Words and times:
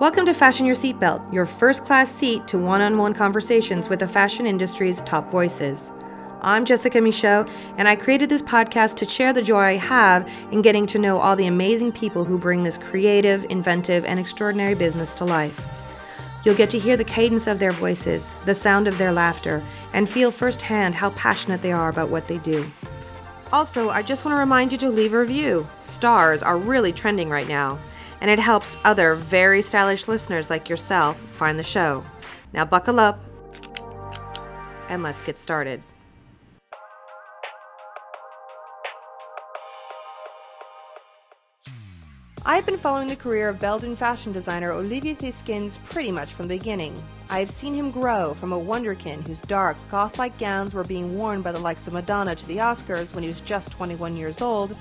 Welcome 0.00 0.26
to 0.26 0.32
Fashion 0.32 0.64
Your 0.64 0.76
Seatbelt, 0.76 1.32
your 1.32 1.44
first 1.44 1.84
class 1.84 2.08
seat 2.08 2.46
to 2.46 2.56
one 2.56 2.80
on 2.80 2.98
one 2.98 3.14
conversations 3.14 3.88
with 3.88 3.98
the 3.98 4.06
fashion 4.06 4.46
industry's 4.46 5.02
top 5.02 5.28
voices. 5.28 5.90
I'm 6.40 6.64
Jessica 6.64 7.00
Michaud, 7.00 7.48
and 7.76 7.88
I 7.88 7.96
created 7.96 8.28
this 8.28 8.40
podcast 8.40 8.94
to 8.98 9.06
share 9.06 9.32
the 9.32 9.42
joy 9.42 9.58
I 9.58 9.72
have 9.72 10.30
in 10.52 10.62
getting 10.62 10.86
to 10.86 11.00
know 11.00 11.18
all 11.18 11.34
the 11.34 11.48
amazing 11.48 11.90
people 11.90 12.24
who 12.24 12.38
bring 12.38 12.62
this 12.62 12.78
creative, 12.78 13.44
inventive, 13.50 14.04
and 14.04 14.20
extraordinary 14.20 14.76
business 14.76 15.14
to 15.14 15.24
life. 15.24 15.58
You'll 16.44 16.54
get 16.54 16.70
to 16.70 16.78
hear 16.78 16.96
the 16.96 17.02
cadence 17.02 17.48
of 17.48 17.58
their 17.58 17.72
voices, 17.72 18.32
the 18.44 18.54
sound 18.54 18.86
of 18.86 18.98
their 18.98 19.10
laughter, 19.10 19.64
and 19.94 20.08
feel 20.08 20.30
firsthand 20.30 20.94
how 20.94 21.10
passionate 21.10 21.60
they 21.60 21.72
are 21.72 21.88
about 21.88 22.08
what 22.08 22.28
they 22.28 22.38
do. 22.38 22.70
Also, 23.52 23.90
I 23.90 24.02
just 24.02 24.24
want 24.24 24.36
to 24.36 24.40
remind 24.40 24.70
you 24.70 24.78
to 24.78 24.90
leave 24.90 25.12
a 25.12 25.18
review. 25.18 25.66
Stars 25.78 26.40
are 26.40 26.56
really 26.56 26.92
trending 26.92 27.30
right 27.30 27.48
now 27.48 27.80
and 28.20 28.30
it 28.30 28.38
helps 28.38 28.76
other 28.84 29.14
very 29.14 29.62
stylish 29.62 30.08
listeners 30.08 30.50
like 30.50 30.68
yourself 30.68 31.18
find 31.30 31.58
the 31.58 31.62
show. 31.64 32.04
Now, 32.52 32.64
buckle 32.64 32.98
up 32.98 33.20
and 34.88 35.02
let's 35.02 35.22
get 35.22 35.38
started. 35.38 35.82
I've 42.50 42.64
been 42.64 42.78
following 42.78 43.08
the 43.08 43.16
career 43.16 43.50
of 43.50 43.60
Belgian 43.60 43.94
fashion 43.94 44.32
designer 44.32 44.72
Olivier 44.72 45.14
Theyskens 45.14 45.76
pretty 45.90 46.10
much 46.10 46.32
from 46.32 46.48
the 46.48 46.56
beginning. 46.56 46.94
I 47.28 47.40
have 47.40 47.50
seen 47.50 47.74
him 47.74 47.90
grow 47.90 48.32
from 48.32 48.54
a 48.54 48.58
wonderkin 48.58 49.26
whose 49.26 49.42
dark, 49.42 49.76
goth 49.90 50.18
like 50.18 50.38
gowns 50.38 50.72
were 50.72 50.82
being 50.82 51.18
worn 51.18 51.42
by 51.42 51.52
the 51.52 51.58
likes 51.58 51.86
of 51.86 51.92
Madonna 51.92 52.34
to 52.34 52.46
the 52.46 52.56
Oscars 52.56 53.12
when 53.12 53.22
he 53.22 53.28
was 53.28 53.42
just 53.42 53.72
21 53.72 54.16
years 54.16 54.40
old, 54.40 54.74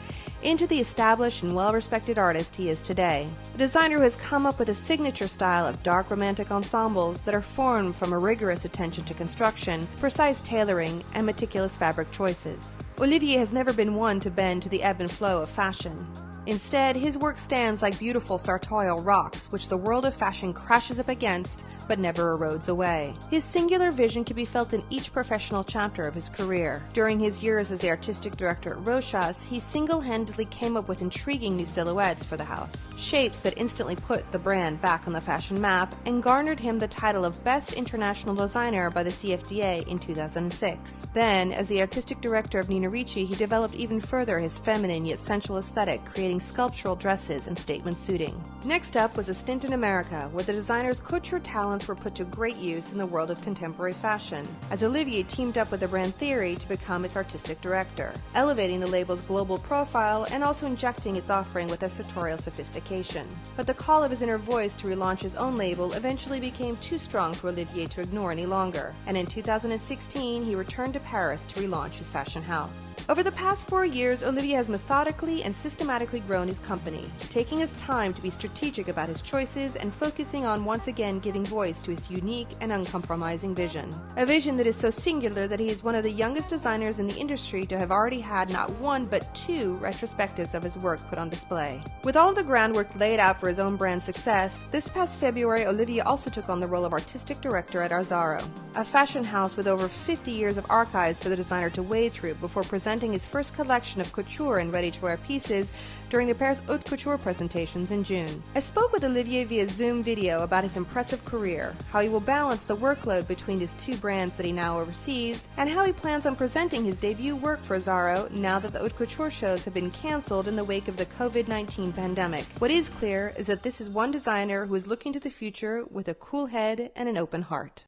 into 0.47 0.65
the 0.65 0.79
established 0.79 1.43
and 1.43 1.53
well 1.53 1.73
respected 1.73 2.17
artist 2.17 2.55
he 2.55 2.69
is 2.69 2.81
today. 2.81 3.27
A 3.53 3.57
designer 3.57 3.97
who 3.97 4.03
has 4.03 4.15
come 4.15 4.45
up 4.45 4.57
with 4.59 4.69
a 4.69 4.73
signature 4.73 5.27
style 5.27 5.65
of 5.65 5.83
dark 5.83 6.09
romantic 6.09 6.51
ensembles 6.51 7.23
that 7.23 7.35
are 7.35 7.41
formed 7.41 7.97
from 7.97 8.13
a 8.13 8.17
rigorous 8.17 8.63
attention 8.63 9.03
to 9.05 9.13
construction, 9.13 9.85
precise 9.99 10.39
tailoring, 10.39 11.03
and 11.13 11.25
meticulous 11.25 11.75
fabric 11.75 12.09
choices. 12.13 12.77
Olivier 12.97 13.37
has 13.37 13.51
never 13.51 13.73
been 13.73 13.95
one 13.95 14.21
to 14.21 14.31
bend 14.31 14.63
to 14.63 14.69
the 14.69 14.83
ebb 14.83 15.01
and 15.01 15.11
flow 15.11 15.41
of 15.41 15.49
fashion. 15.49 16.07
Instead, 16.47 16.95
his 16.95 17.17
work 17.17 17.37
stands 17.37 17.81
like 17.81 17.99
beautiful 17.99 18.37
sartorial 18.37 19.01
rocks, 19.01 19.51
which 19.51 19.67
the 19.67 19.75
world 19.75 20.05
of 20.05 20.15
fashion 20.15 20.53
crashes 20.53 20.97
up 20.97 21.09
against 21.09 21.65
but 21.87 21.99
never 21.99 22.37
erodes 22.37 22.67
away. 22.67 23.13
His 23.29 23.43
singular 23.43 23.91
vision 23.91 24.23
can 24.23 24.35
be 24.35 24.45
felt 24.45 24.73
in 24.73 24.83
each 24.89 25.13
professional 25.13 25.63
chapter 25.63 26.07
of 26.07 26.13
his 26.13 26.29
career. 26.29 26.83
During 26.93 27.19
his 27.19 27.41
years 27.41 27.71
as 27.71 27.79
the 27.79 27.89
artistic 27.89 28.35
director 28.35 28.73
at 28.73 28.83
Rochas, 28.83 29.43
he 29.43 29.59
single 29.59 30.01
handedly 30.01 30.45
came 30.45 30.77
up 30.77 30.87
with 30.87 31.01
intriguing 31.01 31.55
new 31.55 31.65
silhouettes 31.65 32.25
for 32.25 32.37
the 32.37 32.43
house, 32.43 32.87
shapes 32.97 33.39
that 33.39 33.57
instantly 33.57 33.95
put 33.95 34.29
the 34.31 34.39
brand 34.39 34.81
back 34.81 35.07
on 35.07 35.13
the 35.13 35.21
fashion 35.21 35.59
map 35.59 35.95
and 36.05 36.23
garnered 36.23 36.59
him 36.59 36.79
the 36.79 36.87
title 36.87 37.25
of 37.25 37.43
Best 37.43 37.73
International 37.73 38.35
Designer 38.35 38.89
by 38.89 39.03
the 39.03 39.09
CFDA 39.09 39.87
in 39.87 39.99
2006. 39.99 41.07
Then, 41.13 41.51
as 41.53 41.67
the 41.67 41.81
artistic 41.81 42.21
director 42.21 42.59
of 42.59 42.69
Nina 42.69 42.89
Ricci, 42.89 43.25
he 43.25 43.35
developed 43.35 43.75
even 43.75 43.99
further 43.99 44.39
his 44.39 44.57
feminine 44.57 45.05
yet 45.05 45.19
sensual 45.19 45.57
aesthetic, 45.57 46.03
creating 46.05 46.36
sculptural 46.39 46.95
dresses 46.95 47.47
and 47.47 47.57
statement 47.57 47.97
suiting. 47.97 48.41
Next 48.65 48.97
up 48.97 49.15
was 49.15 49.29
a 49.29 49.33
stint 49.33 49.63
in 49.63 49.73
America, 49.73 50.29
where 50.31 50.43
the 50.43 50.53
designer's 50.53 50.99
couture 50.99 51.39
talents 51.39 51.67
talents 51.67 51.87
were 51.87 51.95
put 51.95 52.15
to 52.15 52.23
great 52.23 52.55
use 52.55 52.91
in 52.91 52.97
the 52.97 53.05
world 53.05 53.29
of 53.29 53.41
contemporary 53.41 53.93
fashion, 53.93 54.47
as 54.71 54.83
Olivier 54.83 55.23
teamed 55.23 55.57
up 55.57 55.69
with 55.69 55.81
the 55.81 55.87
brand 55.87 56.15
Theory 56.15 56.55
to 56.55 56.67
become 56.67 57.03
its 57.03 57.15
artistic 57.15 57.59
director, 57.61 58.13
elevating 58.35 58.79
the 58.79 58.87
label's 58.87 59.21
global 59.21 59.57
profile 59.57 60.25
and 60.31 60.43
also 60.43 60.65
injecting 60.65 61.15
its 61.15 61.29
offering 61.29 61.67
with 61.67 61.83
a 61.83 61.89
sartorial 61.89 62.37
sophistication. 62.37 63.27
But 63.55 63.67
the 63.67 63.73
call 63.73 64.03
of 64.03 64.11
his 64.11 64.21
inner 64.21 64.37
voice 64.37 64.75
to 64.75 64.87
relaunch 64.87 65.19
his 65.19 65.35
own 65.35 65.57
label 65.57 65.93
eventually 65.93 66.39
became 66.39 66.77
too 66.77 66.97
strong 66.97 67.33
for 67.33 67.49
Olivier 67.49 67.87
to 67.87 68.01
ignore 68.01 68.31
any 68.31 68.45
longer, 68.45 68.95
and 69.05 69.17
in 69.17 69.25
2016 69.25 70.45
he 70.45 70.55
returned 70.55 70.93
to 70.93 70.99
Paris 71.01 71.43
to 71.45 71.59
relaunch 71.59 71.93
his 71.93 72.09
fashion 72.09 72.41
house. 72.41 72.95
Over 73.09 73.23
the 73.23 73.31
past 73.31 73.67
four 73.67 73.85
years, 73.85 74.23
Olivier 74.23 74.55
has 74.55 74.69
methodically 74.69 75.43
and 75.43 75.55
systematically 75.55 76.21
grown 76.27 76.47
his 76.47 76.59
company, 76.59 77.05
taking 77.29 77.57
his 77.57 77.73
time 77.75 78.13
to 78.13 78.21
be 78.21 78.29
strategic 78.29 78.89
about 78.89 79.09
his 79.09 79.21
choices 79.21 79.77
and 79.77 79.93
focusing 79.93 80.45
on 80.45 80.65
once 80.65 80.87
again 80.87 81.19
giving 81.19 81.45
voice 81.45 81.79
to 81.79 81.91
his 81.91 82.11
unique 82.11 82.49
and 82.61 82.71
uncompromising 82.71 83.55
vision. 83.55 83.89
A 84.17 84.25
vision 84.25 84.57
that 84.57 84.67
is 84.67 84.75
so 84.75 84.89
singular 84.89 85.47
that 85.47 85.59
he 85.59 85.69
is 85.69 85.83
one 85.83 85.95
of 85.95 86.03
the 86.03 86.11
youngest 86.11 86.49
designers 86.49 86.99
in 86.99 87.07
the 87.07 87.15
industry 87.15 87.65
to 87.65 87.77
have 87.77 87.91
already 87.91 88.19
had 88.19 88.49
not 88.49 88.69
one 88.79 89.05
but 89.05 89.33
two 89.33 89.79
retrospectives 89.81 90.53
of 90.53 90.63
his 90.63 90.77
work 90.77 90.99
put 91.09 91.17
on 91.17 91.29
display. 91.29 91.81
With 92.03 92.17
all 92.17 92.29
of 92.29 92.35
the 92.35 92.43
groundwork 92.43 92.93
laid 92.99 93.19
out 93.19 93.39
for 93.39 93.47
his 93.47 93.59
own 93.59 93.77
brand 93.77 94.03
success, 94.03 94.65
this 94.69 94.89
past 94.89 95.19
February, 95.19 95.65
Olivier 95.65 96.01
also 96.01 96.29
took 96.29 96.49
on 96.49 96.59
the 96.59 96.67
role 96.67 96.85
of 96.85 96.93
artistic 96.93 97.39
director 97.39 97.81
at 97.81 97.91
Azzaro, 97.91 98.43
a 98.75 98.83
fashion 98.83 99.23
house 99.23 99.55
with 99.55 99.67
over 99.67 99.87
50 99.87 100.31
years 100.31 100.57
of 100.57 100.65
archives 100.69 101.19
for 101.19 101.29
the 101.29 101.35
designer 101.35 101.69
to 101.69 101.81
wade 101.81 102.11
through 102.11 102.35
before 102.35 102.63
presenting 102.63 103.13
his 103.13 103.25
first 103.25 103.53
collection 103.53 104.01
of 104.01 104.11
couture 104.11 104.59
and 104.59 104.73
ready 104.73 104.91
to 104.91 105.01
wear 105.01 105.17
pieces 105.17 105.71
during 106.09 106.27
the 106.27 106.35
Paris 106.35 106.61
Haute 106.67 106.85
Couture 106.85 107.17
presentations 107.17 107.91
in 107.91 108.03
June. 108.03 108.41
I 108.55 108.59
spoke 108.59 108.91
with 108.91 109.03
Olivier 109.03 109.43
via 109.43 109.67
Zoom 109.67 110.01
video 110.01 110.43
about 110.43 110.63
his 110.63 110.77
impressive 110.77 111.23
career, 111.25 111.75
how 111.91 111.99
he 111.99 112.09
will 112.09 112.19
balance 112.19 112.65
the 112.65 112.75
workload 112.75 113.27
between 113.27 113.59
his 113.59 113.73
two 113.73 113.95
brands 113.97 114.35
that 114.35 114.45
he 114.45 114.51
now 114.51 114.79
oversees, 114.79 115.47
and 115.57 115.69
how 115.69 115.85
he 115.85 115.91
plans 115.91 116.25
on 116.25 116.35
presenting 116.35 116.85
his 116.85 116.97
debut 116.97 117.35
work 117.35 117.61
for 117.61 117.77
Zaro 117.77 118.29
now 118.31 118.59
that 118.59 118.73
the 118.73 118.79
Haute 118.79 118.95
Couture 118.95 119.31
shows 119.31 119.65
have 119.65 119.73
been 119.73 119.91
cancelled 119.91 120.47
in 120.47 120.55
the 120.55 120.63
wake 120.63 120.87
of 120.87 120.97
the 120.97 121.05
COVID 121.05 121.47
19 121.47 121.91
pandemic. 121.93 122.45
What 122.59 122.71
is 122.71 122.89
clear 122.89 123.33
is 123.37 123.47
that 123.47 123.63
this 123.63 123.81
is 123.81 123.89
one 123.89 124.11
designer 124.11 124.65
who 124.65 124.75
is 124.75 124.87
looking 124.87 125.13
to 125.13 125.19
the 125.19 125.29
future 125.29 125.85
with 125.89 126.07
a 126.07 126.13
cool 126.15 126.45
head 126.45 126.91
and 126.95 127.09
an 127.09 127.17
open 127.17 127.41
heart. 127.41 127.83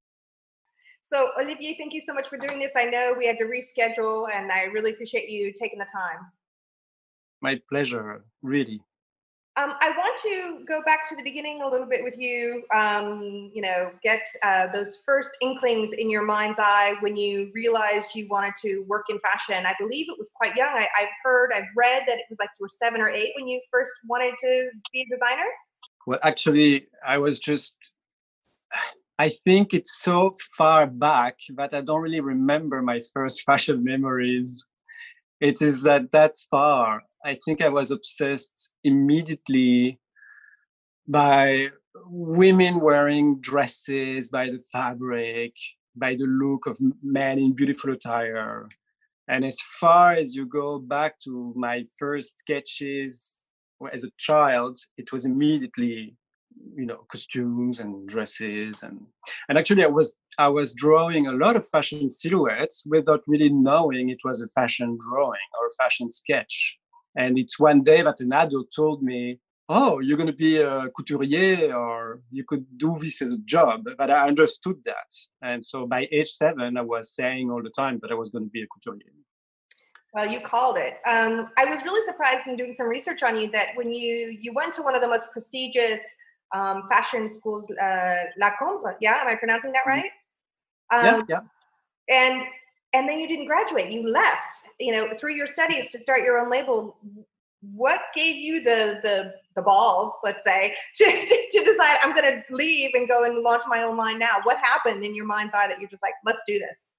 So, 1.02 1.30
Olivier, 1.40 1.76
thank 1.80 1.94
you 1.94 2.02
so 2.02 2.14
much 2.14 2.28
for 2.28 2.38
doing 2.38 2.60
this. 2.60 2.74
I 2.76 2.84
know 2.84 3.16
we 3.18 3.26
had 3.26 3.38
to 3.40 3.46
reschedule, 3.46 4.28
and 4.32 4.52
I 4.52 4.66
really 4.66 4.92
appreciate 4.92 5.28
you 5.28 5.52
taking 5.58 5.80
the 5.80 5.88
time 5.92 6.20
my 7.42 7.60
pleasure, 7.70 8.24
really. 8.42 8.82
Um, 9.60 9.74
I 9.82 9.90
want 9.90 10.18
to 10.24 10.64
go 10.66 10.82
back 10.84 11.10
to 11.10 11.16
the 11.18 11.24
beginning 11.24 11.62
a 11.62 11.68
little 11.68 11.88
bit 11.88 12.02
with 12.02 12.18
you. 12.18 12.64
Um, 12.74 13.52
you 13.54 13.62
know, 13.62 13.92
get 14.02 14.22
uh, 14.42 14.68
those 14.68 15.00
first 15.06 15.32
inklings 15.42 15.92
in 15.98 16.10
your 16.10 16.24
mind's 16.24 16.60
eye 16.60 16.94
when 17.02 17.18
you 17.18 17.52
realized 17.54 18.16
you 18.16 18.28
wanted 18.30 18.54
to 18.62 18.86
work 18.88 19.08
in 19.10 19.20
fashion. 19.20 19.66
I 19.66 19.74
believe 19.78 20.06
it 20.10 20.18
was 20.18 20.32
quite 20.34 20.56
young. 20.56 20.70
I, 20.70 20.88
have 20.98 21.10
heard, 21.26 21.52
I've 21.54 21.66
read 21.76 22.04
that 22.08 22.20
it 22.20 22.26
was 22.30 22.40
like 22.40 22.50
you 22.58 22.64
were 22.64 22.70
seven 22.70 23.02
or 23.02 23.10
eight 23.10 23.32
when 23.38 23.50
you 23.50 23.60
first 23.70 23.92
wanted 24.08 24.36
to 24.40 24.70
be 24.94 25.02
a 25.02 25.14
designer. 25.14 25.50
Well, 26.08 26.20
actually, 26.24 26.88
I 27.06 27.18
was 27.18 27.40
just. 27.40 27.92
I 29.18 29.28
think 29.28 29.74
it's 29.74 30.00
so 30.02 30.34
far 30.56 30.88
back 30.88 31.36
that 31.58 31.74
I 31.74 31.82
don't 31.82 32.02
really 32.02 32.22
remember 32.22 32.82
my 32.82 33.02
first 33.14 33.42
fashion 33.46 33.84
memories. 33.84 34.66
It 35.42 35.62
is 35.62 35.84
that 35.84 36.12
that 36.12 36.38
far 36.50 37.02
I 37.26 37.36
think 37.36 37.62
I 37.62 37.70
was 37.70 37.92
obsessed 37.92 38.72
immediately 38.84 40.00
by 41.08 41.70
women 42.06 42.80
wearing 42.80 43.40
dresses, 43.42 44.30
by 44.30 44.46
the 44.48 44.62
fabric, 44.72 45.54
by 45.96 46.16
the 46.16 46.26
look 46.26 46.66
of 46.66 46.78
men 47.04 47.40
in 47.40 47.54
beautiful 47.54 47.94
attire. 47.94 48.70
And 49.28 49.44
as 49.44 49.60
far 49.80 50.14
as 50.14 50.36
you 50.36 50.46
go 50.46 50.80
back 50.80 51.20
to 51.22 51.54
my 51.56 51.86
first 51.98 52.40
sketches 52.40 53.44
as 53.92 54.04
a 54.04 54.12
child, 54.18 54.78
it 54.98 55.12
was 55.12 55.26
immediately 55.26 56.16
you 56.76 56.86
know 56.86 57.06
costumes 57.10 57.80
and 57.80 58.08
dresses 58.08 58.84
and 58.84 59.00
and 59.48 59.58
actually 59.58 59.84
i 59.84 59.88
was 59.88 60.14
i 60.40 60.48
was 60.48 60.74
drawing 60.74 61.28
a 61.28 61.32
lot 61.32 61.56
of 61.56 61.68
fashion 61.68 62.10
silhouettes 62.10 62.84
without 62.88 63.22
really 63.28 63.50
knowing 63.50 64.10
it 64.10 64.20
was 64.24 64.42
a 64.42 64.48
fashion 64.50 64.98
drawing 65.08 65.50
or 65.60 65.68
a 65.68 65.84
fashion 65.84 66.12
sketch 66.12 66.79
and 67.16 67.38
it's 67.38 67.60
one 67.60 67.84
day 67.84 68.02
that 68.02 68.20
an 68.20 68.34
adult 68.34 68.68
told 68.76 69.02
me, 69.04 69.40
oh, 69.70 70.00
you're 70.00 70.18
going 70.18 70.28
to 70.28 70.34
be 70.34 70.58
a 70.58 70.90
couturier 70.96 71.74
or 71.76 72.22
you 72.32 72.44
could 72.44 72.66
do 72.78 72.98
this 73.00 73.22
as 73.22 73.34
a 73.34 73.38
job. 73.46 73.86
But 73.98 74.10
I 74.10 74.28
understood 74.28 74.78
that. 74.86 75.12
And 75.44 75.64
so 75.64 75.86
by 75.86 76.08
age 76.12 76.30
seven, 76.30 76.76
I 76.78 76.82
was 76.82 77.14
saying 77.14 77.52
all 77.52 77.62
the 77.62 77.70
time 77.70 78.00
that 78.02 78.12
I 78.12 78.16
was 78.16 78.30
going 78.30 78.46
to 78.46 78.50
be 78.50 78.64
a 78.64 78.68
couturier. 78.68 79.14
Well, 80.14 80.28
you 80.28 80.40
called 80.40 80.78
it. 80.78 80.96
Um, 81.06 81.50
I 81.58 81.66
was 81.66 81.84
really 81.84 82.04
surprised 82.04 82.48
in 82.48 82.56
doing 82.56 82.74
some 82.74 82.88
research 82.88 83.22
on 83.22 83.40
you 83.40 83.50
that 83.52 83.70
when 83.76 83.94
you 83.94 84.36
you 84.42 84.52
went 84.54 84.74
to 84.74 84.82
one 84.82 84.96
of 84.96 85.04
the 85.04 85.08
most 85.08 85.32
prestigious 85.32 86.02
um, 86.52 86.82
fashion 86.90 87.28
schools, 87.28 87.70
uh, 87.72 88.16
La 88.40 88.50
Cambre, 88.60 88.96
yeah, 89.02 89.20
am 89.22 89.28
I 89.28 89.36
pronouncing 89.36 89.72
that 89.74 89.84
mm-hmm. 89.88 90.02
right? 90.02 90.12
Um, 90.92 91.26
yeah, 91.30 91.42
yeah. 92.10 92.32
And 92.32 92.44
and 92.94 93.08
then 93.08 93.20
you 93.20 93.28
didn't 93.28 93.46
graduate 93.46 93.92
you 93.92 94.08
left 94.10 94.52
you 94.80 94.92
know 94.92 95.10
through 95.18 95.36
your 95.36 95.48
studies 95.48 95.90
to 95.92 96.00
start 96.00 96.22
your 96.22 96.40
own 96.40 96.50
label. 96.50 96.98
What 97.62 98.02
gave 98.16 98.38
you 98.38 98.62
the 98.62 99.00
the 99.04 99.34
the 99.56 99.62
balls 99.62 100.14
let's 100.24 100.44
say 100.46 100.74
to, 100.96 101.06
to 101.52 101.64
decide 101.66 101.98
i'm 102.02 102.14
going 102.14 102.32
to 102.32 102.42
leave 102.56 102.92
and 102.94 103.08
go 103.10 103.26
and 103.26 103.40
launch 103.40 103.64
my 103.68 103.84
own 103.84 103.98
line 103.98 104.18
now 104.18 104.38
what 104.44 104.58
happened 104.58 105.04
in 105.04 105.14
your 105.14 105.26
mind's 105.26 105.54
eye 105.54 105.68
that 105.68 105.80
you're 105.80 105.90
just 105.90 106.02
like 106.02 106.14
let's 106.26 106.42
do 106.48 106.58
this 106.58 106.94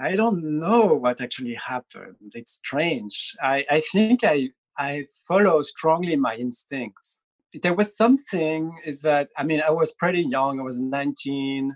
i 0.00 0.14
don't 0.16 0.42
know 0.42 0.86
what 0.86 1.20
actually 1.20 1.54
happened. 1.54 2.32
It's 2.34 2.52
strange. 2.52 3.34
I 3.42 3.64
i 3.70 3.80
think 3.80 4.24
i 4.24 4.48
i 4.78 5.04
follow 5.26 5.62
strongly 5.62 6.16
my 6.16 6.36
instincts. 6.36 7.22
There 7.62 7.74
was 7.74 7.96
something 7.96 8.78
is 8.84 9.02
that 9.02 9.28
I 9.36 9.42
mean 9.44 9.62
I 9.62 9.70
was 9.70 9.92
pretty 9.92 10.22
young. 10.22 10.60
I 10.60 10.62
was 10.62 10.80
19, 10.80 11.70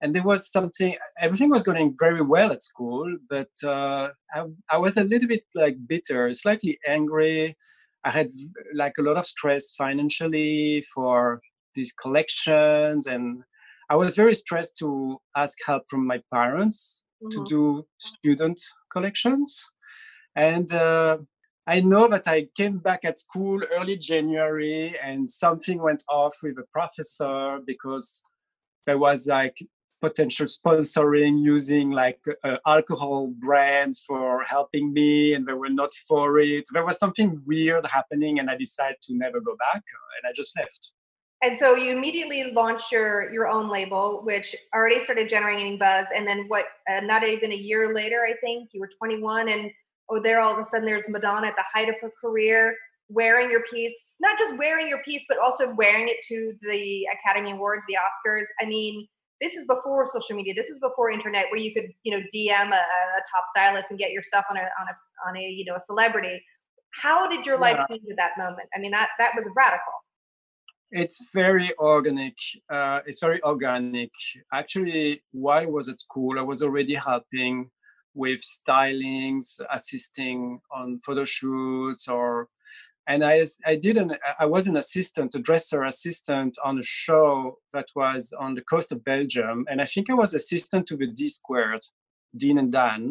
and 0.00 0.14
there 0.14 0.22
was 0.22 0.50
something. 0.50 0.96
Everything 1.20 1.50
was 1.50 1.62
going 1.62 1.94
very 1.98 2.22
well 2.22 2.52
at 2.52 2.62
school, 2.62 3.06
but 3.28 3.50
uh, 3.64 4.08
I, 4.34 4.44
I 4.70 4.78
was 4.78 4.96
a 4.96 5.04
little 5.04 5.28
bit 5.28 5.44
like 5.54 5.76
bitter, 5.86 6.32
slightly 6.32 6.78
angry. 6.86 7.56
I 8.04 8.10
had 8.10 8.28
like 8.74 8.94
a 8.98 9.02
lot 9.02 9.18
of 9.18 9.26
stress 9.26 9.70
financially 9.76 10.82
for 10.94 11.40
these 11.74 11.92
collections, 11.92 13.06
and 13.06 13.42
I 13.90 13.96
was 13.96 14.16
very 14.16 14.34
stressed 14.34 14.78
to 14.78 15.18
ask 15.36 15.58
help 15.66 15.82
from 15.90 16.06
my 16.06 16.20
parents 16.32 17.02
mm-hmm. 17.22 17.44
to 17.44 17.48
do 17.48 17.86
student 17.98 18.60
collections, 18.92 19.70
and. 20.34 20.72
Uh, 20.72 21.18
I 21.66 21.80
know 21.80 22.08
that 22.08 22.26
I 22.26 22.48
came 22.56 22.78
back 22.78 23.04
at 23.04 23.20
school 23.20 23.60
early 23.78 23.96
January 23.96 24.98
and 25.00 25.30
something 25.30 25.80
went 25.80 26.02
off 26.08 26.34
with 26.42 26.58
a 26.58 26.64
professor 26.72 27.60
because 27.64 28.22
there 28.86 28.98
was 28.98 29.28
like 29.28 29.56
potential 30.00 30.46
sponsoring 30.46 31.42
using 31.42 31.90
like 31.90 32.20
uh, 32.44 32.56
alcohol 32.66 33.28
brands 33.38 34.02
for 34.06 34.42
helping 34.42 34.92
me 34.92 35.34
and 35.34 35.46
they 35.46 35.52
were 35.52 35.68
not 35.68 35.92
for 36.08 36.38
it. 36.38 36.64
There 36.72 36.84
was 36.84 36.98
something 36.98 37.42
weird 37.46 37.86
happening 37.86 38.38
and 38.38 38.50
I 38.50 38.56
decided 38.56 38.96
to 39.02 39.16
never 39.16 39.40
go 39.40 39.56
back 39.56 39.82
and 40.22 40.28
I 40.28 40.32
just 40.34 40.56
left. 40.56 40.92
And 41.42 41.56
so 41.56 41.74
you 41.74 41.92
immediately 41.96 42.52
launched 42.52 42.92
your 42.92 43.32
your 43.32 43.48
own 43.48 43.70
label, 43.70 44.20
which 44.24 44.54
already 44.74 45.00
started 45.00 45.28
generating 45.28 45.78
buzz. 45.78 46.06
And 46.14 46.28
then 46.28 46.44
what? 46.48 46.66
Uh, 46.90 47.00
not 47.00 47.26
even 47.26 47.50
a 47.50 47.56
year 47.56 47.94
later, 47.94 48.20
I 48.28 48.34
think 48.42 48.70
you 48.72 48.80
were 48.80 48.90
21, 48.98 49.48
and 49.48 49.70
oh, 50.10 50.20
there 50.20 50.40
all 50.40 50.52
of 50.52 50.58
a 50.58 50.64
sudden 50.64 50.84
there's 50.84 51.08
Madonna 51.08 51.46
at 51.46 51.56
the 51.56 51.64
height 51.72 51.88
of 51.88 51.94
her 52.02 52.12
career 52.20 52.76
wearing 53.08 53.50
your 53.50 53.62
piece, 53.64 54.14
not 54.20 54.38
just 54.38 54.56
wearing 54.56 54.88
your 54.88 55.02
piece, 55.02 55.24
but 55.28 55.38
also 55.38 55.74
wearing 55.74 56.08
it 56.08 56.18
to 56.28 56.52
the 56.60 57.06
Academy 57.18 57.52
Awards, 57.52 57.84
the 57.88 57.96
Oscars. 57.96 58.44
I 58.60 58.66
mean, 58.66 59.06
this 59.40 59.54
is 59.54 59.64
before 59.66 60.06
social 60.06 60.36
media. 60.36 60.52
This 60.54 60.68
is 60.68 60.78
before 60.78 61.10
internet, 61.10 61.46
where 61.50 61.60
you 61.60 61.72
could, 61.72 61.86
you 62.02 62.12
know, 62.12 62.24
DM 62.34 62.70
a, 62.70 62.74
a 62.74 63.22
top 63.34 63.44
stylist 63.54 63.86
and 63.90 63.98
get 63.98 64.12
your 64.12 64.22
stuff 64.22 64.44
on 64.50 64.56
a 64.56 64.60
on 64.60 64.86
a 64.88 65.28
on 65.28 65.36
a 65.36 65.42
you 65.42 65.64
know 65.64 65.76
a 65.76 65.80
celebrity. 65.80 66.42
How 66.92 67.26
did 67.28 67.46
your 67.46 67.58
life 67.58 67.76
yeah. 67.78 67.86
change 67.88 68.02
at 68.10 68.16
that 68.16 68.32
moment? 68.36 68.68
I 68.74 68.80
mean, 68.80 68.90
that 68.90 69.10
that 69.18 69.32
was 69.34 69.48
radical. 69.56 69.92
It's 70.92 71.24
very 71.32 71.72
organic. 71.78 72.34
Uh, 72.68 73.00
it's 73.06 73.20
very 73.20 73.42
organic. 73.42 74.10
Actually, 74.52 75.22
while 75.30 75.62
I 75.62 75.66
was 75.66 75.88
at 75.88 76.00
school, 76.00 76.38
I 76.38 76.42
was 76.42 76.62
already 76.62 76.94
helping 76.94 77.70
with 78.14 78.40
stylings, 78.42 79.60
assisting 79.72 80.60
on 80.72 80.98
photo 80.98 81.24
shoots, 81.24 82.08
or 82.08 82.48
and 83.10 83.24
I 83.24 83.44
I 83.66 83.74
did 83.86 83.96
an 83.96 84.10
I 84.38 84.46
was 84.46 84.64
an 84.68 84.76
assistant, 84.76 85.34
a 85.34 85.40
dresser 85.48 85.82
assistant 85.84 86.56
on 86.64 86.78
a 86.78 86.82
show 86.82 87.58
that 87.74 87.88
was 87.96 88.32
on 88.44 88.54
the 88.54 88.62
coast 88.72 88.92
of 88.92 89.04
Belgium, 89.04 89.66
and 89.68 89.78
I 89.84 89.86
think 89.92 90.08
I 90.08 90.14
was 90.14 90.32
assistant 90.34 90.86
to 90.88 90.96
the 90.96 91.08
D 91.08 91.28
squared, 91.28 91.82
Dean 92.36 92.58
and 92.58 92.70
Dan. 92.70 93.02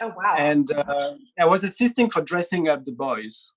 Oh 0.00 0.12
wow! 0.16 0.34
And 0.38 0.66
uh, 0.72 1.12
I 1.44 1.46
was 1.54 1.64
assisting 1.64 2.08
for 2.08 2.22
dressing 2.22 2.68
up 2.68 2.84
the 2.84 2.96
boys. 3.06 3.52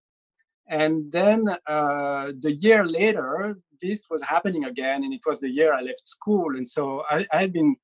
And 0.68 1.12
then 1.12 1.42
uh, 1.76 2.26
the 2.46 2.54
year 2.66 2.84
later, 3.00 3.60
this 3.80 4.08
was 4.10 4.24
happening 4.24 4.64
again, 4.66 5.04
and 5.04 5.14
it 5.14 5.24
was 5.28 5.40
the 5.40 5.54
year 5.60 5.72
I 5.72 5.82
left 5.82 6.08
school, 6.08 6.50
and 6.58 6.68
so 6.68 7.04
I, 7.12 7.18
I 7.32 7.38
had 7.42 7.54
been 7.54 7.76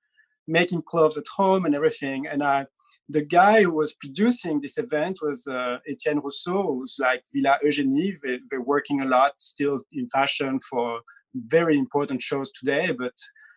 making 0.52 0.84
clothes 0.84 1.18
at 1.18 1.24
home 1.36 1.66
and 1.66 1.74
everything. 1.74 2.28
And 2.28 2.44
I, 2.44 2.66
the 3.10 3.26
guy 3.26 3.64
who 3.64 3.72
was 3.72 3.94
producing 3.94 4.62
this 4.62 4.78
event 4.78 5.20
was 5.22 5.48
uh, 5.48 5.78
Etienne 5.90 6.20
Russo, 6.20 6.62
who's 6.64 6.98
like 7.00 7.24
Villa 7.34 7.58
Eugénie. 7.66 8.20
They, 8.22 8.40
they're 8.50 8.62
working 8.62 9.02
a 9.02 9.06
lot 9.06 9.34
still 9.40 9.78
in 9.92 10.08
fashion 10.08 10.60
for 10.70 11.00
very 11.36 11.78
important 11.78 12.22
shows 12.22 12.52
today, 12.52 12.92
but 12.92 13.14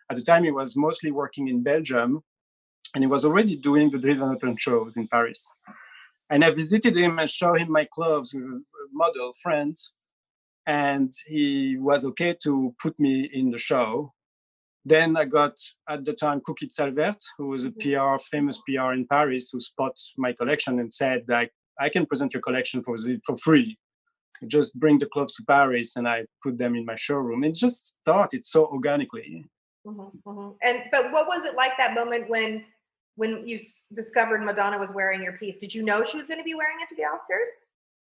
at 0.09 0.15
the 0.15 0.21
time 0.21 0.43
he 0.43 0.51
was 0.51 0.75
mostly 0.75 1.11
working 1.11 1.47
in 1.47 1.63
Belgium, 1.63 2.23
and 2.93 3.03
he 3.03 3.07
was 3.07 3.25
already 3.25 3.55
doing 3.55 3.89
the 3.89 3.97
Dries 3.97 4.21
open 4.21 4.55
shows 4.57 4.95
in 4.95 5.07
Paris. 5.07 5.41
And 6.29 6.43
I 6.43 6.49
visited 6.51 6.95
him 6.95 7.19
and 7.19 7.29
showed 7.29 7.59
him 7.59 7.71
my 7.71 7.87
clothes 7.93 8.33
with 8.33 8.43
a 8.43 8.61
model 8.93 9.33
friend, 9.43 9.75
and 10.65 11.11
he 11.27 11.77
was 11.77 12.05
okay 12.05 12.35
to 12.43 12.73
put 12.81 12.99
me 12.99 13.29
in 13.33 13.51
the 13.51 13.57
show 13.57 14.14
then 14.85 15.17
I 15.17 15.25
got 15.25 15.57
at 15.89 16.05
the 16.05 16.13
time 16.13 16.41
Cookie 16.45 16.67
Salvert, 16.67 17.19
who 17.37 17.47
was 17.47 17.65
a 17.65 17.71
mm-hmm. 17.71 18.17
PR, 18.17 18.23
famous 18.31 18.61
PR 18.67 18.93
in 18.93 19.07
Paris, 19.07 19.49
who 19.51 19.59
spotted 19.59 19.97
my 20.17 20.31
collection 20.31 20.79
and 20.79 20.93
said, 20.93 21.23
like, 21.27 21.51
I 21.79 21.89
can 21.89 22.05
present 22.05 22.33
your 22.33 22.41
collection 22.41 22.83
for 22.83 22.95
for 23.25 23.35
free. 23.35 23.77
Just 24.47 24.79
bring 24.79 24.99
the 24.99 25.07
clothes 25.07 25.33
to 25.35 25.43
Paris, 25.43 25.95
and 25.95 26.07
I 26.07 26.25
put 26.43 26.57
them 26.57 26.75
in 26.75 26.85
my 26.85 26.95
showroom. 26.95 27.43
It 27.43 27.55
just 27.55 27.97
started 28.01 28.45
so 28.45 28.65
organically. 28.67 29.45
Mm-hmm, 29.87 30.29
mm-hmm. 30.29 30.49
And 30.61 30.83
but 30.91 31.11
what 31.11 31.27
was 31.27 31.43
it 31.45 31.55
like 31.55 31.71
that 31.77 31.93
moment 31.93 32.29
when 32.29 32.65
when 33.15 33.47
you 33.47 33.57
discovered 33.93 34.43
Madonna 34.43 34.77
was 34.77 34.93
wearing 34.93 35.23
your 35.23 35.33
piece? 35.33 35.57
Did 35.57 35.73
you 35.73 35.83
know 35.83 36.03
she 36.03 36.17
was 36.17 36.27
going 36.27 36.39
to 36.39 36.43
be 36.43 36.55
wearing 36.55 36.77
it 36.81 36.89
to 36.89 36.95
the 36.95 37.03
Oscars? 37.03 37.51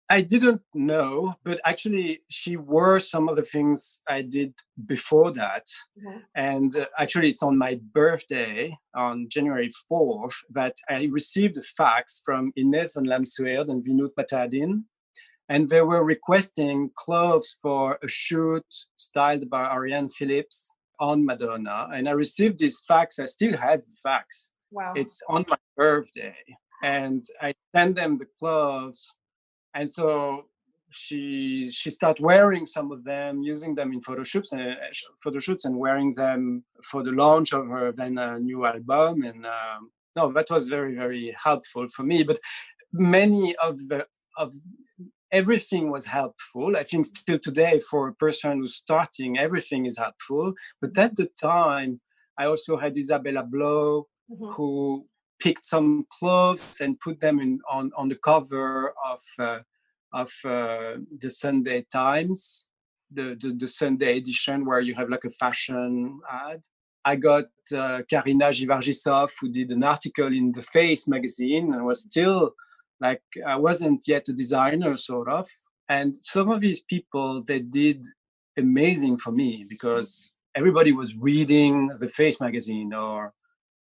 I 0.09 0.21
didn't 0.21 0.61
know, 0.73 1.35
but 1.43 1.59
actually, 1.65 2.21
she 2.29 2.57
wore 2.57 2.99
some 2.99 3.29
of 3.29 3.35
the 3.37 3.41
things 3.41 4.01
I 4.07 4.21
did 4.21 4.53
before 4.85 5.31
that. 5.33 5.65
Mm-hmm. 5.97 6.17
And 6.35 6.77
uh, 6.77 6.85
actually, 6.99 7.29
it's 7.29 7.41
on 7.41 7.57
my 7.57 7.79
birthday 7.93 8.77
on 8.95 9.27
January 9.29 9.71
4th 9.91 10.35
that 10.51 10.75
I 10.89 11.09
received 11.11 11.57
a 11.57 11.61
fax 11.61 12.21
from 12.25 12.51
Inez 12.55 12.93
van 12.95 13.05
Lamsweerde 13.05 13.69
and 13.69 13.83
Vinoodh 13.83 14.13
Matadin. 14.19 14.83
And 15.49 15.67
they 15.67 15.81
were 15.81 16.03
requesting 16.03 16.89
clothes 16.95 17.57
for 17.61 17.97
a 18.03 18.07
shoot 18.07 18.65
styled 18.97 19.49
by 19.49 19.65
Arianne 19.65 20.11
Phillips 20.11 20.75
on 20.99 21.25
Madonna. 21.25 21.87
And 21.93 22.09
I 22.09 22.11
received 22.11 22.59
this 22.59 22.81
fax. 22.87 23.19
I 23.19 23.25
still 23.25 23.57
have 23.57 23.79
the 23.79 23.95
fax. 24.01 24.51
Wow. 24.71 24.93
It's 24.95 25.21
on 25.29 25.45
my 25.47 25.57
birthday. 25.77 26.35
And 26.83 27.23
I 27.41 27.53
sent 27.73 27.95
them 27.95 28.17
the 28.17 28.27
clothes 28.39 29.15
and 29.73 29.89
so 29.89 30.45
she 30.93 31.69
she 31.71 31.89
started 31.89 32.23
wearing 32.23 32.65
some 32.65 32.91
of 32.91 33.03
them, 33.03 33.41
using 33.41 33.75
them 33.75 33.91
in 33.93 34.01
photo 34.01 34.23
shoots 34.23 34.51
and 34.51 34.61
uh, 34.61 34.75
photo 35.23 35.39
shoots, 35.39 35.65
and 35.65 35.77
wearing 35.77 36.13
them 36.13 36.63
for 36.83 37.03
the 37.03 37.11
launch 37.11 37.53
of 37.53 37.67
her 37.67 37.91
then 37.91 38.17
uh, 38.17 38.37
new 38.37 38.65
album. 38.65 39.23
And 39.23 39.45
um, 39.45 39.89
no, 40.15 40.31
that 40.31 40.49
was 40.51 40.67
very 40.69 40.95
very 40.95 41.35
helpful 41.43 41.87
for 41.87 42.03
me. 42.03 42.23
But 42.23 42.39
many 42.91 43.55
of 43.55 43.77
the 43.89 44.05
of 44.37 44.51
everything 45.31 45.89
was 45.91 46.05
helpful. 46.05 46.77
I 46.77 46.83
think 46.83 47.05
still 47.07 47.39
today 47.39 47.79
for 47.79 48.07
a 48.07 48.13
person 48.13 48.59
who's 48.59 48.75
starting, 48.75 49.37
everything 49.37 49.85
is 49.87 49.97
helpful. 49.97 50.53
But 50.79 50.97
at 50.97 51.15
the 51.15 51.27
time, 51.41 52.01
I 52.37 52.45
also 52.45 52.77
had 52.77 52.97
Isabella 52.97 53.43
Blow, 53.43 54.07
mm-hmm. 54.31 54.45
who 54.51 55.07
picked 55.39 55.65
some 55.65 56.05
clothes 56.09 56.79
and 56.81 56.99
put 56.99 57.19
them 57.19 57.39
in 57.39 57.59
on 57.69 57.91
on 57.97 58.09
the 58.09 58.15
cover 58.15 58.93
of 59.05 59.21
uh, 59.39 59.59
of 60.13 60.31
uh, 60.45 60.97
the 61.19 61.29
Sunday 61.29 61.85
Times, 61.91 62.67
the, 63.11 63.35
the, 63.39 63.49
the 63.57 63.67
Sunday 63.67 64.17
edition 64.17 64.65
where 64.65 64.79
you 64.79 64.93
have 64.95 65.09
like 65.09 65.25
a 65.25 65.29
fashion 65.29 66.19
ad. 66.31 66.61
I 67.05 67.15
got 67.17 67.45
uh, 67.75 68.03
Karina 68.09 68.49
Givargisoff 68.49 69.31
who 69.41 69.49
did 69.49 69.71
an 69.71 69.83
article 69.83 70.27
in 70.27 70.51
the 70.53 70.61
Face 70.61 71.07
magazine 71.07 71.73
and 71.73 71.85
was 71.85 72.01
still 72.01 72.53
like 73.01 73.23
I 73.45 73.57
wasn't 73.57 74.07
yet 74.07 74.29
a 74.29 74.33
designer 74.33 74.95
sort 74.95 75.27
of. 75.27 75.47
And 75.89 76.15
some 76.21 76.49
of 76.49 76.61
these 76.61 76.81
people 76.81 77.43
they 77.43 77.59
did 77.59 78.05
amazing 78.57 79.17
for 79.17 79.31
me 79.31 79.65
because 79.69 80.31
everybody 80.55 80.93
was 80.93 81.15
reading 81.17 81.89
the 81.99 82.07
Face 82.07 82.39
magazine 82.39 82.93
or 82.93 83.33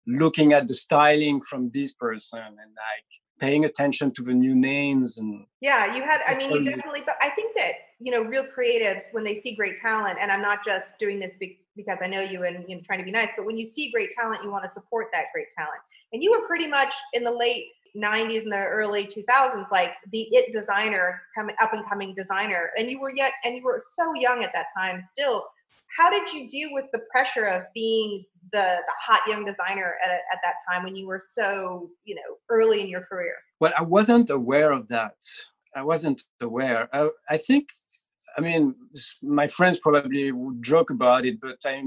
looking 0.06 0.52
at 0.52 0.68
the 0.68 0.74
styling 0.74 1.40
from 1.40 1.68
this 1.70 1.92
person 1.92 2.40
and 2.40 2.56
like 2.56 3.06
paying 3.38 3.64
attention 3.64 4.12
to 4.12 4.22
the 4.22 4.32
new 4.32 4.54
names 4.54 5.18
and 5.18 5.44
yeah 5.60 5.94
you 5.94 6.02
had 6.02 6.20
i 6.26 6.34
mean 6.36 6.50
you 6.50 6.62
definitely 6.62 7.02
but 7.04 7.16
i 7.20 7.28
think 7.30 7.54
that 7.56 7.72
you 7.98 8.12
know 8.12 8.22
real 8.22 8.44
creatives 8.44 9.04
when 9.12 9.24
they 9.24 9.34
see 9.34 9.54
great 9.54 9.76
talent 9.76 10.16
and 10.20 10.30
i'm 10.30 10.42
not 10.42 10.64
just 10.64 10.98
doing 10.98 11.18
this 11.18 11.36
because 11.76 11.98
i 12.02 12.06
know 12.06 12.20
you 12.20 12.44
and 12.44 12.64
you 12.68 12.76
know 12.76 12.82
trying 12.84 12.98
to 12.98 13.04
be 13.04 13.10
nice 13.10 13.30
but 13.36 13.46
when 13.46 13.56
you 13.56 13.64
see 13.64 13.90
great 13.90 14.10
talent 14.10 14.42
you 14.42 14.50
want 14.50 14.64
to 14.64 14.70
support 14.70 15.08
that 15.12 15.26
great 15.32 15.48
talent. 15.56 15.80
And 16.12 16.22
you 16.22 16.30
were 16.30 16.46
pretty 16.46 16.66
much 16.66 16.92
in 17.14 17.24
the 17.24 17.32
late 17.32 17.66
90s 17.96 18.42
and 18.42 18.52
the 18.52 18.56
early 18.56 19.06
2000s 19.06 19.70
like 19.70 19.92
the 20.12 20.22
it 20.34 20.52
designer 20.52 21.22
coming 21.34 21.54
up 21.60 21.74
and 21.74 21.86
coming 21.88 22.14
designer 22.14 22.70
and 22.78 22.90
you 22.90 22.98
were 22.98 23.12
yet 23.14 23.32
and 23.44 23.54
you 23.54 23.62
were 23.62 23.80
so 23.94 24.14
young 24.14 24.42
at 24.42 24.50
that 24.54 24.66
time 24.76 25.02
still 25.04 25.46
how 25.96 26.10
did 26.10 26.32
you 26.32 26.48
deal 26.48 26.70
with 26.72 26.86
the 26.92 27.00
pressure 27.10 27.44
of 27.44 27.62
being 27.74 28.24
the, 28.52 28.78
the 28.86 28.92
hot 29.00 29.20
young 29.28 29.44
designer 29.44 29.94
at, 30.04 30.10
at 30.10 30.38
that 30.42 30.54
time 30.68 30.84
when 30.84 30.96
you 30.96 31.06
were 31.06 31.20
so 31.20 31.90
you 32.04 32.14
know 32.14 32.36
early 32.50 32.80
in 32.80 32.88
your 32.88 33.02
career? 33.02 33.34
Well 33.60 33.72
i 33.78 33.82
wasn't 33.82 34.30
aware 34.30 34.72
of 34.72 34.88
that. 34.88 35.16
I 35.74 35.82
wasn't 35.82 36.22
aware. 36.40 36.88
I, 36.92 37.08
I 37.30 37.38
think 37.38 37.68
i 38.38 38.40
mean 38.40 38.74
my 39.22 39.46
friends 39.46 39.78
probably 39.78 40.32
would 40.32 40.62
joke 40.62 40.88
about 40.88 41.26
it 41.26 41.38
but 41.38 41.58
I, 41.66 41.82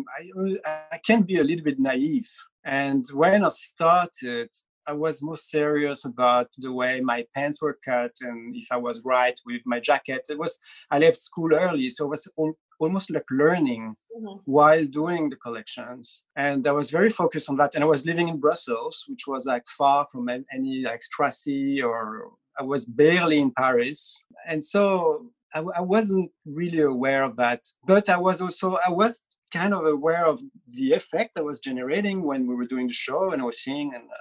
I, 0.65 0.79
I 0.91 0.97
can 0.99 1.23
be 1.23 1.37
a 1.39 1.43
little 1.43 1.65
bit 1.65 1.79
naive. 1.79 2.29
And 2.63 3.05
when 3.13 3.43
i 3.43 3.49
started 3.49 4.49
I 4.87 4.93
was 4.93 5.21
more 5.21 5.37
serious 5.37 6.05
about 6.05 6.47
the 6.57 6.71
way 6.71 7.01
my 7.01 7.25
pants 7.33 7.61
were 7.61 7.77
cut 7.83 8.11
and 8.21 8.55
if 8.55 8.67
I 8.71 8.77
was 8.77 9.01
right 9.03 9.39
with 9.45 9.61
my 9.65 9.79
jacket. 9.79 10.27
It 10.29 10.37
was 10.37 10.59
I 10.91 10.99
left 10.99 11.19
school 11.19 11.53
early, 11.53 11.89
so 11.89 12.05
it 12.05 12.09
was 12.09 12.31
all, 12.37 12.53
almost 12.79 13.09
like 13.11 13.25
learning 13.31 13.95
mm-hmm. 14.15 14.39
while 14.45 14.85
doing 14.85 15.29
the 15.29 15.35
collections. 15.37 16.23
And 16.35 16.65
I 16.67 16.71
was 16.71 16.91
very 16.91 17.09
focused 17.09 17.49
on 17.49 17.57
that. 17.57 17.75
And 17.75 17.83
I 17.83 17.87
was 17.87 18.05
living 18.05 18.27
in 18.27 18.39
Brussels, 18.39 19.05
which 19.07 19.27
was 19.27 19.45
like 19.45 19.67
far 19.67 20.05
from 20.11 20.29
any 20.29 20.81
like 20.81 21.01
Strassy 21.01 21.83
or 21.83 22.31
I 22.59 22.63
was 22.63 22.85
barely 22.85 23.39
in 23.39 23.51
Paris. 23.51 24.23
And 24.47 24.63
so 24.63 25.29
I, 25.53 25.59
I 25.59 25.81
wasn't 25.81 26.31
really 26.45 26.81
aware 26.81 27.23
of 27.23 27.35
that. 27.37 27.65
But 27.85 28.09
I 28.09 28.17
was 28.17 28.41
also 28.41 28.77
I 28.85 28.89
was 28.89 29.21
kind 29.51 29.73
of 29.73 29.85
aware 29.85 30.25
of 30.25 30.41
the 30.67 30.91
effect 30.91 31.37
I 31.37 31.41
was 31.41 31.59
generating 31.59 32.23
when 32.23 32.47
we 32.47 32.55
were 32.55 32.65
doing 32.65 32.87
the 32.87 32.93
show 32.93 33.31
and 33.31 33.41
I 33.41 33.45
was 33.45 33.59
seeing 33.59 33.93
and 33.93 34.03
uh, 34.11 34.17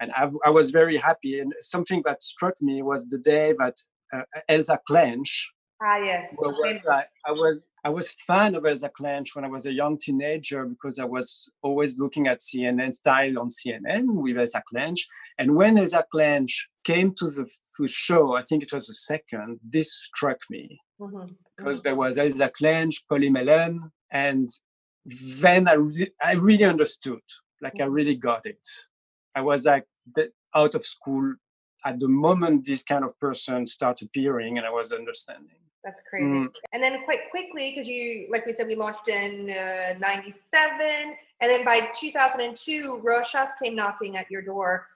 and 0.00 0.12
I, 0.12 0.30
I, 0.44 0.50
was 0.50 0.70
very 0.70 0.96
happy. 0.96 1.40
And 1.40 1.52
something 1.60 2.02
that 2.04 2.22
struck 2.22 2.54
me 2.60 2.82
was 2.82 3.06
the 3.06 3.18
day 3.18 3.54
that 3.58 3.76
uh, 4.12 4.22
Elsa 4.48 4.78
Klensch. 4.88 5.44
Ah 5.82 5.98
yes. 5.98 6.34
Was, 6.38 6.80
I, 6.90 7.04
I, 7.26 7.32
was 7.32 7.68
I 7.84 7.90
was 7.90 8.10
fan 8.26 8.54
of 8.54 8.64
Elsa 8.64 8.90
Klensch 8.98 9.34
when 9.34 9.44
I 9.44 9.48
was 9.48 9.66
a 9.66 9.72
young 9.72 9.98
teenager 9.98 10.64
because 10.64 10.98
I 10.98 11.04
was 11.04 11.50
always 11.62 11.98
looking 11.98 12.28
at 12.28 12.38
CNN 12.38 12.94
style 12.94 13.38
on 13.38 13.48
CNN 13.48 14.04
with 14.22 14.38
Elsa 14.38 14.62
Klensch. 14.72 15.00
And 15.38 15.54
when 15.54 15.76
Elsa 15.76 16.04
Klensch 16.14 16.52
came 16.84 17.14
to 17.16 17.26
the, 17.26 17.44
to 17.44 17.82
the 17.82 17.88
show, 17.88 18.34
I 18.36 18.42
think 18.42 18.62
it 18.62 18.72
was 18.72 18.86
the 18.86 18.94
second. 18.94 19.60
This 19.62 19.92
struck 19.92 20.38
me 20.48 20.80
mm-hmm. 21.00 21.32
because 21.56 21.78
mm-hmm. 21.78 21.88
there 21.88 21.96
was 21.96 22.16
Elsa 22.16 22.50
Klensch, 22.58 22.96
Polly 23.08 23.28
Mellen, 23.28 23.92
and 24.10 24.48
then 25.04 25.68
I, 25.68 25.74
re- 25.74 26.14
I 26.24 26.32
really 26.34 26.64
understood. 26.64 27.20
Like 27.60 27.74
I 27.74 27.84
mm-hmm. 27.84 27.92
really 27.92 28.14
got 28.14 28.46
it. 28.46 28.66
I 29.36 29.42
was 29.42 29.66
like 29.66 29.84
out 30.54 30.74
of 30.74 30.84
school 30.84 31.34
at 31.84 32.00
the 32.00 32.08
moment 32.08 32.66
this 32.66 32.82
kind 32.82 33.04
of 33.04 33.18
person 33.20 33.66
start 33.66 34.02
appearing, 34.02 34.56
and 34.58 34.66
I 34.66 34.70
was 34.70 34.90
understanding. 34.90 35.60
That's 35.84 36.02
crazy. 36.10 36.26
Mm. 36.26 36.48
And 36.72 36.82
then 36.82 37.04
quite 37.04 37.30
quickly, 37.30 37.70
because 37.70 37.86
you, 37.86 38.26
like 38.28 38.44
we 38.44 38.52
said, 38.52 38.66
we 38.66 38.74
launched 38.74 39.06
in 39.06 39.50
uh, 39.50 39.94
97. 40.00 41.16
And 41.40 41.50
then 41.50 41.64
by 41.64 41.88
2002, 42.00 43.02
Rochas 43.04 43.50
came 43.62 43.76
knocking 43.76 44.16
at 44.16 44.28
your 44.28 44.42
door 44.42 44.86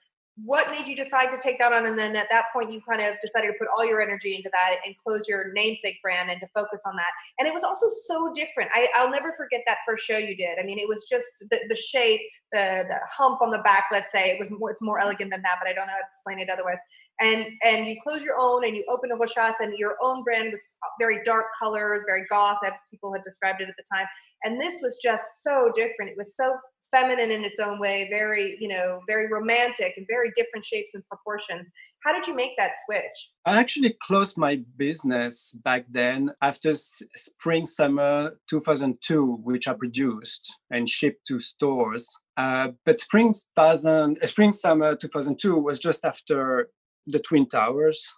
what 0.45 0.71
made 0.71 0.87
you 0.87 0.97
decide 0.97 1.31
to 1.31 1.39
take 1.39 1.59
that 1.59 1.73
on? 1.73 1.87
And 1.87 1.99
then 1.99 2.17
at 2.17 2.29
that 2.31 2.47
point 2.53 2.73
you 2.73 2.81
kind 2.89 3.01
of 3.01 3.15
decided 3.21 3.49
to 3.49 3.55
put 3.59 3.69
all 3.77 3.85
your 3.85 4.01
energy 4.01 4.37
into 4.37 4.49
that 4.53 4.77
and 4.85 4.97
close 4.99 5.29
your 5.29 5.53
namesake 5.53 6.01
brand 6.03 6.31
and 6.31 6.41
to 6.41 6.47
focus 6.55 6.83
on 6.87 6.97
that. 6.97 7.11
And 7.39 7.47
it 7.49 7.55
was 7.55 7.65
also 7.65 7.87
so 7.89 8.33
different. 8.35 8.71
I, 8.73 8.89
i'll 8.95 9.11
never 9.11 9.33
forget 9.37 9.63
that 9.67 9.79
first 9.87 10.05
show 10.05 10.19
you 10.19 10.37
did. 10.37 10.59
I 10.59 10.63
mean 10.63 10.79
it 10.79 10.89
was 10.89 11.07
just 11.09 11.45
the, 11.51 11.59
the 11.69 11.77
shape 11.77 12.21
the 12.53 12.85
the 12.89 12.99
hump 13.11 13.43
on 13.43 13.51
the 13.51 13.59
back 13.59 13.85
let's 13.93 14.13
say. 14.13 14.31
It 14.31 14.39
was 14.39 14.51
more 14.51 14.71
it's 14.71 14.83
more 14.83 14.99
elegant 14.99 15.31
than 15.31 15.43
that 15.43 15.57
but 15.61 15.69
i 15.69 15.73
don't 15.73 15.87
know 15.87 15.93
how 15.93 15.99
to 15.99 16.09
explain 16.09 16.39
it 16.39 16.49
otherwise. 16.51 16.79
And 17.21 17.47
and 17.63 17.87
you 17.87 17.97
close 18.03 18.23
your 18.23 18.37
own 18.39 18.65
and 18.65 18.77
you 18.77 18.85
open 18.89 19.11
a 19.13 19.17
Rochas 19.17 19.55
and 19.61 19.77
your 19.79 19.97
own 20.03 20.23
brand 20.23 20.51
was 20.53 20.77
very 20.99 21.21
dark 21.25 21.47
colors 21.59 22.05
very 22.07 22.25
goth 22.31 22.59
people 22.91 23.13
had 23.13 23.23
described 23.25 23.61
it 23.61 23.69
at 23.69 23.77
the 23.77 23.85
time. 23.93 24.07
And 24.45 24.61
this 24.61 24.81
was 24.83 24.99
just 25.03 25.43
so 25.43 25.71
different. 25.75 26.11
It 26.11 26.17
was 26.17 26.35
so 26.37 26.55
feminine 26.91 27.31
in 27.31 27.45
its 27.45 27.61
own 27.61 27.79
way, 27.79 28.09
very, 28.11 28.57
you 28.61 28.69
know, 28.69 29.01
very 29.07 29.29
romantic 29.29 29.95
and 29.97 30.07
very 30.09 30.31
different 30.35 30.65
shapes 30.65 30.95
and 30.95 31.07
proportions. 31.09 31.69
How 32.05 32.13
did 32.13 32.27
you 32.27 32.35
make 32.35 32.53
that 32.57 32.73
switch? 32.85 33.31
I 33.47 33.59
actually 33.59 33.97
closed 34.03 34.37
my 34.37 34.61
business 34.77 35.59
back 35.65 35.85
then 35.91 36.31
after 36.43 36.75
spring 36.75 37.67
summer 37.67 38.33
2002, 38.49 39.41
which 39.43 39.69
I 39.69 39.75
produced 39.75 40.57
and 40.71 40.89
shipped 40.89 41.27
to 41.29 41.41
stores. 41.41 42.09
Uh, 42.37 42.69
but 42.85 43.01
spring 43.01 43.33
2000, 43.33 44.19
uh, 44.23 44.27
spring 44.27 44.53
summer 44.53 44.97
2002 44.97 45.57
was 45.57 45.79
just 45.79 46.05
after 46.05 46.71
the 47.07 47.19
Twin 47.19 47.47
Towers. 47.47 48.15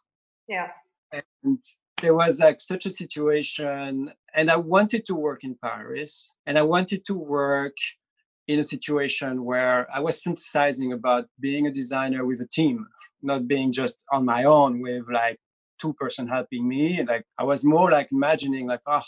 Yeah. 0.48 0.68
And 1.12 1.62
there 2.02 2.14
was 2.14 2.40
like 2.40 2.60
such 2.60 2.84
a 2.84 2.90
situation 2.90 4.12
and 4.34 4.50
i 4.50 4.56
wanted 4.56 5.06
to 5.06 5.14
work 5.14 5.44
in 5.44 5.56
paris 5.62 6.34
and 6.46 6.58
i 6.58 6.62
wanted 6.62 7.04
to 7.04 7.14
work 7.14 7.76
in 8.48 8.58
a 8.58 8.64
situation 8.64 9.44
where 9.44 9.88
I 9.94 10.00
was 10.00 10.20
fantasizing 10.20 10.92
about 10.92 11.26
being 11.40 11.66
a 11.66 11.72
designer 11.72 12.24
with 12.26 12.40
a 12.40 12.46
team, 12.46 12.86
not 13.22 13.46
being 13.46 13.72
just 13.72 14.02
on 14.12 14.24
my 14.24 14.44
own 14.44 14.80
with 14.80 15.08
like 15.10 15.38
two 15.80 15.92
person 15.94 16.26
helping 16.26 16.68
me. 16.68 16.98
And 16.98 17.08
like 17.08 17.24
I 17.38 17.44
was 17.44 17.64
more 17.64 17.90
like 17.90 18.08
imagining 18.12 18.66
like, 18.66 18.82
oh, 18.86 19.02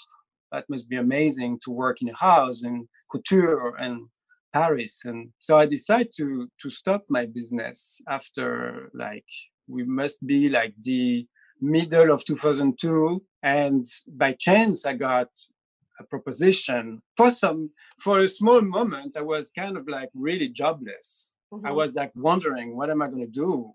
that 0.52 0.64
must 0.68 0.88
be 0.88 0.96
amazing 0.96 1.58
to 1.64 1.70
work 1.70 2.00
in 2.00 2.10
a 2.10 2.16
house 2.16 2.62
and 2.62 2.86
couture 3.10 3.74
and 3.76 4.06
Paris. 4.52 5.04
And 5.04 5.30
so 5.38 5.58
I 5.58 5.66
decided 5.66 6.12
to 6.16 6.48
to 6.62 6.70
stop 6.70 7.04
my 7.08 7.26
business 7.26 8.00
after 8.08 8.90
like 8.94 9.26
we 9.66 9.82
must 9.84 10.24
be 10.24 10.48
like 10.48 10.74
the 10.78 11.26
middle 11.60 12.10
of 12.12 12.24
2002 12.24 13.22
and 13.42 13.86
by 14.08 14.32
chance 14.38 14.84
i 14.84 14.92
got 14.92 15.28
a 16.00 16.04
proposition. 16.04 17.00
For 17.16 17.30
some 17.30 17.70
for 17.98 18.20
a 18.20 18.28
small 18.28 18.60
moment 18.60 19.16
i 19.16 19.22
was 19.22 19.50
kind 19.50 19.76
of 19.76 19.88
like 19.88 20.10
really 20.14 20.48
jobless. 20.48 21.32
Mm-hmm. 21.52 21.66
i 21.66 21.72
was 21.72 21.94
like 21.94 22.12
wondering 22.14 22.76
what 22.76 22.90
am 22.90 23.02
i 23.02 23.08
going 23.08 23.20
to 23.20 23.26
do? 23.26 23.72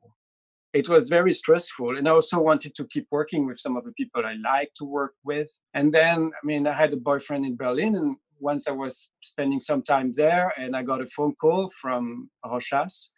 It 0.71 0.87
was 0.87 1.09
very 1.09 1.33
stressful 1.33 1.97
and 1.97 2.07
i 2.07 2.11
also 2.11 2.39
wanted 2.39 2.75
to 2.75 2.85
keep 2.85 3.07
working 3.11 3.45
with 3.45 3.59
some 3.59 3.75
of 3.77 3.83
the 3.85 3.93
people 3.93 4.25
i 4.25 4.35
like 4.53 4.71
to 4.75 4.85
work 4.85 5.13
with. 5.23 5.49
And 5.73 5.93
then 5.93 6.31
i 6.37 6.45
mean 6.45 6.67
i 6.67 6.73
had 6.73 6.93
a 6.93 6.97
boyfriend 6.97 7.45
in 7.45 7.55
berlin 7.55 7.95
and 7.95 8.17
once 8.39 8.67
i 8.67 8.71
was 8.71 9.09
spending 9.21 9.59
some 9.59 9.81
time 9.83 10.11
there 10.13 10.53
and 10.57 10.75
i 10.75 10.81
got 10.81 11.01
a 11.01 11.07
phone 11.07 11.35
call 11.41 11.69
from 11.81 12.29
rochas 12.45 13.09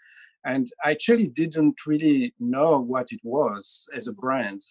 and 0.45 0.65
i 0.83 0.91
actually 0.91 1.27
didn't 1.27 1.77
really 1.85 2.33
know 2.39 2.79
what 2.79 3.07
it 3.11 3.21
was 3.23 3.87
as 3.95 4.07
a 4.07 4.13
brand. 4.13 4.61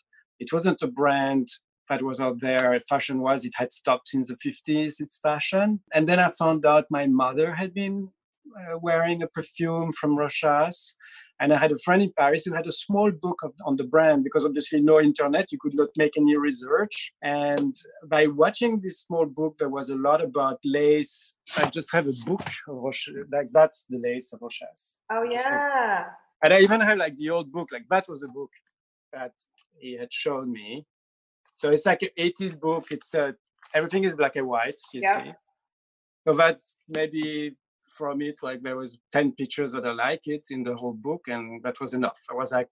It 0.40 0.52
wasn't 0.52 0.82
a 0.82 0.88
brand 0.88 1.48
that 1.90 2.02
was 2.02 2.20
out 2.20 2.40
there 2.40 2.80
fashion 2.88 3.20
was, 3.20 3.44
it 3.44 3.52
had 3.56 3.72
stopped 3.72 4.08
since 4.08 4.28
the 4.28 4.36
50s 4.36 5.00
it's 5.00 5.18
fashion. 5.18 5.80
And 5.94 6.08
then 6.08 6.18
i 6.18 6.30
found 6.30 6.64
out 6.64 6.96
my 6.98 7.06
mother 7.06 7.52
had 7.52 7.74
been 7.74 8.08
uh, 8.58 8.78
wearing 8.78 9.22
a 9.22 9.26
perfume 9.26 9.92
from 9.92 10.16
rochas. 10.16 10.94
And 11.40 11.52
i 11.52 11.58
had 11.58 11.72
a 11.72 11.78
friend 11.84 12.00
in 12.02 12.12
paris 12.16 12.44
who 12.44 12.54
had 12.54 12.68
a 12.68 12.80
small 12.84 13.10
book 13.10 13.38
of, 13.46 13.52
on 13.68 13.74
the 13.76 13.88
brand 13.94 14.24
because 14.24 14.44
obviously 14.46 14.80
no 14.80 15.00
internet 15.00 15.52
you 15.52 15.58
could 15.62 15.74
not 15.74 15.90
make 16.02 16.14
any 16.16 16.36
research. 16.36 17.12
And 17.22 17.74
by 18.14 18.22
watching 18.42 18.72
this 18.80 19.00
small 19.00 19.26
book 19.26 19.56
there 19.58 19.74
was 19.78 19.90
a 19.90 19.96
lot 20.08 20.20
about 20.28 20.58
lace. 20.64 21.34
I 21.58 21.64
just 21.78 21.90
have 21.96 22.06
a 22.06 22.16
book 22.24 22.46
of 22.68 22.76
Rochas, 22.86 23.24
like 23.36 23.50
that's 23.58 23.80
the 23.90 23.98
lace 23.98 24.32
of 24.32 24.40
rochas. 24.46 24.82
Oh 25.14 25.24
yeah. 25.34 26.04
And 26.42 26.54
i 26.54 26.60
even 26.60 26.80
have 26.80 26.98
like 27.04 27.16
the 27.16 27.30
old 27.36 27.48
book 27.56 27.68
like 27.74 27.86
that 27.90 28.06
was 28.10 28.20
the 28.20 28.32
book 28.40 28.52
that 29.12 29.34
he 29.80 29.90
had 30.00 30.12
shown 30.12 30.46
me 30.52 30.86
so 31.60 31.70
it's 31.70 31.84
like 31.84 32.00
an 32.00 32.08
80s 32.18 32.58
book. 32.58 32.86
It's 32.90 33.14
uh, 33.14 33.32
everything 33.74 34.04
is 34.04 34.16
black 34.16 34.36
and 34.36 34.48
white. 34.48 34.80
You 34.94 35.02
yeah. 35.02 35.24
see. 35.24 35.32
So 36.26 36.34
that's 36.34 36.78
maybe 36.88 37.54
from 37.82 38.22
it. 38.22 38.36
Like 38.42 38.60
there 38.60 38.78
was 38.78 38.98
10 39.12 39.32
pictures 39.32 39.72
that 39.72 39.84
I 39.84 39.92
like 39.92 40.26
it 40.26 40.46
in 40.48 40.62
the 40.62 40.74
whole 40.74 40.94
book, 40.94 41.28
and 41.28 41.62
that 41.62 41.78
was 41.78 41.92
enough. 41.92 42.18
I 42.30 42.34
was 42.34 42.52
like, 42.52 42.68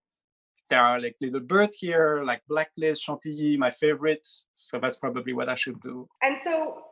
there 0.71 0.80
are 0.80 0.99
like 0.99 1.16
little 1.21 1.40
birds 1.40 1.75
here, 1.75 2.23
like 2.25 2.40
black 2.49 2.71
lace, 2.78 2.99
chantilly, 3.00 3.59
my 3.59 3.71
favorite. 3.71 4.26
So 4.54 4.78
that's 4.78 4.97
probably 4.97 5.35
what 5.35 5.50
I 5.50 5.54
should 5.54 5.83
do. 5.83 6.09
And 6.23 6.38
so 6.38 6.85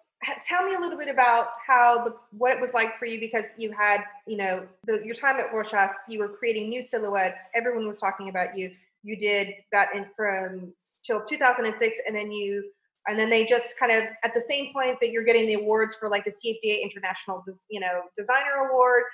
tell 0.43 0.67
me 0.67 0.75
a 0.75 0.79
little 0.79 0.99
bit 0.99 1.09
about 1.09 1.49
how 1.67 2.05
the 2.05 2.15
what 2.33 2.53
it 2.53 2.61
was 2.61 2.75
like 2.75 2.99
for 2.99 3.07
you 3.07 3.19
because 3.21 3.47
you 3.57 3.73
had 3.73 4.03
you 4.27 4.37
know 4.37 4.67
the, 4.85 5.01
your 5.03 5.15
time 5.15 5.37
at 5.41 5.51
Rochas, 5.51 5.93
you 6.11 6.19
were 6.19 6.29
creating 6.29 6.69
new 6.69 6.83
silhouettes. 6.83 7.43
Everyone 7.55 7.87
was 7.87 7.99
talking 7.99 8.29
about 8.29 8.55
you. 8.55 8.71
You 9.03 9.17
did 9.17 9.55
that 9.73 9.95
in 9.95 10.05
from 10.15 10.75
till 11.07 11.23
2006 11.23 11.99
and 12.07 12.17
then 12.17 12.31
you 12.31 12.63
and 13.09 13.19
then 13.19 13.31
they 13.31 13.47
just 13.47 13.79
kind 13.79 13.93
of 13.93 14.03
at 14.25 14.35
the 14.35 14.41
same 14.41 14.73
point 14.73 14.99
that 15.01 15.11
you're 15.11 15.23
getting 15.23 15.47
the 15.47 15.55
awards 15.55 15.95
for 15.95 16.09
like 16.09 16.25
the 16.25 16.31
CFDA 16.31 16.83
International 16.83 17.45
you 17.71 17.81
know 17.81 18.03
Designer 18.17 18.69
Award 18.71 19.05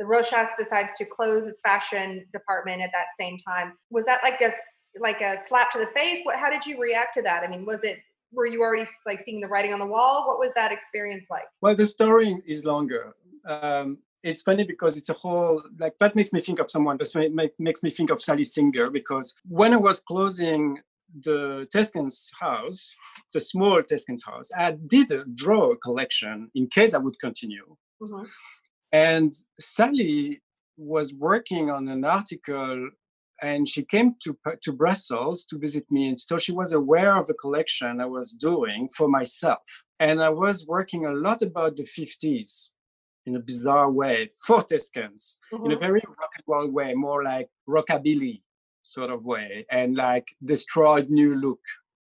Rochas 0.00 0.48
decides 0.58 0.94
to 0.94 1.04
close 1.04 1.46
its 1.46 1.60
fashion 1.60 2.26
department 2.32 2.82
at 2.82 2.90
that 2.92 3.06
same 3.18 3.38
time. 3.38 3.72
Was 3.90 4.04
that 4.06 4.20
like 4.22 4.40
a 4.42 4.52
like 4.98 5.20
a 5.22 5.38
slap 5.38 5.70
to 5.72 5.78
the 5.78 5.86
face? 5.98 6.20
What 6.24 6.36
how 6.36 6.50
did 6.50 6.66
you 6.66 6.80
react 6.80 7.14
to 7.14 7.22
that? 7.22 7.42
I 7.42 7.48
mean, 7.48 7.64
was 7.64 7.82
it 7.82 7.98
were 8.32 8.46
you 8.46 8.60
already 8.60 8.86
like 9.06 9.20
seeing 9.20 9.40
the 9.40 9.48
writing 9.48 9.72
on 9.72 9.78
the 9.78 9.86
wall? 9.86 10.26
What 10.26 10.38
was 10.38 10.52
that 10.54 10.72
experience 10.72 11.28
like? 11.30 11.44
Well, 11.62 11.74
the 11.74 11.86
story 11.86 12.42
is 12.46 12.66
longer. 12.66 13.14
Um, 13.48 13.98
it's 14.22 14.42
funny 14.42 14.64
because 14.64 14.96
it's 14.96 15.08
a 15.08 15.14
whole 15.14 15.62
like 15.78 15.96
that 15.98 16.14
makes 16.14 16.32
me 16.32 16.40
think 16.40 16.58
of 16.58 16.70
someone. 16.70 16.98
Make, 17.32 17.58
makes 17.58 17.82
me 17.82 17.90
think 17.90 18.10
of 18.10 18.20
Sally 18.20 18.44
Singer 18.44 18.90
because 18.90 19.34
when 19.48 19.72
I 19.72 19.78
was 19.78 20.00
closing 20.00 20.78
the 21.22 21.66
Theyskens 21.74 22.30
house, 22.38 22.94
the 23.32 23.40
small 23.40 23.82
Theyskens 23.82 24.24
house, 24.26 24.50
I 24.56 24.72
did 24.86 25.10
a 25.10 25.24
draw 25.34 25.72
a 25.72 25.76
collection 25.76 26.50
in 26.54 26.68
case 26.68 26.94
I 26.94 26.98
would 26.98 27.18
continue. 27.20 27.76
Mm-hmm. 28.02 28.24
And 28.92 29.32
Sally 29.58 30.40
was 30.76 31.14
working 31.14 31.70
on 31.70 31.88
an 31.88 32.04
article 32.04 32.90
and 33.42 33.68
she 33.68 33.82
came 33.84 34.14
to, 34.22 34.36
to 34.62 34.72
Brussels 34.72 35.44
to 35.46 35.58
visit 35.58 35.84
me. 35.90 36.08
And 36.08 36.18
so 36.18 36.38
she 36.38 36.52
was 36.52 36.72
aware 36.72 37.16
of 37.16 37.26
the 37.26 37.34
collection 37.34 38.00
I 38.00 38.06
was 38.06 38.32
doing 38.32 38.88
for 38.96 39.08
myself. 39.08 39.84
And 40.00 40.22
I 40.22 40.30
was 40.30 40.66
working 40.66 41.04
a 41.04 41.12
lot 41.12 41.42
about 41.42 41.76
the 41.76 41.82
50s 41.82 42.70
in 43.26 43.36
a 43.36 43.40
bizarre 43.40 43.90
way, 43.90 44.28
for 44.46 44.62
Theyskens 44.62 45.38
Mhm. 45.52 45.66
in 45.66 45.72
a 45.72 45.76
very 45.76 46.00
rock 46.06 46.30
and 46.36 46.44
roll 46.46 46.70
way, 46.70 46.94
more 46.94 47.24
like 47.24 47.48
rockabilly 47.68 48.42
sort 48.86 49.10
of 49.10 49.24
way, 49.26 49.66
and 49.70 49.96
like 49.96 50.28
destroyed 50.44 51.10
new 51.10 51.34
look 51.34 51.60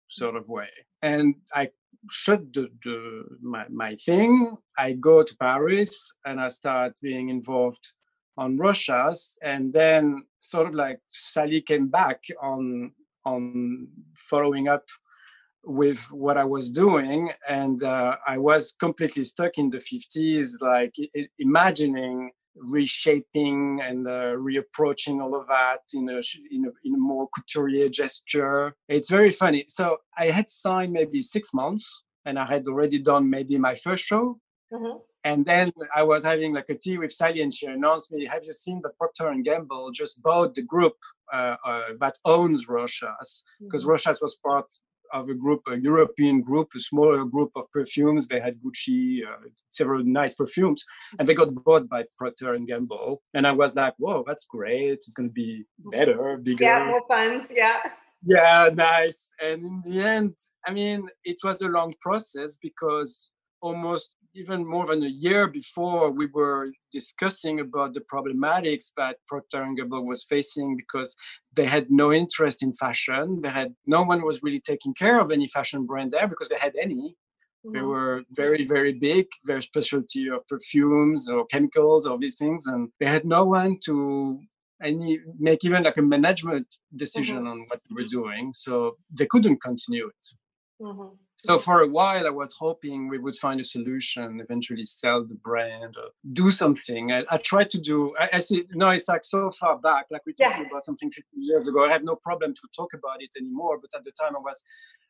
sort 0.08 0.37
of 0.37 0.49
way. 0.49 0.68
And 1.02 1.35
I 1.54 1.70
shut 2.11 2.52
the, 2.54 2.68
the 2.85 3.25
my, 3.42 3.64
my 3.68 3.97
thing. 3.97 4.56
I 4.76 4.92
go 4.92 5.23
to 5.23 5.37
Paris 5.37 6.12
and 6.25 6.40
I 6.40 6.49
start 6.49 6.92
being 7.02 7.28
involved 7.28 7.92
on 8.37 8.56
Rochas, 8.56 9.37
and 9.42 9.73
then 9.73 10.23
sort 10.38 10.68
of 10.68 10.75
like 10.75 11.00
Sally 11.08 11.61
came 11.61 11.88
back 11.88 12.20
on 12.40 12.92
on 13.25 13.88
following 14.14 14.68
up 14.68 14.85
with 15.64 16.00
what 16.12 16.37
I 16.38 16.44
was 16.44 16.70
doing, 16.70 17.30
and 17.49 17.82
uh, 17.82 18.16
I 18.26 18.38
was 18.38 18.73
completely 18.73 19.25
stuck 19.25 19.58
in 19.58 19.68
the 19.70 19.78
50s, 19.78 20.52
like 20.62 20.94
i- 21.16 21.28
imagining 21.38 22.30
reshaping 22.60 23.80
and 23.82 24.06
uh, 24.06 24.34
reapproaching 24.36 25.20
all 25.22 25.34
of 25.34 25.46
that 25.48 25.80
in 25.94 26.08
a, 26.08 26.20
in 26.50 26.64
a 26.66 26.70
in 26.84 26.94
a 26.94 26.98
more 26.98 27.28
couturier 27.34 27.88
gesture. 27.88 28.74
It's 28.88 29.10
very 29.10 29.30
funny. 29.30 29.64
So 29.68 29.98
I 30.16 30.26
had 30.26 30.48
signed 30.48 30.92
maybe 30.92 31.20
six 31.20 31.52
months, 31.54 32.02
and 32.24 32.38
I 32.38 32.46
had 32.46 32.66
already 32.66 32.98
done 32.98 33.30
maybe 33.30 33.58
my 33.58 33.74
first 33.74 34.04
show. 34.04 34.40
Mhm. 34.72 35.00
And 35.24 35.44
then 35.44 35.72
I 35.94 36.04
was 36.04 36.22
having 36.24 36.54
like 36.54 36.68
a 36.70 36.76
tea 36.76 36.96
with 36.96 37.12
Sally, 37.12 37.42
and 37.42 37.52
she 37.52 37.66
announced 37.66 38.12
me, 38.12 38.24
"Have 38.26 38.44
you 38.44 38.52
seen 38.52 38.80
that 38.82 38.96
Procter 38.98 39.28
and 39.28 39.44
Gamble 39.44 39.90
just 39.90 40.22
bought 40.22 40.54
the 40.54 40.62
group 40.62 40.96
uh, 41.32 41.56
uh, 41.64 41.88
that 42.00 42.16
owns 42.24 42.66
Rochas? 42.66 43.42
Because 43.60 43.84
Mhm. 43.84 43.90
Rochas 43.90 44.18
was 44.22 44.36
part 44.36 44.68
of 45.12 45.28
a 45.28 45.34
group, 45.34 45.62
a 45.68 45.76
European 45.76 46.40
group, 46.40 46.68
a 46.74 46.80
smaller 46.80 47.24
group 47.24 47.50
of 47.56 47.70
perfumes. 47.70 48.26
They 48.26 48.40
had 48.40 48.60
Gucci, 48.60 49.26
uh, 49.26 49.48
several 49.70 50.04
nice 50.04 50.34
perfumes, 50.34 50.84
and 51.18 51.28
they 51.28 51.34
got 51.34 51.54
bought 51.64 51.88
by 51.88 52.04
Procter 52.16 52.54
and 52.54 52.66
Gamble. 52.66 53.22
And 53.34 53.46
I 53.46 53.52
was 53.52 53.74
like, 53.76 53.94
"Whoa, 53.98 54.24
that's 54.26 54.44
great! 54.44 54.90
It's 54.90 55.14
going 55.14 55.28
to 55.28 55.32
be 55.32 55.64
better, 55.92 56.36
bigger." 56.36 56.64
Yeah, 56.64 56.86
more 56.86 57.04
funds. 57.08 57.52
Yeah. 57.54 57.78
yeah 58.26 58.68
nice 58.74 59.28
and 59.40 59.64
in 59.64 59.80
the 59.84 60.00
end 60.00 60.34
i 60.66 60.72
mean 60.72 61.08
it 61.24 61.36
was 61.44 61.62
a 61.62 61.68
long 61.68 61.92
process 62.00 62.58
because 62.60 63.30
almost 63.60 64.10
even 64.38 64.66
more 64.66 64.87
than 64.87 65.02
a 65.02 65.14
year 65.26 65.49
before 65.49 66.11
we 66.11 66.26
were 66.26 66.71
discussing 66.92 67.61
about 67.61 67.92
the 67.95 68.00
problematics 68.14 68.87
that 68.97 69.16
procter 69.26 69.62
and 69.62 69.76
gamble 69.76 70.07
was 70.07 70.25
facing 70.25 70.76
because 70.76 71.11
they 71.57 71.66
had 71.66 71.87
no 71.90 72.12
interest 72.12 72.62
in 72.62 72.73
fashion 72.85 73.40
they 73.42 73.50
had 73.61 73.71
no 73.87 74.02
one 74.02 74.21
was 74.25 74.42
really 74.42 74.61
taking 74.73 74.95
care 74.95 75.18
of 75.21 75.30
any 75.30 75.49
fashion 75.49 75.87
brand 75.87 76.11
there 76.12 76.28
because 76.28 76.49
they 76.50 76.61
had 76.66 76.75
any 76.87 77.14
they 77.73 77.80
Mhm. 77.80 77.90
were 77.92 78.23
very 78.42 78.64
very 78.75 78.92
big 79.09 79.26
very 79.47 79.62
specialty 79.62 80.25
of 80.35 80.47
perfumes 80.49 81.28
or 81.30 81.47
chemicals 81.47 82.07
or 82.07 82.18
these 82.18 82.37
things 82.42 82.66
and 82.66 82.83
they 83.00 83.07
had 83.16 83.25
no 83.37 83.45
one 83.45 83.73
to 83.87 83.97
any 84.90 85.18
make 85.38 85.64
even 85.64 85.83
like 85.83 85.97
a 85.99 86.02
management 86.16 86.66
decision 87.04 87.47
on 87.52 87.59
what 87.68 87.80
we 87.90 87.95
were 88.02 88.09
doing 88.21 88.52
so 88.52 88.97
they 89.18 89.26
couldn't 89.26 89.61
continue 89.68 90.07
it 90.14 90.25
Mhm. 90.80 91.18
So 91.38 91.59
for 91.59 91.83
a 91.83 91.87
while 91.88 92.26
i 92.26 92.30
was 92.30 92.52
hoping 92.59 93.09
we 93.09 93.18
would 93.18 93.37
find 93.37 93.61
a 93.61 93.64
solution 93.64 94.40
eventually 94.40 94.85
sell 94.85 95.25
the 95.25 95.37
brand 95.37 95.95
or 95.97 96.09
do 96.33 96.50
something 96.50 97.12
i, 97.12 97.25
I 97.30 97.37
tried 97.38 97.71
to 97.71 97.78
do 97.80 98.14
I, 98.18 98.28
I 98.35 98.38
see 98.38 98.64
no 98.73 98.90
it's 98.90 99.09
like 99.09 99.25
so 99.25 99.50
far 99.52 99.78
back 99.78 100.07
like 100.11 100.23
we're 100.26 100.33
talking 100.33 100.62
Yeah. 100.64 100.71
about 100.71 100.85
something 100.85 101.11
50 101.11 101.28
years 101.37 101.68
ago 101.68 101.85
i 101.85 101.92
have 101.92 102.04
no 102.04 102.16
problem 102.16 102.54
to 102.54 102.62
talk 102.75 102.92
about 102.92 103.23
it 103.23 103.30
anymore 103.38 103.78
but 103.80 103.97
at 103.97 104.04
the 104.04 104.12
time 104.21 104.35
i 104.37 104.40
was 104.40 104.62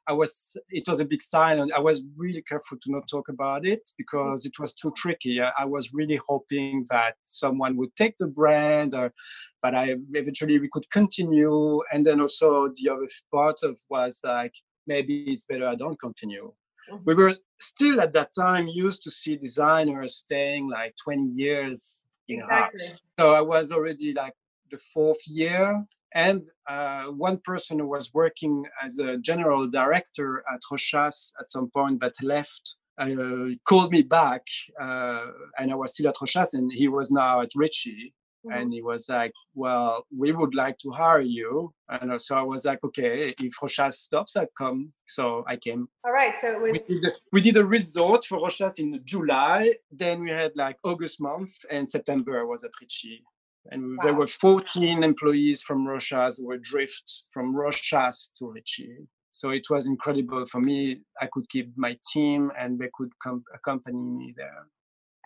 I 0.08 0.12
was 0.12 0.56
it 0.70 0.88
was 0.88 1.00
a 1.00 1.04
big 1.04 1.20
silence. 1.20 1.70
I 1.76 1.80
was 1.80 2.02
really 2.16 2.40
careful 2.40 2.78
to 2.78 2.90
not 2.90 3.06
talk 3.08 3.28
about 3.28 3.66
it 3.66 3.90
because 3.98 4.46
it 4.46 4.58
was 4.58 4.74
too 4.74 4.90
tricky. 4.96 5.38
I, 5.42 5.52
I 5.58 5.64
was 5.66 5.92
really 5.92 6.18
hoping 6.26 6.86
that 6.88 7.16
someone 7.24 7.76
would 7.76 7.94
take 7.94 8.16
the 8.18 8.26
brand 8.26 8.94
or 8.94 9.12
but 9.60 9.74
I 9.74 9.96
eventually 10.14 10.58
we 10.58 10.70
could 10.72 10.88
continue. 10.90 11.82
And 11.92 12.06
then 12.06 12.22
also 12.22 12.68
the 12.74 12.88
other 12.90 13.06
part 13.30 13.58
of 13.62 13.78
was 13.90 14.20
like 14.24 14.54
maybe 14.88 15.14
it's 15.32 15.44
better 15.46 15.68
I 15.68 15.76
don't 15.76 16.00
continue. 16.00 16.52
Mhm. 16.90 17.04
We 17.04 17.14
were 17.14 17.34
still 17.60 18.00
at 18.00 18.12
that 18.12 18.30
time 18.34 18.66
used 18.66 19.02
to 19.04 19.10
see 19.10 19.36
designers 19.36 20.16
staying 20.16 20.64
like 20.78 20.94
20 21.04 21.26
years 21.44 22.04
in 22.28 22.38
Exactly. 22.40 22.86
house. 22.86 23.00
So 23.18 23.24
I 23.40 23.42
was 23.54 23.70
already 23.72 24.12
like 24.12 24.34
the 24.70 24.78
fourth 24.78 25.22
year 25.26 25.84
and 26.14 26.42
uh, 26.68 27.04
one 27.28 27.38
person 27.38 27.78
who 27.78 27.88
was 27.88 28.12
working 28.14 28.64
as 28.84 28.98
a 28.98 29.18
general 29.18 29.66
director 29.68 30.42
at 30.52 30.60
Rochas 30.70 31.32
at 31.40 31.50
some 31.50 31.68
point 31.70 32.00
but 32.00 32.14
left 32.22 32.76
uh, 32.98 33.50
called 33.64 33.90
me 33.92 34.02
back 34.02 34.44
uh, 34.80 35.26
and 35.58 35.70
I 35.70 35.74
was 35.74 35.92
still 35.92 36.08
at 36.08 36.16
Rochas 36.16 36.54
and 36.54 36.70
he 36.72 36.88
was 36.88 37.10
now 37.10 37.40
at 37.40 37.50
Ricci 37.54 38.14
Mhm. 38.48 38.60
and 38.60 38.72
he 38.72 38.82
was 38.82 39.08
like 39.08 39.32
well 39.54 40.06
we 40.16 40.32
would 40.32 40.54
like 40.54 40.78
to 40.78 40.90
hire 40.90 41.20
you 41.20 41.72
and 41.88 42.12
uh, 42.12 42.18
so 42.18 42.36
I 42.36 42.42
was 42.42 42.64
like 42.64 42.82
okay 42.84 43.34
if 43.40 43.54
Rochas 43.60 43.94
stops 43.94 44.36
I 44.36 44.46
come 44.56 44.92
so 45.06 45.44
I 45.46 45.56
came 45.56 45.88
All 46.04 46.12
right. 46.12 46.34
So 46.34 46.64
it 46.64 46.72
we 46.72 46.78
did, 46.88 47.04
a, 47.04 47.12
we 47.32 47.40
did 47.40 47.56
a 47.56 47.64
resort 47.64 48.24
for 48.24 48.38
Rochas 48.38 48.78
in 48.78 49.00
July. 49.04 49.74
Then 49.90 50.22
we 50.24 50.30
had 50.30 50.52
like 50.56 50.76
August 50.84 51.20
month 51.20 51.52
and 51.70 51.88
September 51.88 52.46
was 52.46 52.64
at 52.64 52.70
Ricci. 52.80 53.22
And 53.70 53.98
there 54.02 54.14
were 54.14 54.26
14 54.26 55.02
employees 55.02 55.62
from 55.62 55.86
Rochas 55.86 56.38
who 56.38 56.46
were 56.46 56.58
drift 56.58 57.24
from 57.30 57.54
Rochas 57.54 58.32
to 58.38 58.50
Ricci. 58.50 59.06
So 59.32 59.50
it 59.50 59.66
was 59.68 59.86
incredible 59.86 60.46
for 60.46 60.60
me. 60.60 61.02
I 61.20 61.26
could 61.32 61.48
keep 61.48 61.76
my 61.76 61.98
team 62.12 62.50
and 62.58 62.78
they 62.78 62.90
could 62.94 63.12
come 63.22 63.40
accompany 63.54 63.98
me 64.20 64.34
there. 64.36 64.66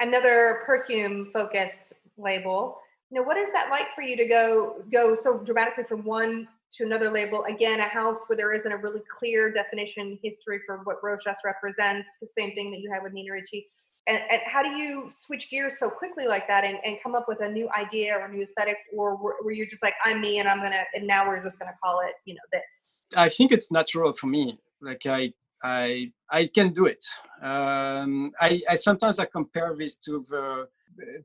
another 0.00 0.62
perfume 0.66 1.30
focused 1.32 1.92
label 2.16 2.78
you 3.12 3.20
know 3.20 3.26
what 3.26 3.36
is 3.36 3.52
that 3.52 3.68
like 3.70 3.94
for 3.94 4.02
you 4.02 4.16
to 4.16 4.26
go 4.26 4.82
go 4.90 5.14
so 5.14 5.38
dramatically 5.38 5.84
from 5.84 6.02
one 6.04 6.48
to 6.72 6.84
another 6.84 7.10
label 7.10 7.44
again 7.44 7.80
a 7.80 7.84
house 7.84 8.24
where 8.26 8.36
there 8.36 8.52
isn't 8.52 8.72
a 8.72 8.76
really 8.76 9.02
clear 9.08 9.52
definition 9.52 10.18
history 10.22 10.60
for 10.64 10.80
what 10.84 10.96
rochas 11.02 11.36
represents 11.44 12.16
the 12.20 12.28
same 12.36 12.54
thing 12.54 12.70
that 12.70 12.80
you 12.80 12.90
had 12.90 13.02
with 13.02 13.12
nina 13.12 13.32
ricci 13.32 13.68
and, 14.08 14.20
and 14.30 14.40
how 14.46 14.62
do 14.62 14.70
you 14.70 15.08
switch 15.12 15.50
gears 15.50 15.78
so 15.78 15.88
quickly 15.88 16.26
like 16.26 16.48
that 16.48 16.64
and, 16.64 16.78
and 16.84 16.96
come 17.02 17.14
up 17.14 17.26
with 17.28 17.40
a 17.42 17.48
new 17.48 17.68
idea 17.76 18.16
or 18.16 18.24
a 18.24 18.32
new 18.32 18.42
aesthetic 18.42 18.76
or 18.96 19.14
were, 19.16 19.36
were 19.44 19.52
you 19.52 19.68
just 19.68 19.82
like 19.82 19.94
i'm 20.04 20.20
me 20.20 20.38
and 20.38 20.48
i'm 20.48 20.62
gonna 20.62 20.82
and 20.94 21.06
now 21.06 21.28
we're 21.28 21.42
just 21.42 21.58
gonna 21.58 21.76
call 21.84 22.00
it 22.00 22.14
you 22.24 22.34
know 22.34 22.40
this 22.50 22.86
I 23.16 23.28
think 23.28 23.52
it's 23.52 23.70
natural 23.70 24.12
for 24.12 24.26
me. 24.26 24.58
Like 24.80 25.06
I, 25.06 25.32
I, 25.62 26.12
I 26.30 26.46
can 26.46 26.72
do 26.72 26.86
it. 26.86 27.04
Um, 27.42 28.32
I, 28.40 28.62
I 28.68 28.74
sometimes 28.74 29.18
I 29.18 29.26
compare 29.26 29.74
this 29.76 29.96
to 29.98 30.24
the 30.28 30.68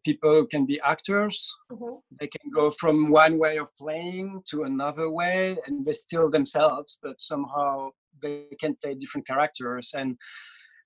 people 0.04 0.46
can 0.46 0.66
be 0.66 0.80
actors. 0.84 1.54
They 2.20 2.28
can 2.28 2.52
go 2.54 2.72
from 2.72 3.10
one 3.12 3.38
way 3.38 3.58
of 3.58 3.70
playing 3.78 4.42
to 4.50 4.64
another 4.64 5.10
way, 5.10 5.58
and 5.66 5.86
they're 5.86 5.94
still 5.94 6.30
themselves, 6.30 6.98
but 7.02 7.20
somehow 7.22 7.92
they 8.22 8.48
can 8.60 8.76
play 8.82 8.96
different 8.96 9.28
characters. 9.28 9.94
And 9.96 10.18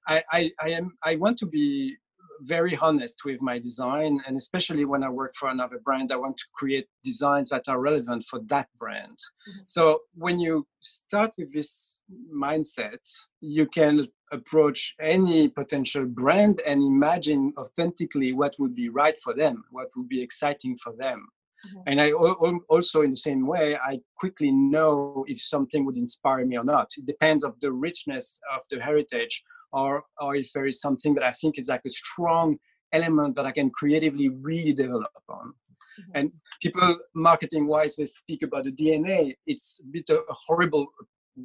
I, 0.08 0.24
I, 0.32 0.52
I 0.62 0.70
am, 0.72 0.92
I 1.04 1.16
want 1.16 1.38
to 1.40 1.46
be 1.46 1.98
very 2.42 2.76
honest 2.78 3.24
with 3.24 3.42
my 3.42 3.60
design 3.60 4.20
and 4.26 4.36
especially 4.36 4.84
when 4.84 5.04
i 5.04 5.10
work 5.10 5.32
for 5.40 5.50
another 5.50 5.80
brand 5.84 6.12
i 6.12 6.16
want 6.16 6.36
to 6.36 6.44
create 6.56 6.88
designs 7.04 7.50
that 7.50 7.68
are 7.68 7.80
relevant 7.80 8.24
for 8.24 8.40
that 8.48 8.68
brand 8.80 9.18
Mhm. 9.48 9.62
so 9.66 10.00
when 10.16 10.40
you 10.40 10.66
start 10.80 11.32
with 11.38 11.54
this 11.54 12.02
mindset 12.34 13.04
you 13.42 13.68
can 13.68 14.02
approach 14.32 14.96
any 15.02 15.48
potential 15.50 16.06
brand 16.06 16.62
and 16.66 16.82
imagine 16.82 17.54
authentically 17.58 18.32
what 18.34 18.56
would 18.60 18.76
be 18.76 18.90
right 18.90 19.18
for 19.24 19.34
them 19.34 19.64
what 19.72 19.88
would 19.96 20.08
be 20.10 20.22
exciting 20.22 20.76
for 20.84 20.94
them 21.04 21.28
Mhm. 21.68 21.84
and 21.88 22.02
i 22.02 22.10
al- 22.10 22.38
al- 22.48 22.66
also 22.70 23.02
in 23.02 23.12
the 23.12 23.24
same 23.30 23.44
way 23.46 23.76
i 23.92 23.94
quickly 24.22 24.52
know 24.52 25.24
if 25.28 25.40
something 25.42 25.86
would 25.86 25.98
inspire 26.06 26.44
me 26.46 26.56
or 26.58 26.64
not 26.76 26.88
it 26.98 27.06
depends 27.06 27.44
of 27.44 27.54
the 27.64 27.72
richness 27.72 28.40
of 28.56 28.62
the 28.72 28.80
heritage 28.90 29.44
or 29.74 30.04
or 30.20 30.36
if 30.36 30.48
there 30.54 30.66
is 30.72 30.82
something 30.82 31.14
that 31.16 31.24
I 31.24 31.32
think 31.32 31.58
is 31.58 31.70
like 31.70 31.86
a 31.86 31.90
strong 32.04 32.58
element 32.92 33.36
that 33.36 33.46
I 33.46 33.54
can 33.60 33.70
creatively 33.70 34.28
really 34.30 34.74
develop 34.74 35.12
on. 35.30 35.54
Mhm. 36.00 36.12
And 36.16 36.32
people 36.62 37.00
marketing 37.14 37.68
wise, 37.68 37.96
they 37.96 38.06
speak 38.06 38.42
about 38.44 38.64
the 38.66 38.72
DNA. 38.82 39.20
It's 39.52 39.68
a 39.84 39.88
bit 39.96 40.10
a 40.10 40.20
horrible 40.48 40.86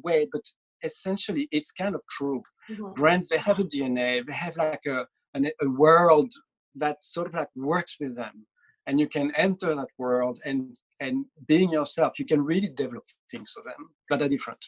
way, 0.05 0.27
but 0.33 0.43
essentially 0.83 1.47
it's 1.51 1.71
kind 1.71 1.95
of 1.95 2.01
true. 2.09 2.41
Mhm. 2.69 2.95
Brands 2.95 3.27
they 3.29 3.37
have 3.37 3.59
a 3.59 3.63
DNA, 3.63 4.25
they 4.25 4.33
have 4.33 4.55
like 4.57 4.85
a 4.85 5.05
an, 5.33 5.49
a 5.61 5.69
world 5.69 6.31
that 6.75 7.03
sort 7.03 7.27
of 7.27 7.33
like 7.33 7.49
works 7.55 7.97
with 7.99 8.15
them. 8.15 8.45
And 8.87 8.99
you 9.01 9.07
can 9.07 9.35
enter 9.35 9.75
that 9.75 9.89
world 9.97 10.39
and 10.45 10.75
and 10.99 11.25
being 11.47 11.69
yourself, 11.71 12.17
you 12.19 12.25
can 12.25 12.41
really 12.41 12.69
develop 12.69 13.05
things 13.31 13.51
for 13.53 13.63
them 13.63 13.89
that 14.09 14.21
are 14.21 14.29
different. 14.29 14.63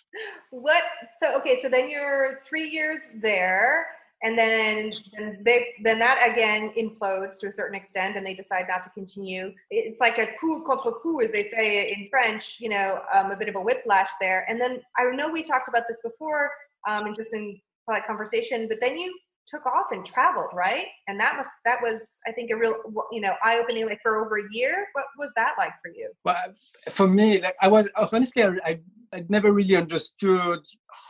what 0.51 0.83
so 1.19 1.35
okay 1.37 1.55
so 1.61 1.69
then 1.69 1.89
you're 1.89 2.39
three 2.47 2.67
years 2.69 2.99
there 3.21 3.87
and 4.23 4.37
then 4.37 4.91
then 5.17 5.39
they 5.43 5.67
then 5.83 5.99
that 5.99 6.29
again 6.31 6.71
implodes 6.77 7.39
to 7.39 7.47
a 7.47 7.51
certain 7.51 7.75
extent 7.75 8.17
and 8.17 8.25
they 8.25 8.33
decide 8.33 8.65
not 8.69 8.83
to 8.83 8.89
continue 8.89 9.51
it's 9.69 9.99
like 9.99 10.17
a 10.17 10.27
coup 10.39 10.63
contre 10.65 10.91
coup 10.91 11.21
as 11.21 11.31
they 11.31 11.43
say 11.43 11.91
in 11.91 12.07
french 12.09 12.57
you 12.59 12.69
know 12.69 13.01
um, 13.15 13.31
a 13.31 13.37
bit 13.37 13.49
of 13.49 13.55
a 13.55 13.61
whiplash 13.61 14.09
there 14.19 14.45
and 14.49 14.59
then 14.59 14.81
i 14.97 15.03
know 15.15 15.29
we 15.29 15.41
talked 15.41 15.67
about 15.67 15.83
this 15.87 16.01
before 16.01 16.49
um, 16.87 17.05
and 17.05 17.15
just 17.15 17.33
in 17.33 17.59
polite 17.85 18.05
conversation 18.05 18.67
but 18.67 18.79
then 18.79 18.97
you 18.97 19.13
took 19.49 19.65
off 19.65 19.87
and 19.91 20.05
traveled, 20.05 20.49
right? 20.53 20.85
And 21.07 21.19
that 21.19 21.35
must 21.35 21.49
that 21.65 21.79
was 21.81 22.19
I 22.27 22.31
think 22.31 22.51
a 22.51 22.55
real 22.55 22.75
you 23.11 23.21
know 23.21 23.33
eye 23.43 23.59
opening 23.59 23.85
like 23.85 23.99
for 24.01 24.23
over 24.23 24.37
a 24.37 24.43
year. 24.51 24.87
What 24.93 25.05
was 25.17 25.31
that 25.35 25.55
like 25.57 25.73
for 25.81 25.91
you? 25.93 26.11
Well, 26.23 26.53
for 26.89 27.07
me, 27.07 27.41
like 27.41 27.55
I 27.61 27.67
was 27.67 27.89
honestly 28.11 28.43
I, 28.43 28.49
I 28.63 28.79
I 29.13 29.25
never 29.27 29.51
really 29.51 29.75
understood 29.75 30.59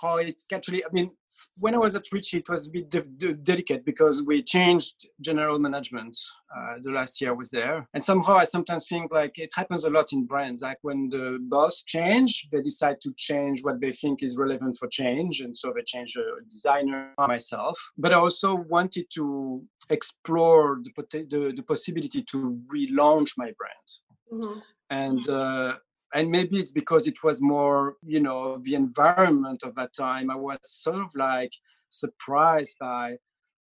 how 0.01 0.17
it 0.17 0.41
actually. 0.53 0.85
I 0.85 0.89
mean, 0.91 1.11
when 1.57 1.75
I 1.75 1.77
was 1.77 1.95
at 1.95 2.11
Ricci, 2.11 2.37
it 2.37 2.49
was 2.49 2.67
a 2.67 2.69
bit 2.69 2.89
de- 2.89 3.01
de- 3.01 3.33
delicate 3.33 3.85
because 3.85 4.23
we 4.23 4.41
changed 4.43 5.07
general 5.21 5.59
management 5.59 6.17
uh, 6.55 6.75
the 6.83 6.91
last 6.91 7.21
year 7.21 7.31
I 7.31 7.33
was 7.33 7.51
there, 7.51 7.87
and 7.93 8.03
somehow 8.03 8.35
I 8.35 8.43
sometimes 8.43 8.87
think 8.87 9.11
like 9.11 9.37
it 9.37 9.51
happens 9.55 9.85
a 9.85 9.89
lot 9.89 10.13
in 10.13 10.25
brands. 10.25 10.61
Like 10.61 10.79
when 10.81 11.09
the 11.09 11.37
boss 11.41 11.83
change, 11.83 12.47
they 12.51 12.61
decide 12.61 13.01
to 13.01 13.13
change 13.17 13.63
what 13.63 13.79
they 13.79 13.91
think 13.91 14.23
is 14.23 14.37
relevant 14.37 14.77
for 14.77 14.87
change, 14.87 15.41
and 15.41 15.55
so 15.55 15.71
they 15.75 15.83
change 15.83 16.13
the 16.13 16.25
designer 16.49 17.13
myself. 17.19 17.77
But 17.97 18.13
I 18.13 18.17
also 18.17 18.55
wanted 18.55 19.07
to 19.15 19.63
explore 19.89 20.79
the 20.83 20.91
pot- 20.91 21.11
the, 21.11 21.53
the 21.55 21.63
possibility 21.63 22.23
to 22.31 22.59
relaunch 22.73 23.31
my 23.37 23.51
brand. 23.57 23.87
Mm-hmm. 24.31 24.59
And 24.91 25.29
uh, 25.29 25.75
and 26.13 26.29
maybe 26.29 26.57
it's 26.59 26.71
because 26.71 27.07
it 27.07 27.23
was 27.23 27.41
more 27.41 27.95
you 28.03 28.19
know 28.19 28.59
the 28.63 28.75
environment 28.75 29.63
of 29.63 29.75
that 29.75 29.93
time. 29.93 30.29
I 30.29 30.35
was 30.35 30.59
sort 30.63 31.01
of 31.01 31.11
like 31.15 31.53
surprised 31.89 32.77
by 32.79 33.17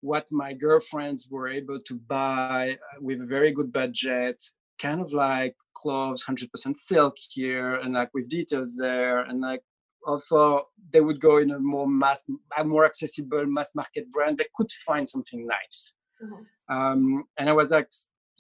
what 0.02 0.28
my 0.32 0.54
girlfriends 0.54 1.28
were 1.30 1.48
able 1.48 1.80
to 1.80 1.96
buy 1.96 2.72
uh, 2.72 2.98
with 3.02 3.22
a 3.22 3.26
very 3.26 3.52
good 3.52 3.72
budget 3.72 4.44
kind 4.80 5.00
of 5.00 5.14
like 5.14 5.56
clothes 5.76 6.26
100% 6.26 6.76
silk 6.76 7.16
here 7.30 7.76
and 7.76 7.94
like 7.94 8.12
with 8.14 8.28
details 8.28 8.76
there 8.76 9.22
and 9.22 9.40
like 9.42 9.62
also 10.08 10.64
they 10.92 11.02
would 11.02 11.22
go 11.22 11.38
in 11.38 11.52
a 11.52 11.60
more 11.60 11.88
mass 11.88 12.24
a 12.58 12.64
more 12.64 12.86
accessible 12.86 13.46
mass 13.46 13.72
market 13.76 14.12
brand. 14.12 14.40
They 14.40 14.48
could 14.56 14.72
find 14.72 15.08
something 15.08 15.46
nice. 15.46 15.94
Mm-hmm. 16.24 16.76
um, 16.76 17.24
and 17.40 17.50
i 17.50 17.52
was 17.52 17.72
like 17.72 17.90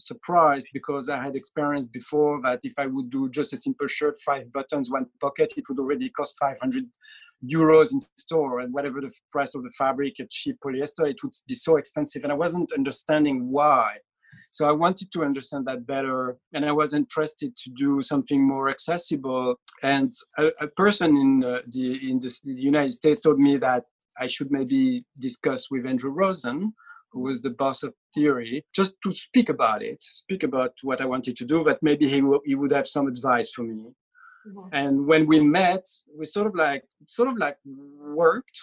surprised 0.07 0.67
because 0.73 1.09
I 1.09 1.21
had 1.21 1.35
experienced 1.35 1.91
before 1.91 2.41
that 2.43 2.59
if 2.63 2.73
I 2.77 2.87
would 2.87 3.09
do 3.09 3.29
just 3.29 3.53
a 3.53 3.57
simple 3.57 3.87
shirt, 3.87 4.15
five 4.25 4.51
buttons, 4.51 4.91
one 4.91 5.05
pocket, 5.19 5.53
it 5.57 5.65
would 5.69 5.79
already 5.79 6.09
cost 6.09 6.37
500 6.39 6.85
euros 7.47 7.91
in 7.93 7.99
store. 8.17 8.59
And 8.59 8.73
whatever 8.73 9.01
the 9.01 9.11
price 9.31 9.55
of 9.55 9.63
the 9.63 9.71
fabric, 9.77 10.19
a 10.19 10.25
cheap 10.29 10.57
polyester, 10.63 11.09
it 11.09 11.23
would 11.23 11.33
be 11.47 11.55
so 11.55 11.77
expensive. 11.77 12.23
And 12.23 12.31
I 12.31 12.35
wasn't 12.35 12.71
understanding 12.73 13.49
why. 13.49 13.97
So 14.49 14.67
I 14.67 14.71
wanted 14.71 15.11
to 15.13 15.23
understand 15.23 15.65
that 15.67 15.85
better, 15.85 16.37
and 16.53 16.65
I 16.65 16.71
was 16.71 16.93
interested 16.93 17.55
to 17.55 17.69
do 17.71 18.01
something 18.01 18.41
more 18.41 18.69
accessible. 18.69 19.55
And 19.83 20.11
a, 20.37 20.47
a 20.61 20.67
person 20.67 21.17
in 21.17 21.43
uh, 21.43 21.61
the 21.67 22.09
in 22.09 22.19
the, 22.19 22.33
the 22.43 22.53
United 22.53 22.93
States 22.93 23.21
told 23.21 23.39
me 23.39 23.57
that 23.57 23.83
I 24.19 24.27
should 24.27 24.51
maybe 24.51 25.05
discuss 25.19 25.69
with 25.71 25.85
Andrew 25.85 26.11
Rosen, 26.11 26.73
who 27.11 27.21
was 27.21 27.41
the 27.41 27.49
boss 27.49 27.83
of 27.83 27.93
theory, 28.13 28.65
just 28.73 28.95
to 29.03 29.11
speak 29.11 29.49
about 29.49 29.83
it, 29.83 30.01
speak 30.01 30.43
about 30.43 30.73
what 30.83 31.01
I 31.01 31.05
wanted 31.05 31.35
to 31.37 31.45
do, 31.45 31.63
that 31.63 31.79
maybe 31.81 32.07
he, 32.07 32.21
w- 32.21 32.41
he 32.45 32.55
would 32.55 32.71
have 32.71 32.87
some 32.87 33.07
advice 33.07 33.51
for 33.51 33.63
me. 33.63 33.93
Mm-hmm. 34.47 34.69
And 34.73 35.05
when 35.05 35.27
we 35.27 35.39
met, 35.39 35.85
we 36.17 36.25
sort 36.25 36.47
of 36.47 36.55
like 36.55 36.83
sort 37.07 37.27
of 37.27 37.37
like 37.37 37.57
worked, 37.65 38.59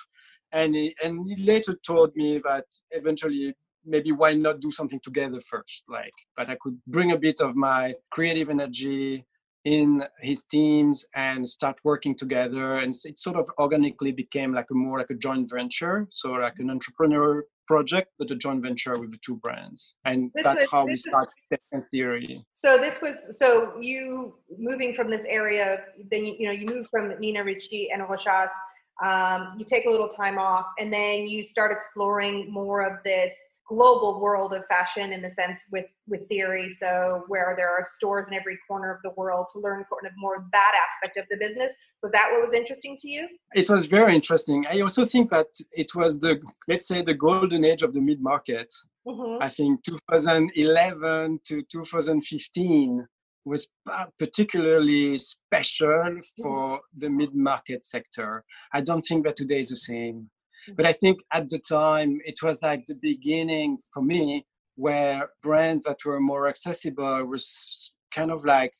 and 0.52 0.74
he, 0.74 0.94
and 1.04 1.28
he 1.28 1.44
later 1.44 1.78
told 1.86 2.16
me 2.16 2.40
that 2.44 2.64
eventually 2.90 3.54
maybe 3.84 4.12
why 4.12 4.34
not 4.34 4.60
do 4.60 4.70
something 4.70 5.00
together 5.02 5.40
first, 5.40 5.84
like 5.88 6.12
that 6.36 6.48
I 6.48 6.56
could 6.60 6.78
bring 6.86 7.12
a 7.12 7.18
bit 7.18 7.40
of 7.40 7.54
my 7.54 7.94
creative 8.10 8.50
energy 8.50 9.24
in 9.64 10.04
his 10.20 10.44
teams 10.44 11.06
and 11.14 11.48
start 11.48 11.76
working 11.84 12.14
together. 12.14 12.76
And 12.76 12.94
it 13.04 13.18
sort 13.18 13.36
of 13.36 13.48
organically 13.58 14.12
became 14.12 14.52
like 14.52 14.70
a 14.70 14.74
more 14.74 14.98
like 14.98 15.10
a 15.10 15.14
joint 15.14 15.50
venture 15.50 16.06
so 16.10 16.32
like 16.32 16.58
an 16.58 16.70
entrepreneur 16.70 17.44
project 17.66 18.08
but 18.18 18.30
a 18.30 18.36
joint 18.36 18.62
venture 18.62 18.98
with 18.98 19.12
the 19.12 19.18
two 19.18 19.36
brands. 19.36 19.96
And 20.04 20.30
this 20.34 20.44
that's 20.44 20.62
was, 20.62 20.70
how 20.70 20.86
we 20.86 20.96
started 20.96 21.32
Tech 21.50 21.60
theory 21.90 22.44
so 22.54 22.76
this 22.78 23.00
was 23.00 23.38
so 23.38 23.78
you 23.80 24.34
moving 24.58 24.92
from 24.92 25.10
this 25.10 25.24
area 25.28 25.84
then 26.10 26.24
you, 26.24 26.34
you 26.38 26.46
know 26.46 26.52
you 26.52 26.66
moved 26.66 26.88
from 26.90 27.12
nina 27.20 27.44
ricci 27.44 27.90
and 27.90 28.02
rochas 28.02 28.48
um, 29.04 29.54
you 29.58 29.64
take 29.64 29.86
a 29.86 29.90
little 29.90 30.08
time 30.08 30.38
off 30.38 30.66
and 30.78 30.92
then 30.92 31.28
you 31.28 31.44
start 31.44 31.70
exploring 31.70 32.50
more 32.50 32.82
of 32.82 33.02
this 33.04 33.50
global 33.68 34.20
world 34.20 34.52
of 34.54 34.64
fashion 34.66 35.12
in 35.12 35.22
the 35.22 35.30
sense 35.30 35.64
with 35.70 35.86
with 36.06 36.28
theory. 36.28 36.70
So 36.72 37.24
where 37.28 37.54
there 37.56 37.70
are 37.70 37.82
stores 37.84 38.28
in 38.28 38.34
every 38.34 38.58
corner 38.66 38.90
of 38.92 39.00
the 39.02 39.12
world 39.16 39.46
to 39.52 39.60
learn 39.60 39.84
kind 39.90 40.06
of 40.06 40.12
more 40.16 40.46
that 40.52 40.72
aspect 40.86 41.18
of 41.18 41.26
the 41.30 41.36
business. 41.36 41.74
Was 42.02 42.12
that 42.12 42.28
what 42.32 42.40
was 42.40 42.52
interesting 42.52 42.96
to 43.00 43.08
you? 43.08 43.28
It 43.54 43.68
was 43.68 43.86
very 43.86 44.14
interesting. 44.14 44.66
I 44.70 44.80
also 44.80 45.06
think 45.06 45.30
that 45.30 45.48
it 45.72 45.94
was 45.94 46.20
the 46.20 46.40
let's 46.68 46.86
say 46.86 47.02
the 47.02 47.14
golden 47.14 47.64
age 47.64 47.82
of 47.82 47.92
the 47.92 48.00
mid 48.00 48.20
market 48.20 48.72
mm-hmm. 49.06 49.42
i 49.42 49.48
think 49.48 49.82
2011 49.84 51.40
to 51.44 51.62
2015 51.62 53.06
was 53.48 53.70
particularly 54.18 55.18
special 55.18 55.88
mm-hmm. 55.88 56.42
for 56.42 56.80
the 56.96 57.08
mid 57.08 57.34
market 57.34 57.84
sector. 57.84 58.44
I 58.72 58.80
don't 58.80 59.02
think 59.02 59.24
that 59.24 59.36
today 59.36 59.60
is 59.60 59.70
the 59.70 59.76
same 59.76 60.30
but 60.76 60.86
I 60.86 60.92
think 60.92 61.20
at 61.32 61.48
the 61.48 61.58
time 61.58 62.20
it 62.24 62.42
was 62.42 62.62
like 62.62 62.86
the 62.86 62.94
beginning 62.94 63.78
for 63.92 64.02
me 64.02 64.46
where 64.76 65.30
brands 65.42 65.84
that 65.84 66.04
were 66.04 66.20
more 66.20 66.48
accessible 66.48 67.24
was 67.24 67.94
kind 68.14 68.30
of 68.30 68.44
like 68.44 68.72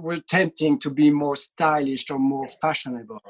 were 0.00 0.18
tempting 0.28 0.78
to 0.80 0.90
be 0.90 1.10
more 1.10 1.36
stylish 1.36 2.10
or 2.10 2.18
more 2.18 2.48
fashionable. 2.60 3.20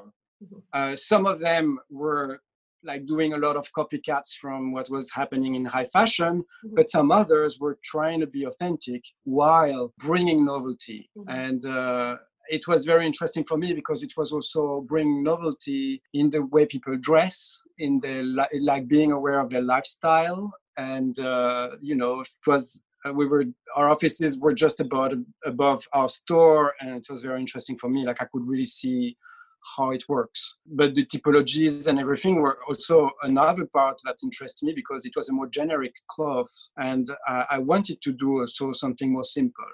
Mm-hmm. 0.42 0.58
Uh, 0.72 0.96
some 0.96 1.26
of 1.26 1.38
them 1.40 1.78
were 1.90 2.40
like 2.84 3.04
doing 3.06 3.32
a 3.32 3.38
lot 3.38 3.56
of 3.56 3.70
copycats 3.72 4.34
from 4.40 4.72
what 4.72 4.88
was 4.90 5.10
happening 5.10 5.54
in 5.54 5.64
high 5.64 5.84
fashion, 5.84 6.44
mm-hmm. 6.64 6.74
but 6.74 6.90
some 6.90 7.10
others 7.10 7.58
were 7.60 7.78
trying 7.84 8.20
to 8.20 8.26
be 8.26 8.44
authentic 8.44 9.02
while 9.24 9.92
bringing 9.98 10.44
novelty. 10.44 11.10
Mm-hmm. 11.16 11.28
And 11.28 11.66
uh, 11.66 12.16
it 12.48 12.66
was 12.66 12.84
very 12.84 13.06
interesting 13.06 13.44
for 13.44 13.56
me 13.56 13.72
because 13.72 14.02
it 14.02 14.12
was 14.16 14.32
also 14.32 14.84
bringing 14.88 15.22
novelty 15.22 16.02
in 16.14 16.30
the 16.30 16.44
way 16.46 16.66
people 16.66 16.96
dress, 16.96 17.62
in 17.78 17.98
the 18.00 18.22
like 18.60 18.88
being 18.88 19.12
aware 19.12 19.40
of 19.40 19.50
their 19.50 19.62
lifestyle, 19.62 20.52
and 20.76 21.18
uh, 21.18 21.70
you 21.80 21.94
know, 21.94 22.20
it 22.20 22.28
was 22.46 22.82
uh, 23.06 23.12
we 23.12 23.26
were 23.26 23.44
our 23.74 23.90
offices 23.90 24.38
were 24.38 24.54
just 24.54 24.80
about 24.80 25.12
above 25.44 25.86
our 25.92 26.08
store, 26.08 26.74
and 26.80 26.90
it 26.90 27.06
was 27.10 27.22
very 27.22 27.40
interesting 27.40 27.78
for 27.78 27.88
me. 27.88 28.04
Like 28.06 28.22
I 28.22 28.26
could 28.26 28.46
really 28.46 28.64
see 28.64 29.16
how 29.76 29.90
it 29.90 30.04
works. 30.08 30.56
But 30.66 30.94
the 30.94 31.04
typologies 31.04 31.88
and 31.88 31.98
everything 31.98 32.36
were 32.36 32.58
also 32.68 33.10
another 33.22 33.66
part 33.66 34.00
that 34.04 34.16
interested 34.22 34.64
me 34.64 34.72
because 34.74 35.04
it 35.04 35.16
was 35.16 35.28
a 35.28 35.32
more 35.32 35.48
generic 35.48 35.94
cloth, 36.10 36.50
and 36.76 37.08
uh, 37.28 37.44
I 37.50 37.58
wanted 37.58 38.00
to 38.02 38.12
do 38.12 38.40
also 38.40 38.72
something 38.72 39.12
more 39.12 39.24
simple 39.24 39.64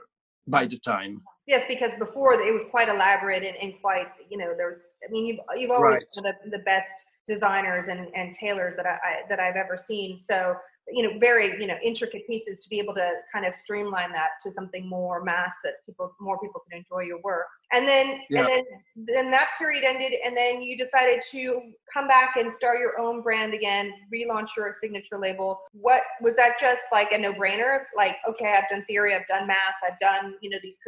by 0.46 0.66
the 0.66 0.78
time. 0.78 1.22
Yes, 1.46 1.64
because 1.68 1.92
before 1.98 2.34
it 2.34 2.52
was 2.52 2.64
quite 2.70 2.88
elaborate 2.88 3.42
and, 3.42 3.56
and 3.56 3.74
quite, 3.80 4.06
you 4.30 4.38
know, 4.38 4.54
there's, 4.56 4.94
I 5.06 5.10
mean, 5.10 5.26
you've, 5.26 5.40
you've 5.56 5.72
always 5.72 5.94
right. 5.94 6.04
the, 6.14 6.50
the 6.50 6.60
best 6.60 6.92
designers 7.26 7.88
and, 7.88 8.08
and 8.14 8.32
tailors 8.32 8.76
that 8.76 8.86
I, 8.86 8.92
I, 8.92 9.22
that 9.28 9.40
I've 9.40 9.56
ever 9.56 9.76
seen. 9.76 10.20
So 10.20 10.54
you 10.92 11.02
know 11.02 11.18
very 11.18 11.60
you 11.60 11.66
know 11.66 11.76
intricate 11.82 12.26
pieces 12.26 12.60
to 12.60 12.68
be 12.68 12.78
able 12.78 12.94
to 12.94 13.10
kind 13.32 13.46
of 13.46 13.54
streamline 13.54 14.12
that 14.12 14.30
to 14.42 14.50
something 14.50 14.88
more 14.88 15.22
mass 15.22 15.56
that 15.64 15.74
people 15.86 16.14
more 16.20 16.38
people 16.38 16.62
can 16.70 16.78
enjoy 16.78 17.00
your 17.00 17.20
work. 17.22 17.46
And 17.72 17.88
then 17.88 18.20
yeah. 18.30 18.40
and 18.40 18.48
then 18.48 18.64
then 18.96 19.30
that 19.30 19.50
period 19.58 19.84
ended 19.84 20.12
and 20.24 20.36
then 20.36 20.62
you 20.62 20.76
decided 20.76 21.22
to 21.30 21.72
come 21.92 22.08
back 22.08 22.36
and 22.36 22.52
start 22.52 22.78
your 22.78 22.98
own 23.00 23.22
brand 23.22 23.54
again 23.54 23.92
relaunch 24.14 24.48
your 24.56 24.72
signature 24.78 25.18
label. 25.18 25.60
What 25.72 26.02
was 26.20 26.36
that 26.36 26.58
just 26.60 26.82
like 26.92 27.12
a 27.12 27.18
no-brainer? 27.18 27.84
Like 27.96 28.16
okay 28.28 28.54
i've 28.56 28.68
done 28.68 28.84
theory 28.86 29.14
i've 29.14 29.26
done 29.26 29.46
mass 29.46 29.74
i've 29.86 29.98
done 29.98 30.34
you 30.42 30.50
know 30.50 30.58
these 30.62 30.78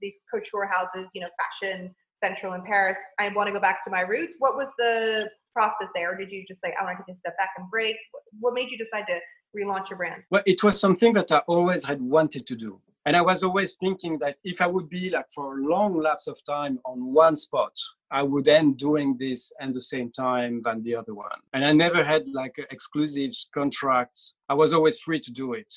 these 0.00 0.18
couture 0.32 0.66
houses 0.66 1.10
you 1.14 1.20
know 1.20 1.28
fashion 1.38 1.94
central 2.14 2.54
in 2.54 2.62
paris. 2.62 2.98
I 3.18 3.28
want 3.28 3.48
to 3.48 3.52
go 3.52 3.60
back 3.60 3.82
to 3.84 3.90
my 3.90 4.00
roots. 4.00 4.34
What 4.38 4.56
was 4.56 4.68
the 4.78 5.30
process 5.54 5.88
there 5.94 6.12
or 6.12 6.16
did 6.16 6.30
you 6.30 6.44
just 6.46 6.60
say 6.60 6.74
i 6.78 6.84
want 6.84 6.98
to 6.98 7.04
take 7.06 7.14
a 7.14 7.18
step 7.18 7.36
back 7.38 7.50
and 7.56 7.70
break 7.70 7.96
what 8.40 8.52
made 8.54 8.70
you 8.70 8.76
decide 8.76 9.06
to 9.06 9.18
relaunch 9.54 9.90
your 9.90 9.96
brand? 9.96 10.22
Well, 10.30 10.42
it 10.46 10.62
was 10.62 10.78
something 10.78 11.12
that 11.14 11.30
I 11.32 11.38
always 11.46 11.84
had 11.84 12.00
wanted 12.00 12.46
to 12.46 12.56
do. 12.56 12.80
And 13.06 13.16
I 13.16 13.20
was 13.20 13.42
always 13.42 13.74
thinking 13.74 14.18
that 14.18 14.36
if 14.44 14.62
I 14.62 14.66
would 14.66 14.88
be 14.88 15.10
like 15.10 15.28
for 15.34 15.58
a 15.58 15.62
long 15.62 16.00
lapse 16.00 16.26
of 16.26 16.42
time 16.46 16.78
on 16.86 17.12
one 17.12 17.36
spot, 17.36 17.78
I 18.10 18.22
would 18.22 18.48
end 18.48 18.78
doing 18.78 19.16
this 19.18 19.52
at 19.60 19.74
the 19.74 19.80
same 19.80 20.10
time 20.10 20.62
than 20.64 20.80
the 20.82 20.96
other 20.96 21.14
one. 21.14 21.38
And 21.52 21.66
I 21.66 21.72
never 21.72 22.02
had 22.02 22.24
like 22.32 22.56
exclusive 22.70 23.32
contracts. 23.52 24.34
I 24.48 24.54
was 24.54 24.72
always 24.72 24.98
free 24.98 25.20
to 25.20 25.32
do 25.32 25.52
it. 25.52 25.74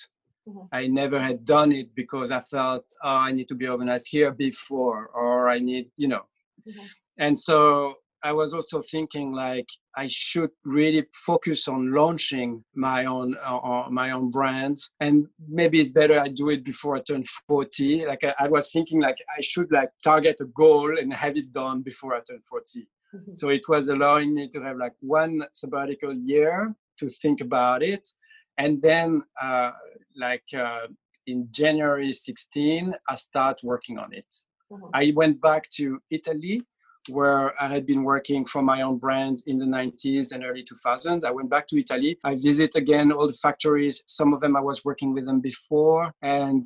Mm-hmm. 0.47 0.67
I 0.71 0.87
never 0.87 1.19
had 1.19 1.43
done 1.43 1.73
it 1.73 1.93
because 1.95 2.31
I 2.31 2.39
felt, 2.39 2.85
oh, 3.03 3.09
I 3.09 3.33
need 3.33 3.49
to 3.49 3.55
be 3.55 3.67
organized 3.67 4.07
here 4.09 4.31
before, 4.31 5.07
or 5.07 5.49
I 5.49 5.59
need, 5.59 5.89
you 5.97 6.07
know. 6.07 6.23
Mm-hmm. 6.65 6.85
And 7.17 7.37
so 7.37 7.95
I 8.27 8.33
was 8.33 8.53
also 8.53 8.81
thinking 8.81 9.31
like 9.31 9.69
I 9.95 10.07
should 10.07 10.49
really 10.65 11.05
focus 11.13 11.69
on 11.69 11.93
launching 11.93 12.65
my 12.75 13.05
own 13.05 13.37
uh, 13.41 13.57
uh, 13.57 13.89
my 13.89 14.11
own 14.11 14.31
brand, 14.31 14.77
and 14.99 15.27
maybe 15.47 15.79
it's 15.79 15.93
better 15.93 16.19
I 16.19 16.27
do 16.27 16.49
it 16.49 16.65
before 16.65 16.97
I 16.97 17.01
turn 17.07 17.23
40. 17.47 18.05
Like 18.05 18.25
I, 18.25 18.33
I, 18.37 18.47
was 18.49 18.69
thinking 18.69 18.99
like 18.99 19.15
I 19.37 19.41
should 19.41 19.71
like 19.71 19.91
target 20.03 20.41
a 20.41 20.45
goal 20.45 20.97
and 20.99 21.13
have 21.13 21.37
it 21.37 21.53
done 21.53 21.83
before 21.83 22.15
I 22.15 22.19
turn 22.19 22.41
40. 22.41 22.89
Mm-hmm. 23.15 23.33
So 23.33 23.47
it 23.47 23.61
was 23.69 23.87
allowing 23.87 24.35
me 24.35 24.49
to 24.49 24.59
have 24.61 24.75
like 24.75 24.97
one 24.99 25.35
sabbatical 25.53 26.13
year 26.13 26.75
to 26.99 27.07
think 27.07 27.39
about 27.39 27.81
it. 27.81 28.05
And 28.57 28.81
then, 28.81 29.23
uh, 29.41 29.71
like 30.17 30.49
uh, 30.53 30.87
in 31.27 31.47
January 31.51 32.11
16, 32.11 32.93
I 33.07 33.15
start 33.15 33.61
working 33.63 33.97
on 33.97 34.13
it. 34.13 34.31
Mm-hmm. 34.69 34.89
I 34.93 35.13
went 35.15 35.39
back 35.39 35.69
to 35.77 36.01
Italy 36.11 36.63
where 37.09 37.59
I 37.61 37.67
had 37.67 37.85
been 37.85 38.03
working 38.03 38.45
for 38.45 38.61
my 38.61 38.81
own 38.81 38.97
brand 38.97 39.43
in 39.47 39.57
the 39.57 39.65
90s 39.65 40.33
and 40.33 40.43
early 40.43 40.63
2000s. 40.63 41.23
I 41.23 41.31
went 41.31 41.49
back 41.49 41.67
to 41.67 41.79
Italy. 41.79 42.17
I 42.23 42.35
visit 42.35 42.75
again 42.75 43.11
all 43.11 43.27
the 43.27 43.33
factories. 43.33 44.03
Some 44.07 44.33
of 44.33 44.41
them 44.41 44.55
I 44.55 44.61
was 44.61 44.83
working 44.85 45.13
with 45.13 45.25
them 45.25 45.39
before. 45.39 46.13
And 46.21 46.65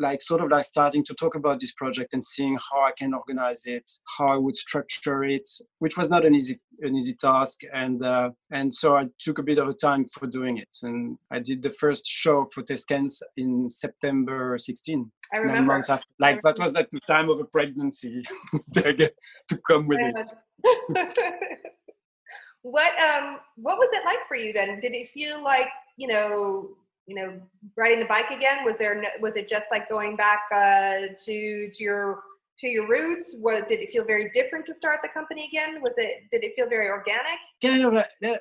like 0.00 0.22
sort 0.22 0.40
of 0.40 0.50
like 0.50 0.64
starting 0.64 1.04
to 1.04 1.14
talk 1.14 1.34
about 1.34 1.60
this 1.60 1.72
project 1.72 2.14
and 2.14 2.24
seeing 2.24 2.56
how 2.56 2.80
I 2.80 2.92
can 2.96 3.12
organize 3.14 3.62
it, 3.66 3.88
how 4.18 4.28
I 4.28 4.36
would 4.36 4.56
structure 4.56 5.22
it, 5.22 5.48
which 5.78 5.96
was 5.96 6.10
not 6.10 6.24
an 6.24 6.34
easy 6.34 6.58
an 6.80 6.96
easy 6.96 7.14
task. 7.14 7.60
And 7.72 8.02
uh, 8.02 8.30
and 8.50 8.72
so 8.72 8.96
I 8.96 9.04
took 9.18 9.38
a 9.38 9.42
bit 9.42 9.58
of 9.58 9.68
a 9.68 9.74
time 9.74 10.04
for 10.06 10.26
doing 10.26 10.56
it. 10.58 10.74
And 10.82 11.18
I 11.30 11.38
did 11.38 11.62
the 11.62 11.70
first 11.72 12.06
show 12.06 12.46
for 12.52 12.62
Theyskens 12.62 13.20
in 13.36 13.68
September 13.68 14.56
16. 14.58 15.10
I 15.32 15.36
remember. 15.36 15.74
Months 15.74 15.90
after. 15.90 16.06
Like 16.18 16.40
that 16.42 16.58
was 16.58 16.74
at 16.74 16.90
the 16.90 17.00
time 17.00 17.28
of 17.28 17.38
a 17.38 17.44
pregnancy 17.44 18.22
to, 18.74 19.12
to 19.48 19.58
come 19.68 19.86
with 19.86 20.00
it. 20.00 20.26
what 22.62 22.92
um 23.00 23.38
what 23.56 23.78
was 23.78 23.88
it 23.92 24.04
like 24.04 24.26
for 24.26 24.36
you 24.36 24.52
then? 24.52 24.80
Did 24.80 24.92
it 24.92 25.08
feel 25.08 25.42
like 25.42 25.68
you 25.96 26.08
know 26.08 26.70
you 27.10 27.16
know 27.16 27.40
riding 27.76 27.98
the 27.98 28.06
bike 28.06 28.30
again? 28.30 28.64
Was 28.64 28.76
there 28.76 29.02
was 29.20 29.34
it 29.36 29.48
just 29.48 29.66
like 29.72 29.90
going 29.90 30.16
back 30.16 30.42
uh, 30.54 31.12
to 31.26 31.68
to 31.72 31.84
your 31.84 32.22
to 32.60 32.68
your 32.68 32.86
roots? 32.88 33.36
Was 33.40 33.64
did 33.68 33.80
it 33.80 33.90
feel 33.90 34.04
very 34.04 34.30
different 34.32 34.64
to 34.66 34.74
start 34.74 35.00
the 35.02 35.08
company 35.08 35.48
again? 35.52 35.82
Was 35.82 35.94
it 35.96 36.30
did 36.30 36.44
it 36.44 36.52
feel 36.54 36.68
very 36.68 36.88
organic? 36.88 37.38
Kind 37.60 37.84
of 37.84 37.94
uh, 37.94 38.36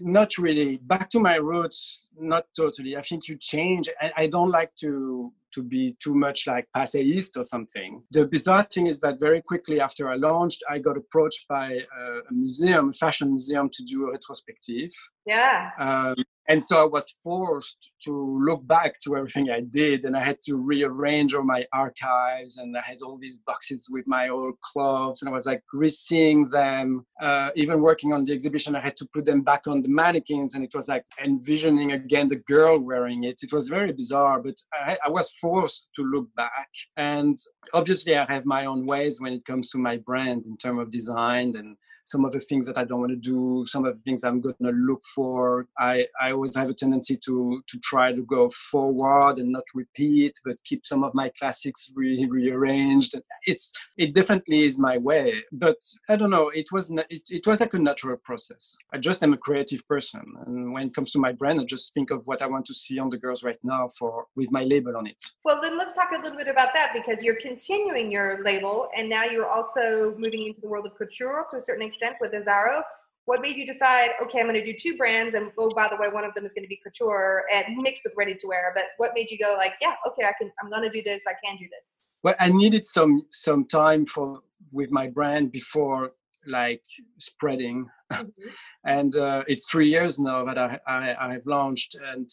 not 0.00 0.36
really. 0.38 0.78
Back 0.82 1.08
to 1.10 1.20
my 1.20 1.36
roots 1.36 2.08
not 2.18 2.44
totally. 2.56 2.96
I 2.96 3.02
think 3.02 3.28
you 3.28 3.36
change. 3.38 3.88
And 4.00 4.12
i 4.16 4.26
don't 4.26 4.50
like 4.50 4.72
to 4.84 5.32
to 5.54 5.62
be 5.62 5.96
too 6.04 6.14
much 6.14 6.46
like 6.46 6.66
passeist 6.76 7.36
or 7.36 7.44
something. 7.44 8.02
The 8.10 8.26
bizarre 8.26 8.64
thing 8.64 8.88
is 8.88 8.98
that 9.00 9.20
very 9.20 9.42
quickly 9.42 9.80
after 9.80 10.02
i 10.10 10.16
launched 10.16 10.60
i 10.68 10.78
got 10.78 10.96
approached 10.96 11.46
by 11.48 11.66
a, 12.02 12.04
a 12.30 12.32
museum 12.32 12.90
a 12.90 12.92
fashion 13.04 13.28
museum 13.30 13.68
to 13.76 13.82
do 13.84 13.98
a 14.06 14.12
retrospective. 14.12 14.90
Yeah. 15.24 15.70
Um, 15.78 16.16
and 16.48 16.62
so 16.62 16.80
I 16.80 16.84
was 16.84 17.12
forced 17.24 17.92
to 18.04 18.12
look 18.46 18.66
back 18.66 18.98
to 19.00 19.16
everything 19.16 19.50
I 19.50 19.60
did, 19.60 20.04
and 20.04 20.16
I 20.16 20.22
had 20.22 20.40
to 20.42 20.56
rearrange 20.56 21.34
all 21.34 21.42
my 21.42 21.64
archives, 21.72 22.58
and 22.58 22.76
I 22.76 22.82
had 22.82 22.98
all 23.02 23.18
these 23.18 23.38
boxes 23.38 23.88
with 23.90 24.06
my 24.06 24.28
old 24.28 24.54
clothes, 24.60 25.22
and 25.22 25.28
I 25.28 25.32
was 25.32 25.46
like 25.46 25.62
re-seeing 25.72 26.48
them. 26.48 27.04
Uh, 27.20 27.50
even 27.56 27.80
working 27.80 28.12
on 28.12 28.24
the 28.24 28.32
exhibition, 28.32 28.76
I 28.76 28.80
had 28.80 28.96
to 28.98 29.08
put 29.12 29.24
them 29.24 29.42
back 29.42 29.66
on 29.66 29.82
the 29.82 29.88
mannequins, 29.88 30.54
and 30.54 30.64
it 30.64 30.74
was 30.74 30.88
like 30.88 31.04
envisioning 31.22 31.92
again 31.92 32.28
the 32.28 32.36
girl 32.36 32.78
wearing 32.78 33.24
it. 33.24 33.40
It 33.42 33.52
was 33.52 33.68
very 33.68 33.92
bizarre, 33.92 34.40
but 34.40 34.54
I, 34.72 34.98
I 35.04 35.10
was 35.10 35.32
forced 35.40 35.88
to 35.96 36.02
look 36.02 36.28
back, 36.36 36.70
and 36.96 37.36
obviously 37.74 38.16
I 38.16 38.24
have 38.28 38.46
my 38.46 38.66
own 38.66 38.86
ways 38.86 39.20
when 39.20 39.32
it 39.32 39.44
comes 39.44 39.70
to 39.70 39.78
my 39.78 39.96
brand 39.96 40.46
in 40.46 40.56
terms 40.56 40.80
of 40.80 40.90
design 40.90 41.56
and 41.56 41.76
some 42.06 42.24
of 42.24 42.32
the 42.32 42.38
things 42.38 42.64
that 42.66 42.78
I 42.78 42.84
don't 42.84 43.00
want 43.00 43.10
to 43.10 43.16
do, 43.16 43.64
some 43.66 43.84
of 43.84 43.96
the 43.96 44.02
things 44.02 44.22
I'm 44.22 44.40
going 44.40 44.54
to 44.62 44.70
look 44.70 45.02
for. 45.14 45.66
I, 45.78 46.06
I 46.20 46.30
always 46.30 46.54
have 46.56 46.70
a 46.70 46.74
tendency 46.74 47.18
to 47.26 47.62
to 47.66 47.78
try 47.80 48.12
to 48.12 48.22
go 48.22 48.48
forward 48.70 49.38
and 49.38 49.50
not 49.50 49.64
repeat, 49.74 50.34
but 50.44 50.62
keep 50.64 50.86
some 50.86 51.02
of 51.02 51.12
my 51.14 51.30
classics 51.38 51.90
re- 51.94 52.26
rearranged. 52.30 53.14
It's 53.44 53.72
it 53.96 54.14
definitely 54.14 54.62
is 54.64 54.78
my 54.78 54.98
way, 54.98 55.42
but 55.52 55.78
I 56.08 56.14
don't 56.16 56.30
know. 56.30 56.48
It 56.48 56.68
was 56.72 56.90
it, 57.10 57.22
it 57.28 57.46
was 57.46 57.60
like 57.60 57.74
a 57.74 57.78
natural 57.78 58.16
process. 58.18 58.76
I 58.92 58.98
just 58.98 59.22
am 59.24 59.32
a 59.32 59.36
creative 59.36 59.86
person, 59.88 60.22
and 60.46 60.72
when 60.72 60.86
it 60.88 60.94
comes 60.94 61.10
to 61.12 61.18
my 61.18 61.32
brand, 61.32 61.60
I 61.60 61.64
just 61.64 61.92
think 61.92 62.10
of 62.12 62.24
what 62.24 62.40
I 62.40 62.46
want 62.46 62.66
to 62.66 62.74
see 62.74 63.00
on 63.00 63.10
the 63.10 63.18
girls 63.18 63.42
right 63.42 63.58
now 63.64 63.88
for 63.98 64.26
with 64.36 64.48
my 64.52 64.62
label 64.62 64.96
on 64.96 65.08
it. 65.08 65.20
Well, 65.44 65.60
then 65.60 65.76
let's 65.76 65.92
talk 65.92 66.10
a 66.16 66.22
little 66.22 66.38
bit 66.38 66.48
about 66.48 66.70
that 66.74 66.92
because 66.94 67.24
you're 67.24 67.40
continuing 67.40 68.12
your 68.12 68.44
label, 68.44 68.88
and 68.96 69.08
now 69.08 69.24
you're 69.24 69.50
also 69.50 70.14
moving 70.16 70.46
into 70.46 70.60
the 70.60 70.68
world 70.68 70.86
of 70.86 70.94
couture 70.96 71.44
to 71.50 71.56
a 71.56 71.60
certain 71.60 71.82
extent 71.82 71.95
extent 71.96 72.16
with 72.20 72.32
Azzaro. 72.32 72.82
What 73.24 73.40
made 73.40 73.56
you 73.56 73.66
decide, 73.66 74.10
okay, 74.22 74.38
I'm 74.38 74.46
going 74.46 74.54
to 74.54 74.64
do 74.64 74.72
two 74.78 74.96
brands, 74.96 75.34
and 75.34 75.50
oh, 75.58 75.74
by 75.74 75.88
the 75.88 75.96
way, 75.96 76.08
one 76.08 76.24
of 76.24 76.32
them 76.34 76.46
is 76.46 76.52
going 76.52 76.62
to 76.62 76.68
be 76.68 76.78
couture 76.84 77.44
and 77.52 77.76
mixed 77.78 78.02
with 78.04 78.14
ready 78.16 78.34
to 78.34 78.46
wear. 78.46 78.70
But 78.74 78.84
what 78.98 79.12
made 79.14 79.30
you 79.30 79.38
go 79.38 79.56
like, 79.58 79.74
yeah, 79.80 79.94
okay, 80.06 80.24
I 80.26 80.32
can, 80.40 80.52
I'm 80.62 80.70
going 80.70 80.82
to 80.82 80.90
do 80.90 81.02
this. 81.02 81.24
I 81.26 81.34
can 81.44 81.56
do 81.56 81.64
this. 81.64 82.14
Well, 82.22 82.36
I 82.38 82.50
needed 82.50 82.84
some 82.84 83.22
some 83.32 83.66
time 83.66 84.06
for 84.06 84.40
with 84.72 84.90
my 84.90 85.08
brand 85.08 85.50
before 85.50 86.12
like 86.46 86.82
spreading, 87.18 87.88
mm-hmm. 88.12 88.48
and 88.84 89.16
uh, 89.16 89.42
it's 89.48 89.66
three 89.68 89.88
years 89.88 90.20
now 90.20 90.44
that 90.44 90.58
I, 90.58 90.78
I 90.86 91.14
I 91.28 91.32
have 91.32 91.46
launched 91.46 91.96
and. 92.12 92.28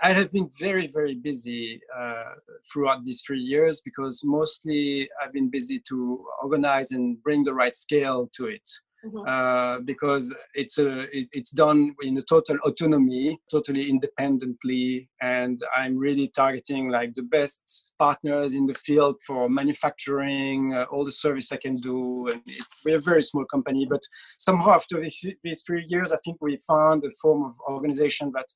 I 0.00 0.12
have 0.12 0.30
been 0.30 0.48
very, 0.60 0.86
very 0.86 1.16
busy 1.16 1.80
uh, 1.98 2.34
throughout 2.70 3.02
these 3.02 3.20
three 3.26 3.40
years 3.40 3.80
because 3.80 4.22
mostly 4.22 5.10
I've 5.20 5.32
been 5.32 5.50
busy 5.50 5.82
to 5.88 6.24
organize 6.40 6.92
and 6.92 7.20
bring 7.20 7.42
the 7.42 7.52
right 7.52 7.74
scale 7.74 8.30
to 8.34 8.46
it. 8.46 8.70
Mm-hmm. 9.04 9.28
Uh, 9.28 9.78
because 9.84 10.34
it's 10.54 10.78
a 10.78 11.02
it, 11.16 11.28
it's 11.32 11.52
done 11.52 11.94
in 12.02 12.18
a 12.18 12.22
total 12.22 12.56
autonomy, 12.64 13.38
totally 13.48 13.88
independently, 13.88 15.08
and 15.22 15.56
I'm 15.76 15.96
really 15.96 16.32
targeting 16.34 16.88
like 16.88 17.14
the 17.14 17.22
best 17.22 17.92
partners 18.00 18.54
in 18.54 18.66
the 18.66 18.74
field 18.74 19.20
for 19.24 19.48
manufacturing, 19.48 20.74
uh, 20.74 20.86
all 20.90 21.04
the 21.04 21.12
service 21.12 21.52
I 21.52 21.58
can 21.58 21.76
do. 21.76 22.26
And 22.26 22.42
we're 22.84 22.96
a 22.96 23.00
very 23.00 23.22
small 23.22 23.44
company, 23.44 23.86
but 23.88 24.02
somehow 24.36 24.72
after 24.72 25.00
this, 25.00 25.24
these 25.44 25.62
three 25.62 25.84
years, 25.86 26.12
I 26.12 26.18
think 26.24 26.38
we 26.40 26.58
found 26.66 27.04
a 27.04 27.10
form 27.22 27.44
of 27.44 27.54
organization 27.68 28.32
that 28.34 28.46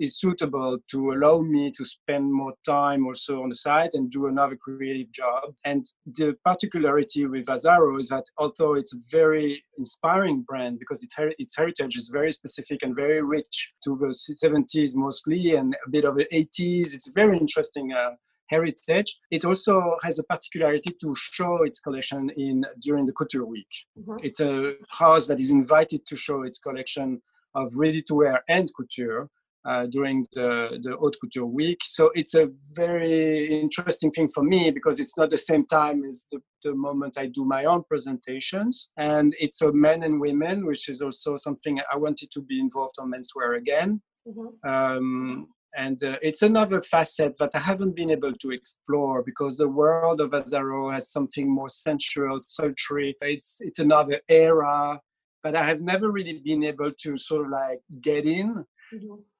is 0.00 0.18
suitable 0.18 0.78
to 0.90 1.12
allow 1.12 1.40
me 1.40 1.72
to 1.72 1.84
spend 1.84 2.32
more 2.32 2.54
time 2.64 3.06
also 3.06 3.42
on 3.42 3.48
the 3.48 3.54
site 3.54 3.94
and 3.94 4.10
do 4.10 4.26
another 4.26 4.56
creative 4.56 5.10
job. 5.12 5.54
And 5.64 5.84
the 6.06 6.36
particularity 6.44 7.26
with 7.26 7.46
Azzaro 7.46 7.98
is 7.98 8.08
that 8.08 8.24
although 8.38 8.74
it's 8.74 8.94
a 8.94 8.98
very 9.10 9.64
inspiring 9.78 10.42
brand 10.42 10.78
because 10.78 11.02
its, 11.02 11.14
her- 11.16 11.34
its 11.38 11.56
heritage 11.56 11.96
is 11.96 12.08
very 12.08 12.32
specific 12.32 12.82
and 12.82 12.94
very 12.94 13.22
rich 13.22 13.72
to 13.84 13.96
the 13.96 14.06
70s 14.44 14.92
mostly 14.94 15.56
and 15.56 15.76
a 15.86 15.90
bit 15.90 16.04
of 16.04 16.16
the 16.16 16.26
80s, 16.32 16.94
it's 16.94 17.12
very 17.12 17.36
interesting. 17.38 17.92
Uh, 17.92 18.10
heritage. 18.50 19.18
It 19.30 19.46
also 19.46 19.96
has 20.02 20.18
a 20.18 20.22
particularity 20.24 20.94
to 21.00 21.16
show 21.16 21.62
its 21.62 21.80
collection 21.80 22.30
in 22.36 22.64
during 22.82 23.06
the 23.06 23.12
Couture 23.12 23.46
Week. 23.46 23.72
Mm-hmm. 23.98 24.16
It's 24.22 24.40
a 24.40 24.74
house 24.90 25.26
that 25.28 25.40
is 25.40 25.50
invited 25.50 26.06
to 26.06 26.16
show 26.16 26.42
its 26.42 26.58
collection 26.58 27.22
of 27.54 27.72
ready-to-wear 27.74 28.42
and 28.48 28.68
couture 28.76 29.28
uh, 29.64 29.86
during 29.86 30.26
the, 30.32 30.78
the 30.82 30.96
haute 30.96 31.16
couture 31.20 31.46
week. 31.46 31.78
So 31.86 32.10
it's 32.14 32.34
a 32.34 32.48
very 32.74 33.60
interesting 33.60 34.10
thing 34.10 34.28
for 34.28 34.42
me 34.42 34.70
because 34.70 35.00
it's 35.00 35.16
not 35.16 35.30
the 35.30 35.38
same 35.38 35.66
time 35.66 36.04
as 36.04 36.26
the, 36.30 36.38
the 36.62 36.74
moment 36.74 37.18
I 37.18 37.26
do 37.26 37.44
my 37.44 37.64
own 37.64 37.82
presentations. 37.88 38.90
And 38.96 39.34
it's 39.38 39.62
a 39.62 39.72
men 39.72 40.02
and 40.02 40.20
women, 40.20 40.66
which 40.66 40.88
is 40.88 41.00
also 41.00 41.36
something 41.36 41.80
I 41.92 41.96
wanted 41.96 42.30
to 42.32 42.42
be 42.42 42.60
involved 42.60 42.96
on 42.98 43.10
menswear 43.10 43.56
again. 43.56 44.02
Mm-hmm. 44.28 44.68
Um, 44.68 45.48
and 45.76 46.02
uh, 46.04 46.16
it's 46.22 46.42
another 46.42 46.80
facet 46.80 47.36
that 47.38 47.50
I 47.54 47.58
haven't 47.58 47.96
been 47.96 48.10
able 48.10 48.32
to 48.32 48.50
explore 48.52 49.22
because 49.24 49.56
the 49.56 49.68
world 49.68 50.20
of 50.20 50.30
Azzaro 50.30 50.92
has 50.92 51.10
something 51.10 51.52
more 51.52 51.68
sensual, 51.68 52.38
sultry. 52.38 53.16
It's 53.20 53.60
it's 53.60 53.80
another 53.80 54.20
era, 54.28 55.00
but 55.42 55.56
I 55.56 55.64
have 55.64 55.80
never 55.80 56.12
really 56.12 56.40
been 56.44 56.62
able 56.62 56.92
to 56.92 57.18
sort 57.18 57.46
of 57.46 57.50
like 57.50 57.80
get 58.00 58.24
in 58.24 58.64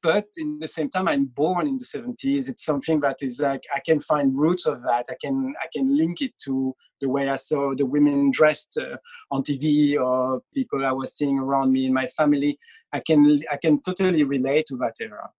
But 0.02 0.26
in 0.36 0.58
the 0.58 0.68
same 0.68 0.90
time, 0.90 1.08
I'm 1.08 1.26
born 1.26 1.66
in 1.66 1.78
the 1.78 1.84
70s. 1.84 2.48
It's 2.48 2.64
something 2.64 3.00
that 3.00 3.16
is 3.22 3.40
like 3.40 3.62
I 3.74 3.80
can 3.84 4.00
find 4.00 4.36
roots 4.36 4.66
of 4.66 4.82
that. 4.82 5.06
I 5.08 5.14
can 5.20 5.54
I 5.62 5.66
can 5.72 5.96
link 5.96 6.20
it 6.20 6.32
to 6.44 6.74
the 7.00 7.08
way 7.08 7.28
I 7.28 7.36
saw 7.36 7.74
the 7.74 7.86
women 7.86 8.30
dressed 8.30 8.78
uh, 8.80 8.96
on 9.30 9.42
TV 9.42 9.98
or 9.98 10.42
people 10.52 10.84
I 10.84 10.92
was 10.92 11.16
seeing 11.16 11.38
around 11.38 11.72
me 11.72 11.86
in 11.86 11.92
my 11.92 12.06
family. 12.06 12.58
I 12.92 13.00
can 13.00 13.42
I 13.50 13.56
can 13.56 13.80
totally 13.82 14.24
relate 14.24 14.66
to 14.66 14.76
that 14.78 14.94
era. 15.00 15.30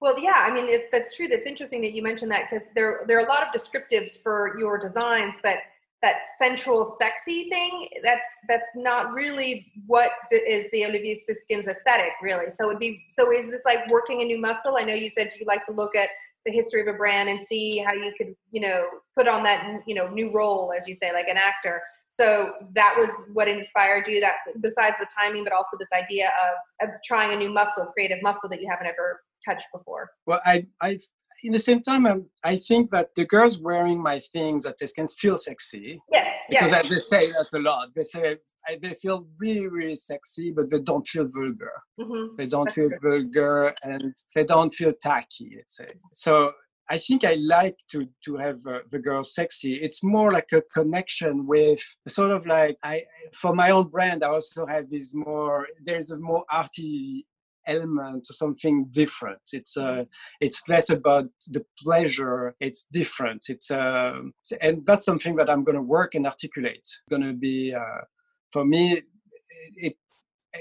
Well, 0.00 0.18
yeah, 0.18 0.44
I 0.46 0.52
mean, 0.52 0.68
if 0.68 0.90
that's 0.90 1.16
true, 1.16 1.28
that's 1.28 1.46
interesting 1.46 1.82
that 1.82 1.92
you 1.92 2.02
mentioned 2.02 2.30
that 2.32 2.48
because 2.48 2.66
there 2.74 3.04
there 3.06 3.18
are 3.18 3.26
a 3.26 3.28
lot 3.28 3.42
of 3.42 3.48
descriptives 3.48 4.22
for 4.22 4.58
your 4.58 4.78
designs, 4.78 5.36
but 5.42 5.58
that 6.00 6.22
sensual 6.40 6.84
sexy 6.84 7.48
thing 7.50 7.88
that's 8.04 8.28
that's 8.48 8.68
not 8.76 9.12
really 9.12 9.72
what 9.86 10.12
is 10.30 10.66
the 10.72 10.84
olivier 10.84 11.18
Theyskens 11.28 11.66
aesthetic 11.66 12.12
really. 12.22 12.50
So 12.50 12.68
it'd 12.68 12.78
be 12.78 13.04
so 13.08 13.32
is 13.32 13.50
this 13.50 13.64
like 13.64 13.88
working 13.90 14.22
a 14.22 14.24
new 14.24 14.40
muscle? 14.40 14.76
I 14.78 14.84
know 14.84 14.94
you 14.94 15.10
said 15.10 15.32
you 15.38 15.46
like 15.46 15.64
to 15.64 15.72
look 15.72 15.96
at 15.96 16.10
the 16.46 16.52
history 16.52 16.80
of 16.80 16.86
a 16.86 16.92
brand 16.92 17.28
and 17.28 17.40
see 17.42 17.78
how 17.78 17.92
you 17.92 18.12
could 18.16 18.34
you 18.52 18.60
know 18.60 18.86
put 19.16 19.26
on 19.26 19.42
that 19.42 19.80
you 19.86 19.94
know 19.94 20.08
new 20.08 20.32
role 20.32 20.72
as 20.76 20.86
you 20.86 20.94
say 20.94 21.12
like 21.12 21.28
an 21.28 21.36
actor. 21.36 21.82
So 22.10 22.52
that 22.74 22.94
was 22.96 23.10
what 23.32 23.48
inspired 23.48 24.06
you 24.06 24.20
that 24.20 24.36
besides 24.60 24.96
the 24.98 25.06
timing 25.18 25.42
but 25.42 25.52
also 25.52 25.76
this 25.78 25.88
idea 25.92 26.30
of 26.80 26.88
of 26.88 26.94
trying 27.04 27.32
a 27.32 27.36
new 27.36 27.52
muscle 27.52 27.86
creative 27.86 28.18
muscle 28.22 28.48
that 28.50 28.60
you 28.60 28.68
haven't 28.70 28.86
ever 28.86 29.20
touched 29.44 29.66
before. 29.72 30.10
Well 30.26 30.40
i 30.46 30.64
i've 30.80 31.02
in 31.42 31.52
the 31.52 31.58
same 31.58 31.82
time, 31.82 32.06
I'm, 32.06 32.26
i 32.44 32.56
think 32.56 32.90
that 32.90 33.08
the 33.16 33.24
girls 33.24 33.58
wearing 33.58 34.02
my 34.02 34.20
things 34.32 34.66
at 34.66 34.78
Theyskens 34.78 35.14
feel 35.18 35.38
sexy. 35.38 36.00
Yes, 36.10 36.30
because 36.48 36.72
yeah. 36.72 36.82
they 36.82 36.98
say 36.98 37.32
that 37.32 37.46
a 37.54 37.58
lot. 37.60 37.88
They 37.94 38.02
say 38.02 38.36
they 38.82 38.94
feel 38.94 39.26
really, 39.38 39.66
really 39.66 39.96
sexy, 39.96 40.50
but 40.50 40.70
they 40.70 40.80
don't 40.80 41.06
feel 41.06 41.26
vulgar. 41.26 41.72
Mm-hmm. 42.00 42.34
They 42.36 42.46
don't 42.46 42.64
That's 42.64 42.74
feel 42.74 42.90
vulgar, 43.02 43.74
and 43.82 44.14
they 44.34 44.44
don't 44.44 44.72
feel 44.72 44.92
tacky. 45.00 45.54
Let's 45.56 45.76
say 45.76 45.90
so. 46.12 46.52
I 46.90 46.96
think 46.96 47.22
I 47.22 47.34
like 47.34 47.76
to 47.90 48.08
to 48.24 48.36
have 48.36 48.60
uh, 48.66 48.78
the 48.90 48.98
girls 48.98 49.34
sexy. 49.34 49.74
It's 49.74 50.02
more 50.02 50.30
like 50.30 50.48
a 50.52 50.62
connection 50.74 51.46
with 51.46 51.82
sort 52.08 52.30
of 52.30 52.46
like 52.46 52.78
I 52.82 53.02
for 53.34 53.54
my 53.54 53.70
own 53.70 53.88
brand. 53.88 54.24
I 54.24 54.28
also 54.28 54.64
have 54.66 54.88
this 54.88 55.14
more. 55.14 55.66
There's 55.84 56.10
a 56.10 56.18
more 56.18 56.44
arty 56.50 57.26
element 57.68 58.24
to 58.24 58.32
something 58.32 58.86
different. 58.90 59.40
It's 59.52 59.76
uh, 59.76 60.04
it's 60.40 60.68
less 60.68 60.90
about 60.90 61.26
the 61.48 61.64
pleasure. 61.82 62.54
It's 62.60 62.86
different. 62.92 63.46
It's 63.48 63.70
uh, 63.70 64.20
and 64.60 64.84
that's 64.86 65.04
something 65.04 65.36
that 65.36 65.50
I'm 65.50 65.64
going 65.64 65.76
to 65.76 65.82
work 65.82 66.14
and 66.14 66.26
articulate. 66.26 66.78
It's 66.78 67.00
going 67.10 67.22
to 67.22 67.34
be 67.34 67.74
uh, 67.74 68.02
for 68.52 68.64
me. 68.64 69.02
It 69.76 69.96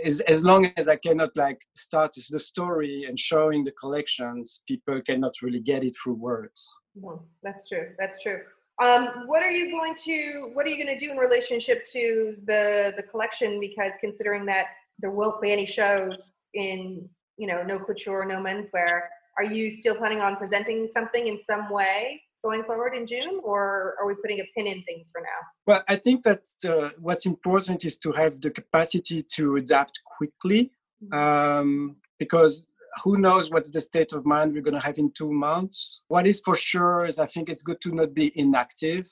as, 0.06 0.20
as 0.22 0.44
long 0.44 0.72
as 0.78 0.88
I 0.88 0.98
cannot 0.98 1.30
like 1.36 1.62
start 1.76 2.12
the 2.30 2.40
story 2.40 3.06
and 3.08 3.18
showing 3.18 3.64
the 3.64 3.72
collections, 3.72 4.62
people 4.68 5.02
cannot 5.02 5.34
really 5.42 5.60
get 5.60 5.84
it 5.84 5.96
through 5.96 6.16
words. 6.16 6.76
Mhm. 6.98 7.24
That's 7.44 7.68
true. 7.70 7.96
That's 8.00 8.22
true. 8.22 8.42
Um, 8.84 9.24
what 9.26 9.42
are 9.42 9.52
you 9.52 9.72
going 9.72 9.96
to 9.96 10.52
What 10.54 10.66
are 10.66 10.70
you 10.70 10.84
going 10.84 10.96
to 10.98 11.06
do 11.06 11.12
in 11.12 11.18
relationship 11.18 11.86
to 11.94 12.36
the 12.44 12.94
the 12.96 13.04
collection? 13.04 13.60
Because 13.60 13.94
considering 14.00 14.46
that 14.48 14.68
there 15.00 15.12
won't 15.12 15.42
be 15.42 15.52
any 15.52 15.66
shows 15.66 16.36
in 16.58 17.08
you 17.38 17.48
know 17.48 17.64
no 17.64 17.80
couture, 17.80 18.26
no 18.26 18.40
menswear, 18.40 19.02
are 19.38 19.44
you 19.44 19.70
still 19.70 19.96
planning 19.96 20.22
on 20.22 20.36
presenting 20.36 20.88
something 20.88 21.28
in 21.28 21.40
some 21.42 21.70
way 21.70 22.22
going 22.44 22.64
forward 22.64 22.94
in 22.96 23.06
June, 23.06 23.40
or 23.44 23.96
are 24.00 24.08
we 24.08 24.16
putting 24.16 24.40
a 24.40 24.48
pin 24.56 24.68
in 24.68 24.82
things 24.84 25.10
for 25.12 25.22
now? 25.22 25.40
Well, 25.66 25.84
I 25.88 25.96
think 25.96 26.24
that 26.24 26.46
uh, 26.68 26.90
what's 27.00 27.26
important 27.26 27.84
is 27.86 27.98
to 28.00 28.12
have 28.12 28.42
the 28.42 28.52
capacity 28.52 29.24
to 29.36 29.58
adapt 29.58 30.02
quickly, 30.18 30.72
um, 31.12 31.98
because 32.20 32.68
who 33.04 33.18
knows 33.18 33.52
what's 33.52 33.72
the 33.72 33.80
state 33.80 34.14
of 34.14 34.26
mind 34.26 34.54
we're 34.54 34.62
going 34.62 34.74
to 34.74 34.88
have 34.88 34.98
in 34.98 35.12
two 35.12 35.32
months. 35.32 36.02
What 36.08 36.26
is 36.26 36.42
for 36.44 36.56
sure 36.56 37.06
is 37.06 37.20
I 37.20 37.28
think 37.28 37.50
it's 37.50 37.64
good 37.64 37.82
to 37.82 37.94
not 37.94 38.14
be 38.14 38.32
inactive. 38.36 39.10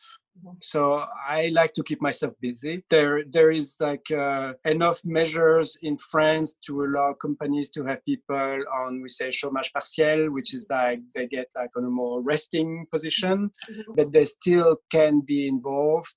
So 0.59 1.03
I 1.27 1.49
like 1.53 1.73
to 1.73 1.83
keep 1.83 2.01
myself 2.01 2.33
busy. 2.41 2.83
There, 2.89 3.23
there 3.25 3.51
is 3.51 3.75
like 3.79 4.09
uh, 4.11 4.53
enough 4.63 4.99
measures 5.05 5.77
in 5.81 5.97
France 5.97 6.55
to 6.65 6.83
allow 6.83 7.13
companies 7.13 7.69
to 7.71 7.83
have 7.85 8.03
people 8.05 8.59
on, 8.73 9.01
we 9.01 9.09
say, 9.09 9.29
chômage 9.29 9.71
partiel, 9.75 10.31
which 10.31 10.53
is 10.53 10.67
like 10.69 10.99
they 11.13 11.27
get 11.27 11.47
like 11.55 11.71
on 11.75 11.85
a 11.85 11.89
more 11.89 12.21
resting 12.21 12.85
position, 12.91 13.51
Mhm. 13.69 13.95
but 13.95 14.11
they 14.11 14.25
still 14.25 14.77
can 14.91 15.21
be 15.21 15.47
involved. 15.47 16.15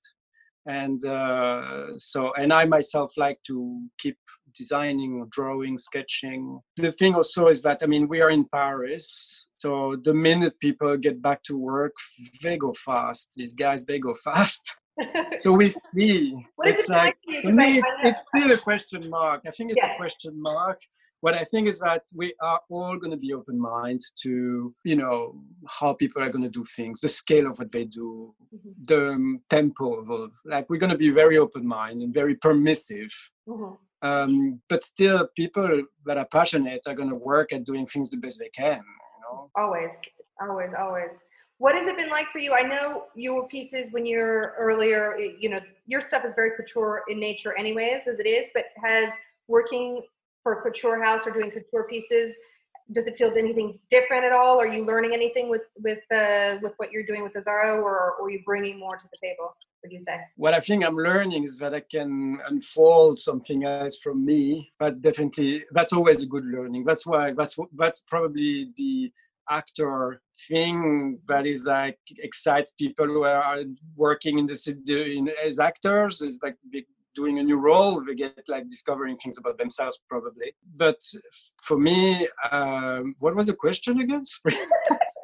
And 0.65 1.03
uh, 1.05 1.97
so, 1.97 2.33
and 2.33 2.53
I 2.53 2.65
myself 2.65 3.13
like 3.17 3.39
to 3.47 3.81
keep 3.97 4.17
designing, 4.57 5.25
drawing, 5.31 5.77
sketching. 5.77 6.59
The 6.75 6.91
thing 6.91 7.15
also 7.15 7.47
is 7.47 7.61
that 7.63 7.79
I 7.81 7.87
mean 7.87 8.07
we 8.07 8.21
are 8.21 8.29
in 8.29 8.45
Paris, 8.45 9.47
so 9.63 9.97
the 10.07 10.13
minute 10.13 10.55
people 10.59 10.95
get 10.97 11.21
back 11.21 11.43
to 11.43 11.57
work, 11.57 11.93
they 12.43 12.55
go 12.57 12.71
fast. 12.73 13.25
These 13.35 13.55
guys, 13.55 13.85
they 13.85 13.99
go 13.99 14.13
fast. 14.27 14.63
So 15.43 15.53
we 15.53 15.67
see. 15.71 16.35
what 16.57 16.67
is 16.67 16.79
it's 16.79 16.89
it 16.89 16.91
like 16.91 17.15
like 17.15 17.15
for 17.25 17.31
you? 17.31 17.41
for 17.41 17.47
'Cause 17.51 17.59
I- 17.59 17.63
me, 17.67 17.81
it's 18.09 18.21
still 18.31 18.51
a 18.51 18.57
question 18.69 19.01
mark. 19.09 19.39
I 19.49 19.51
think 19.55 19.71
it's 19.71 19.79
Yeah. 19.81 19.93
a 19.93 19.97
question 20.01 20.33
mark. 20.51 20.79
What 21.21 21.35
I 21.41 21.43
think 21.51 21.63
is 21.71 21.79
that 21.79 22.03
we 22.21 22.27
are 22.49 22.59
all 22.69 22.95
going 23.01 23.11
to 23.17 23.21
be 23.27 23.31
open 23.39 23.57
minded 23.59 24.03
to, 24.23 24.73
you 24.89 24.95
know, 25.01 25.17
how 25.77 25.89
people 26.01 26.21
are 26.23 26.29
going 26.35 26.47
to 26.49 26.55
do 26.59 26.65
things, 26.77 26.99
the 26.99 27.07
scale 27.21 27.47
of 27.49 27.55
what 27.59 27.71
they 27.75 27.85
do, 28.01 28.33
Mhm. 28.55 28.73
the 28.91 29.01
um, 29.15 29.39
tempo 29.55 29.87
of, 30.17 30.31
like, 30.53 30.65
we're 30.69 30.83
going 30.83 30.95
to 30.97 31.03
be 31.07 31.11
very 31.23 31.37
open 31.45 31.63
minded 31.77 32.03
and 32.05 32.13
very 32.21 32.35
permissive. 32.47 33.11
Mhm. 33.47 33.77
Um, 34.09 34.61
but 34.71 34.81
still, 34.93 35.19
people 35.41 35.67
that 36.07 36.17
are 36.21 36.29
passionate 36.37 36.81
are 36.87 36.95
going 36.99 37.13
to 37.15 37.21
work 37.33 37.47
at 37.53 37.65
doing 37.71 37.85
things 37.87 38.09
the 38.09 38.17
best 38.25 38.37
they 38.39 38.51
can. 38.63 38.83
Know, 39.31 39.49
Always, 39.55 39.99
always, 40.41 40.73
always. 40.73 41.19
What 41.57 41.75
has 41.75 41.87
it 41.87 41.97
been 41.97 42.09
like 42.09 42.29
for 42.29 42.39
you? 42.39 42.53
I 42.53 42.61
know 42.61 43.05
your 43.15 43.47
pieces 43.47 43.91
when 43.91 44.05
you're 44.05 44.53
earlier, 44.57 45.17
you 45.17 45.49
know, 45.49 45.59
your 45.87 46.01
stuff 46.01 46.23
is 46.23 46.33
very 46.33 46.51
couture 46.55 47.03
in 47.09 47.19
nature, 47.19 47.57
anyways, 47.57 48.07
as 48.07 48.19
it 48.19 48.27
is. 48.27 48.49
But 48.53 48.65
has 48.83 49.11
working 49.47 50.01
for 50.43 50.53
a 50.53 50.61
couture 50.61 51.03
house 51.03 51.27
or 51.27 51.31
doing 51.31 51.51
couture 51.51 51.85
pieces, 51.89 52.37
does 52.91 53.07
it 53.07 53.15
feel 53.15 53.31
anything 53.37 53.77
different 53.89 54.23
at 54.23 54.31
all? 54.31 54.59
Are 54.59 54.67
you 54.67 54.85
learning 54.85 55.13
anything 55.13 55.49
with 55.49 55.63
with 55.77 55.99
uh, 56.11 56.57
with 56.61 56.73
what 56.77 56.91
you're 56.91 57.05
doing 57.05 57.23
with 57.23 57.33
Azzaro, 57.33 57.77
or, 57.81 58.13
or 58.13 58.25
are 58.25 58.31
you 58.31 58.41
bringing 58.45 58.79
more 58.79 58.95
to 58.95 59.05
the 59.11 59.17
table? 59.21 59.55
Would 59.83 59.91
you 59.93 59.99
say? 59.99 60.19
what 60.35 60.53
I 60.53 60.59
think 60.59 60.83
I'm 60.83 60.95
learning 60.95 61.43
is 61.43 61.57
that 61.57 61.73
I 61.73 61.79
can 61.79 62.39
unfold 62.47 63.17
something 63.19 63.63
else 63.63 63.97
from 63.97 64.25
me. 64.25 64.73
That's 64.79 64.99
definitely 64.99 65.63
that's 65.71 65.93
always 65.93 66.21
a 66.21 66.25
good 66.25 66.45
learning. 66.45 66.83
That's 66.83 67.05
why 67.05 67.33
that's 67.33 67.57
that's 67.75 68.01
probably 68.01 68.71
the 68.75 69.11
actor 69.49 70.21
thing 70.47 71.19
that 71.27 71.45
is 71.45 71.65
like 71.65 71.99
excites 72.19 72.71
people 72.71 73.07
who 73.07 73.23
are 73.23 73.63
working 73.95 74.37
in 74.37 74.45
this 74.45 74.67
in 74.67 75.29
as 75.43 75.59
actors 75.59 76.21
is 76.21 76.39
like 76.43 76.55
doing 77.15 77.39
a 77.39 77.43
new 77.43 77.59
role 77.59 78.03
they 78.05 78.15
get 78.15 78.37
like 78.47 78.69
discovering 78.69 79.17
things 79.17 79.37
about 79.37 79.57
themselves 79.57 79.99
probably 80.07 80.53
but 80.75 80.99
for 81.61 81.77
me 81.77 82.27
um, 82.51 83.15
what 83.19 83.35
was 83.35 83.47
the 83.47 83.53
question 83.53 83.99
again 84.01 84.23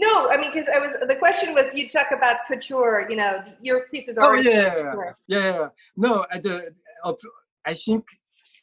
No, 0.00 0.30
I 0.30 0.36
mean, 0.38 0.50
because 0.50 0.68
I 0.68 0.78
was 0.78 0.92
the 1.12 1.16
question 1.16 1.52
was 1.52 1.74
you 1.74 1.86
talk 1.86 2.10
about 2.10 2.36
couture. 2.48 3.06
You 3.10 3.16
know, 3.16 3.32
your 3.60 3.86
pieces 3.92 4.16
are. 4.16 4.30
Oh 4.30 4.34
yeah, 4.34 4.50
yeah, 4.50 4.60
yeah, 4.60 4.90
couture. 4.90 5.16
yeah, 5.26 5.44
yeah. 5.44 5.68
No, 5.96 6.26
the, 6.42 6.72
I 7.66 7.74
think 7.74 8.04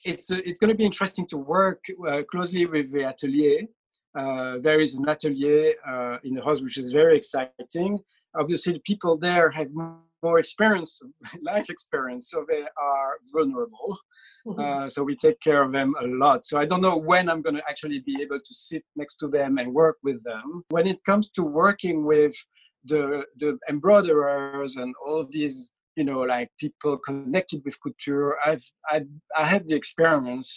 it's 0.03 0.31
uh, 0.31 0.41
it's 0.45 0.59
going 0.59 0.69
to 0.69 0.75
be 0.75 0.85
interesting 0.85 1.27
to 1.27 1.37
work 1.37 1.81
uh, 2.07 2.23
closely 2.31 2.65
with 2.65 2.91
the 2.91 3.03
atelier. 3.11 3.67
Uh, 4.15 4.57
there 4.59 4.79
is 4.79 4.95
an 4.95 5.07
atelier 5.07 5.73
uh, 5.87 6.17
in 6.23 6.33
the 6.33 6.43
house 6.43 6.59
which 6.61 6.77
is 6.77 6.91
very 6.91 7.15
exciting. 7.17 7.99
Obviously, 8.35 8.73
the 8.73 8.79
people 8.79 9.15
there 9.15 9.51
have 9.51 9.71
more 10.23 10.39
experience, 10.39 10.99
life 11.41 11.69
experience, 11.69 12.29
so 12.29 12.45
they 12.47 12.63
are 12.81 13.17
vulnerable. 13.31 13.97
Mhm. 14.45 14.59
Uh, 14.59 14.89
so 14.89 15.03
we 15.03 15.15
take 15.15 15.39
care 15.41 15.61
of 15.61 15.71
them 15.71 15.93
a 15.99 16.07
lot. 16.07 16.45
So 16.45 16.59
I 16.59 16.65
don't 16.65 16.81
know 16.81 16.97
when 16.97 17.29
I'm 17.29 17.41
going 17.41 17.55
to 17.55 17.69
actually 17.69 17.99
be 17.99 18.15
able 18.21 18.39
to 18.39 18.53
sit 18.53 18.83
next 18.95 19.17
to 19.17 19.27
them 19.27 19.57
and 19.57 19.73
work 19.73 19.97
with 20.03 20.23
them. 20.23 20.63
When 20.69 20.87
it 20.87 21.03
comes 21.03 21.29
to 21.31 21.43
working 21.43 22.05
with 22.05 22.35
the 22.85 23.25
the 23.41 23.57
embroiderers 23.69 24.77
and 24.77 24.95
all 25.05 25.25
these, 25.29 25.71
you 25.97 26.05
know, 26.05 26.21
like 26.21 26.49
people 26.59 26.97
connected 26.97 27.61
with 27.65 27.79
couture, 27.81 28.37
I've 28.45 28.65
I 28.89 29.01
I 29.35 29.45
have 29.45 29.67
the 29.67 29.75
experience. 29.75 30.49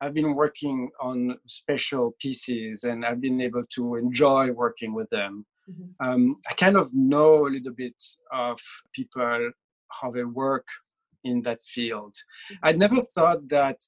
I've 0.00 0.14
been 0.14 0.34
working 0.34 0.90
on 1.00 1.38
special 1.46 2.16
pieces 2.20 2.82
and 2.82 3.04
I've 3.04 3.20
been 3.20 3.40
able 3.40 3.64
to 3.76 3.94
enjoy 3.94 4.50
working 4.50 4.94
with 4.94 5.08
them. 5.10 5.46
Mhm. 5.70 5.94
Um, 6.00 6.36
I 6.48 6.54
kind 6.54 6.76
of 6.76 6.92
know 6.92 7.46
a 7.46 7.50
little 7.50 7.72
bit 7.72 8.02
of 8.32 8.60
people 8.92 9.50
how 9.90 10.10
they 10.10 10.24
work 10.24 10.66
in 11.24 11.42
that 11.42 11.62
field. 11.62 12.14
I 12.62 12.72
never 12.72 13.02
thought 13.14 13.48
that 13.48 13.78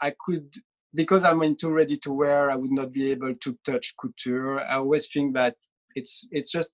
I 0.00 0.12
could, 0.24 0.54
because 0.94 1.24
I'm 1.24 1.42
into 1.42 1.70
ready 1.70 1.96
to 1.98 2.12
wear, 2.12 2.50
I 2.50 2.56
would 2.56 2.70
not 2.72 2.92
be 2.92 3.10
able 3.10 3.34
to 3.34 3.58
touch 3.64 3.94
couture. 4.00 4.60
I 4.60 4.76
always 4.76 5.06
think 5.08 5.34
that 5.34 5.56
it's 5.94 6.26
it's 6.30 6.50
just 6.50 6.72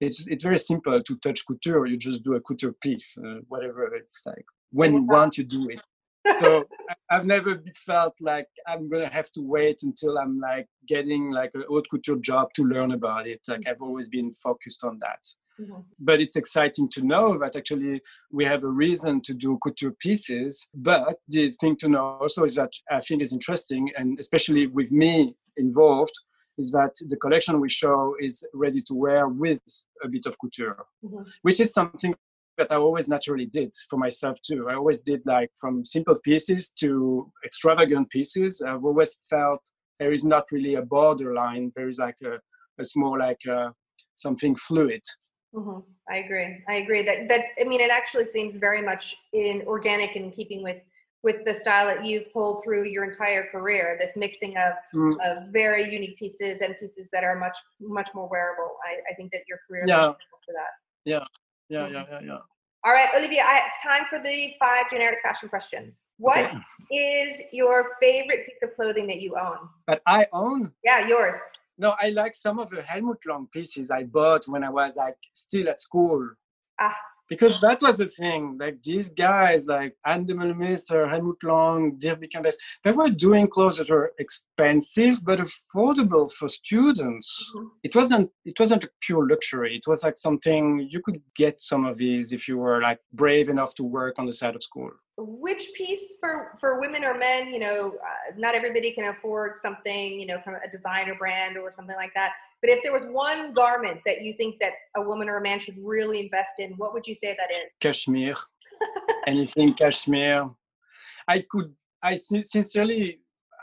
it's 0.00 0.26
it's 0.28 0.42
very 0.44 0.58
simple 0.58 1.02
to 1.02 1.16
touch 1.18 1.44
couture. 1.46 1.86
You 1.86 1.96
just 1.96 2.22
do 2.22 2.34
a 2.34 2.40
couture 2.40 2.74
piece, 2.80 3.16
uh, 3.18 3.40
whatever 3.48 3.92
it's 3.94 4.22
like. 4.26 4.44
When 4.70 4.94
you 4.94 5.02
want, 5.02 5.38
you 5.38 5.44
do 5.44 5.68
it. 5.70 5.82
So 6.40 6.64
I've 7.10 7.26
never 7.26 7.62
felt 7.74 8.14
like 8.20 8.46
I'm 8.66 8.88
gonna 8.88 9.08
have 9.08 9.30
to 9.32 9.40
wait 9.40 9.82
until 9.82 10.18
I'm 10.18 10.38
like 10.40 10.66
getting 10.86 11.30
like 11.30 11.52
a 11.54 11.62
haute 11.68 11.86
couture 11.90 12.16
job 12.16 12.48
to 12.54 12.64
learn 12.64 12.92
about 12.92 13.26
it. 13.26 13.40
Like 13.48 13.66
I've 13.66 13.82
always 13.82 14.08
been 14.08 14.32
focused 14.32 14.84
on 14.84 14.98
that 15.00 15.22
Mhm. 15.60 15.84
but 15.98 16.20
it's 16.20 16.36
exciting 16.36 16.88
to 16.88 17.02
know 17.02 17.36
that 17.36 17.56
actually 17.56 18.00
we 18.30 18.44
have 18.44 18.62
a 18.62 18.68
reason 18.68 19.20
to 19.22 19.34
do 19.34 19.58
couture 19.64 19.90
pieces. 20.06 20.68
But 20.72 21.18
the 21.26 21.50
thing 21.60 21.74
to 21.78 21.88
know 21.88 22.04
also 22.22 22.44
is 22.44 22.54
that 22.54 22.72
I 22.90 23.00
think 23.00 23.22
is 23.22 23.32
interesting, 23.32 23.90
and 23.98 24.08
especially 24.20 24.68
with 24.68 24.92
me 24.92 25.34
involved, 25.56 26.16
is 26.58 26.70
that 26.70 26.94
the 27.10 27.16
collection 27.16 27.60
we 27.60 27.68
show 27.68 28.14
is 28.20 28.46
ready 28.54 28.80
to 28.82 28.94
wear 28.94 29.26
with 29.28 29.62
a 30.04 30.08
bit 30.08 30.26
of 30.26 30.36
couture, 30.38 30.86
Mhm. 31.04 31.24
which 31.42 31.58
is 31.60 31.72
something 31.72 32.14
that 32.58 32.72
I 32.72 32.76
always 32.76 33.08
naturally 33.08 33.46
did 33.46 33.72
for 33.88 33.96
myself 33.96 34.36
too. 34.42 34.68
I 34.68 34.74
always 34.74 35.00
did 35.00 35.22
like 35.24 35.50
from 35.60 35.84
simple 35.84 36.16
pieces 36.22 36.70
to 36.80 37.32
extravagant 37.44 38.10
pieces. 38.10 38.60
I've 38.60 38.84
always 38.84 39.16
felt 39.30 39.60
there 39.98 40.12
is 40.12 40.24
not 40.24 40.44
really 40.52 40.74
a 40.74 40.82
borderline. 40.82 41.72
There 41.74 41.88
is 41.88 41.98
like 41.98 42.18
a, 42.24 42.38
it's 42.76 42.96
more 42.96 43.18
like 43.18 43.40
a, 43.48 43.72
something 44.16 44.54
fluid. 44.56 45.02
Mhm. 45.54 45.82
I 46.10 46.18
agree. 46.18 46.62
I 46.68 46.74
agree 46.74 47.02
that 47.02 47.28
that 47.28 47.42
I 47.60 47.64
mean 47.64 47.80
it 47.80 47.90
actually 47.90 48.26
seems 48.26 48.56
very 48.58 48.82
much 48.82 49.16
in 49.32 49.62
organic 49.66 50.14
in 50.14 50.30
keeping 50.30 50.62
with 50.62 50.80
with 51.22 51.38
the 51.46 51.54
style 51.54 51.86
that 51.86 52.04
you've 52.04 52.30
pulled 52.34 52.62
through 52.62 52.84
your 52.84 53.04
entire 53.04 53.44
career. 53.50 53.96
This 53.98 54.14
mixing 54.16 54.56
of, 54.58 54.72
Mm. 54.94 55.14
of 55.28 55.48
very 55.62 55.84
unique 55.98 56.16
pieces 56.18 56.60
and 56.60 56.78
pieces 56.78 57.08
that 57.14 57.24
are 57.24 57.36
much 57.36 57.56
much 57.80 58.10
more 58.14 58.28
wearable. 58.28 58.70
I, 58.88 58.92
I 59.10 59.14
think 59.14 59.32
that 59.32 59.42
your 59.48 59.58
career 59.66 59.84
is 59.84 59.88
Yeah. 59.88 60.12
for 60.46 60.52
that. 60.60 60.72
Yeah, 61.04 61.24
yeah, 61.68 61.86
yeah, 61.88 62.04
yeah. 62.10 62.20
Yeah. 62.22 62.38
All 62.84 62.92
right, 62.92 63.08
Olivier, 63.16 63.40
I, 63.40 63.60
it's 63.66 63.82
time 63.82 64.06
for 64.08 64.20
the 64.22 64.54
five 64.60 64.88
generic 64.90 65.18
fashion 65.24 65.48
questions. 65.48 66.08
What 66.18 66.44
is 66.90 67.32
Okay. 67.34 67.48
your 67.52 67.96
favorite 68.00 68.46
piece 68.46 68.62
of 68.62 68.72
clothing 68.74 69.06
that 69.08 69.20
you 69.20 69.36
own? 69.36 69.68
But 69.86 70.00
I 70.06 70.26
own 70.32 70.72
Yeah, 70.84 71.06
yours. 71.06 71.34
No, 71.76 71.94
I 72.00 72.10
like 72.10 72.34
some 72.34 72.58
of 72.58 72.70
the 72.70 72.82
Helmut 72.82 73.18
Lang 73.26 73.48
pieces 73.52 73.90
I 73.90 74.04
bought 74.04 74.46
when 74.48 74.64
I 74.64 74.70
was 74.70 74.96
like 74.96 75.16
still 75.32 75.68
at 75.68 75.80
school. 75.80 76.30
Ah. 76.80 76.96
Because 77.28 77.60
that 77.60 77.82
was 77.82 77.98
the 77.98 78.06
thing. 78.06 78.56
Like 78.58 78.82
these 78.82 79.10
guys, 79.10 79.66
like 79.66 79.94
Ann 80.06 80.26
Demeulemeester, 80.26 81.08
Helmut 81.10 81.42
Lang, 81.42 81.96
Dirk 81.98 82.22
Bikkembergs, 82.22 82.54
they 82.84 82.92
were 82.92 83.10
doing 83.10 83.46
clothes 83.48 83.78
that 83.78 83.90
were 83.90 84.12
expensive 84.18 85.24
but 85.24 85.40
affordable 85.40 86.32
for 86.32 86.48
students. 86.48 87.52
Mhm. 87.54 87.70
It 87.82 87.94
wasn't. 87.94 88.30
It 88.44 88.58
wasn't 88.58 88.84
a 88.84 88.90
pure 89.00 89.26
luxury. 89.28 89.76
It 89.76 89.86
was 89.86 90.02
like 90.02 90.16
something 90.16 90.88
you 90.90 91.00
could 91.00 91.20
get 91.34 91.60
some 91.60 91.84
of 91.84 91.96
these 91.96 92.32
if 92.32 92.48
you 92.48 92.56
were 92.58 92.80
like 92.80 93.00
brave 93.12 93.48
enough 93.48 93.74
to 93.74 93.84
work 93.84 94.18
on 94.18 94.26
the 94.26 94.32
side 94.32 94.56
of 94.56 94.62
school. 94.62 94.90
Which 95.16 95.72
piece 95.74 96.16
for 96.20 96.56
for 96.60 96.80
women 96.80 97.04
or 97.04 97.14
men? 97.18 97.52
You 97.52 97.60
know, 97.60 97.94
uh, 98.08 98.34
not 98.36 98.54
everybody 98.54 98.92
can 98.92 99.06
afford 99.14 99.58
something. 99.58 100.18
You 100.20 100.26
know, 100.26 100.40
from 100.44 100.54
a 100.54 100.70
designer 100.70 101.14
brand 101.14 101.56
or 101.58 101.70
something 101.70 101.96
like 101.96 102.14
that. 102.14 102.32
But 102.62 102.70
if 102.70 102.82
there 102.82 102.92
was 102.92 103.04
one 103.06 103.52
garment 103.52 104.00
that 104.06 104.22
you 104.22 104.34
think 104.34 104.60
that 104.60 104.72
a 104.96 105.02
woman 105.02 105.28
or 105.28 105.38
a 105.38 105.42
man 105.42 105.58
should 105.60 105.78
really 105.82 106.20
invest 106.20 106.54
in, 106.58 106.72
what 106.72 106.92
would 106.94 107.06
you 107.06 107.14
say 107.18 107.36
that 107.38 107.50
is? 107.50 107.72
cashmere, 107.80 108.36
anything 109.26 109.74
cashmere. 109.74 110.50
I 111.26 111.44
could, 111.50 111.74
I 112.02 112.14
sincerely, 112.14 113.20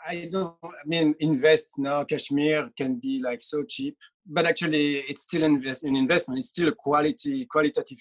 I 0.07 0.29
don't, 0.31 0.55
I 0.63 0.85
mean, 0.85 1.15
invest 1.19 1.69
now. 1.77 2.03
Cashmere 2.03 2.69
can 2.77 2.99
be 2.99 3.21
like 3.23 3.41
so 3.41 3.63
cheap, 3.63 3.97
but 4.27 4.45
actually, 4.45 4.97
it's 5.09 5.23
still 5.23 5.43
invest, 5.43 5.83
an 5.83 5.95
investment. 5.95 6.39
It's 6.39 6.49
still 6.49 6.69
a 6.69 6.75
quality, 6.75 7.45
qualitative 7.49 7.97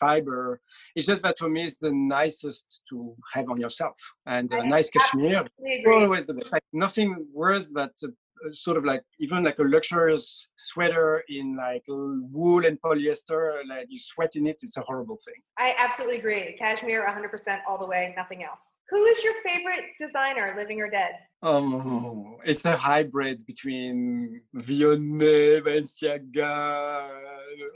fiber. 0.00 0.60
It's 0.94 1.06
just 1.06 1.22
that 1.22 1.38
for 1.38 1.48
me, 1.48 1.64
it's 1.64 1.78
the 1.78 1.92
nicest 1.92 2.82
to 2.88 3.14
have 3.32 3.48
on 3.50 3.60
yourself. 3.60 3.96
And 4.26 4.50
a 4.52 4.66
nice 4.66 4.90
cashmere, 4.90 5.44
always 5.86 6.26
the 6.26 6.34
best. 6.34 6.52
Like 6.52 6.62
nothing 6.72 7.26
worse 7.32 7.72
than 7.72 7.90
a 8.04 8.08
sort 8.52 8.76
of 8.76 8.84
like 8.84 9.02
even 9.18 9.44
like 9.44 9.58
a 9.58 9.62
luxurious 9.62 10.50
sweater 10.56 11.22
in 11.28 11.56
like 11.56 11.84
wool 11.88 12.64
and 12.64 12.80
polyester. 12.80 13.60
Like 13.68 13.86
you 13.88 13.98
sweat 13.98 14.36
in 14.36 14.46
it, 14.46 14.56
it's 14.62 14.76
a 14.76 14.82
horrible 14.82 15.18
thing. 15.24 15.34
I 15.58 15.74
absolutely 15.78 16.18
agree. 16.18 16.54
Cashmere, 16.58 17.06
100% 17.06 17.60
all 17.68 17.78
the 17.78 17.86
way, 17.86 18.14
nothing 18.16 18.44
else. 18.44 18.72
Who 18.90 19.04
is 19.06 19.22
your 19.24 19.34
favorite 19.46 19.84
designer, 19.98 20.54
living 20.56 20.80
or 20.80 20.90
dead? 20.90 21.14
Um, 21.42 22.36
it's 22.44 22.64
a 22.64 22.76
hybrid 22.76 23.44
between 23.46 24.42
Vionnet, 24.56 25.62
Balenciaga, 25.62 27.10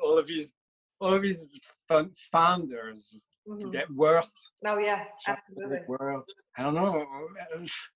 all 0.03 0.19
of 0.19 0.27
these, 0.27 0.53
all 1.01 1.15
of 1.15 1.23
these 1.23 1.59
fun 1.89 2.11
founders. 2.33 3.27
Mhm. 3.49 3.73
Get 3.73 3.91
Worth, 3.91 4.35
Oh 4.67 4.79
yeah, 4.79 5.05
absolutely. 5.27 5.79
Worth. 5.89 6.25
I 6.57 6.63
don't 6.63 6.75
know, 6.75 7.07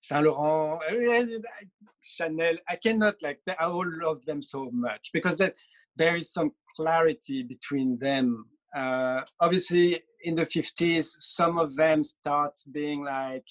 Saint 0.01 0.25
Laurent, 0.25 0.81
Chanel. 2.01 2.55
I 2.67 2.75
cannot 2.77 3.21
like. 3.21 3.39
I 3.47 3.65
all 3.65 3.85
love 3.85 4.25
them 4.25 4.41
so 4.41 4.69
much 4.71 5.11
because 5.13 5.37
that 5.37 5.55
there 5.95 6.15
is 6.15 6.31
some 6.31 6.51
clarity 6.75 7.43
between 7.43 7.99
them. 7.99 8.45
Uh, 8.75 9.21
obviously, 9.39 10.01
in 10.23 10.33
the 10.33 10.45
50s, 10.45 11.15
some 11.19 11.59
of 11.59 11.75
them 11.75 12.03
start 12.03 12.57
being 12.71 13.03
like 13.03 13.45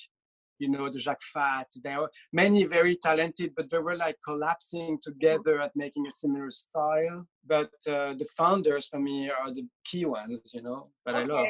you 0.62 0.68
know, 0.68 0.88
the 0.88 0.98
Jacques 0.98 1.22
Fath. 1.34 1.66
There 1.82 2.00
were 2.00 2.10
many 2.32 2.62
very 2.64 2.94
talented, 2.94 3.52
but 3.56 3.68
they 3.68 3.78
were 3.78 3.96
like 3.96 4.16
collapsing 4.24 4.98
together 5.02 5.60
at 5.60 5.72
making 5.74 6.06
a 6.06 6.10
similar 6.12 6.50
style. 6.50 7.26
But 7.44 7.72
uh, 7.88 8.14
the 8.14 8.28
founders 8.36 8.86
for 8.86 9.00
me 9.00 9.28
are 9.28 9.52
the 9.52 9.66
key 9.84 10.04
ones, 10.04 10.52
you 10.54 10.62
know, 10.62 10.90
that 11.04 11.16
I 11.16 11.24
love. 11.24 11.48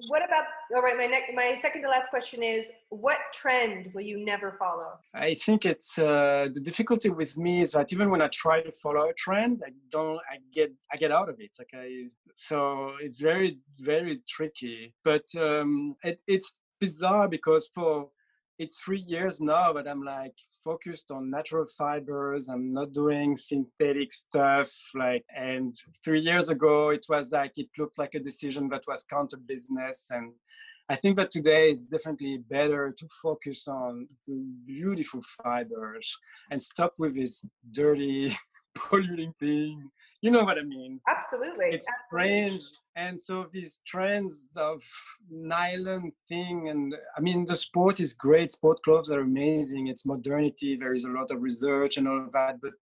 Okay. 0.00 0.08
What 0.08 0.24
about 0.24 0.44
all 0.74 0.82
right? 0.82 0.96
My 0.96 1.06
next, 1.06 1.32
my 1.34 1.56
second 1.60 1.82
to 1.82 1.88
last 1.88 2.10
question 2.10 2.42
is: 2.42 2.70
What 2.88 3.18
trend 3.32 3.90
will 3.94 4.02
you 4.02 4.24
never 4.24 4.56
follow? 4.58 4.92
I 5.14 5.34
think 5.34 5.66
it's 5.66 5.98
uh, 5.98 6.48
the 6.52 6.60
difficulty 6.60 7.10
with 7.10 7.36
me 7.36 7.60
is 7.60 7.72
that 7.72 7.92
even 7.92 8.10
when 8.10 8.22
I 8.22 8.28
try 8.28 8.62
to 8.62 8.72
follow 8.72 9.08
a 9.08 9.14
trend, 9.14 9.62
I 9.66 9.70
don't, 9.90 10.20
I 10.30 10.38
get, 10.52 10.72
I 10.92 10.96
get 10.96 11.12
out 11.12 11.28
of 11.28 11.36
it. 11.40 11.56
I, 11.74 12.06
so 12.34 12.92
it's 13.00 13.20
very, 13.20 13.58
very 13.80 14.20
tricky. 14.28 14.94
But 15.04 15.26
um, 15.36 15.96
it, 16.02 16.22
it's 16.26 16.54
bizarre 16.80 17.28
because 17.28 17.68
for 17.74 18.08
it's 18.60 18.78
three 18.78 19.00
years 19.06 19.40
now 19.40 19.72
that 19.72 19.88
I'm 19.88 20.02
like 20.02 20.34
focused 20.62 21.10
on 21.10 21.30
natural 21.30 21.64
fibers. 21.78 22.50
I'm 22.50 22.74
not 22.74 22.92
doing 22.92 23.34
synthetic 23.34 24.12
stuff. 24.12 24.70
Like, 24.94 25.24
and 25.34 25.74
three 26.04 26.20
years 26.20 26.50
ago, 26.50 26.90
it 26.90 27.06
was 27.08 27.32
like 27.32 27.52
it 27.56 27.68
looked 27.78 27.96
like 27.96 28.14
a 28.14 28.20
decision 28.20 28.68
that 28.68 28.84
was 28.86 29.02
counter 29.02 29.38
business. 29.38 30.08
And 30.10 30.34
I 30.90 30.96
think 30.96 31.16
that 31.16 31.30
today 31.30 31.70
it's 31.70 31.86
definitely 31.86 32.36
better 32.36 32.94
to 32.98 33.08
focus 33.22 33.66
on 33.66 34.06
the 34.28 34.44
beautiful 34.66 35.22
fibers 35.42 36.14
and 36.50 36.62
stop 36.62 36.92
with 36.98 37.14
this 37.14 37.48
dirty, 37.70 38.36
polluting 38.74 39.32
thing. 39.40 39.90
You 40.22 40.30
know 40.30 40.44
what 40.44 40.58
I 40.58 40.62
mean? 40.62 41.00
Absolutely. 41.08 41.66
It's 41.66 41.86
absolutely. 41.88 42.00
strange. 42.08 42.64
And 42.96 43.18
so 43.18 43.46
these 43.50 43.80
trends 43.86 44.48
of 44.56 44.82
nylon 45.30 46.12
thing, 46.28 46.68
and 46.68 46.94
I 47.16 47.20
mean, 47.20 47.46
the 47.46 47.56
sport 47.56 48.00
is 48.00 48.12
great. 48.12 48.52
Sport 48.52 48.82
clothes 48.84 49.10
are 49.10 49.20
amazing. 49.20 49.86
It's 49.86 50.04
modernity. 50.04 50.76
There 50.76 50.94
is 50.94 51.04
a 51.04 51.08
lot 51.08 51.30
of 51.30 51.40
research 51.40 51.96
and 51.96 52.06
all 52.06 52.22
of 52.22 52.32
that. 52.32 52.60
But 52.60 52.72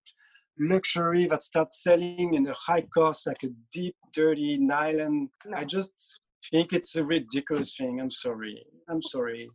luxury 0.59 1.27
that 1.27 1.45
starts 1.45 1.83
selling 1.83 2.35
in 2.35 2.49
a 2.49 2.55
high 2.55 2.85
cost, 2.93 3.29
like 3.29 3.45
a 3.45 3.49
deep, 3.73 3.95
dirty 4.13 4.59
nylon, 4.59 5.31
I 5.55 5.65
just 5.65 6.19
think 6.51 6.73
it's 6.73 6.97
a 6.97 7.05
ridiculous 7.05 7.77
thing. 7.77 8.01
I'm 8.01 8.11
sorry. 8.11 8.65
I'm 8.89 9.03
sorry. 9.03 9.49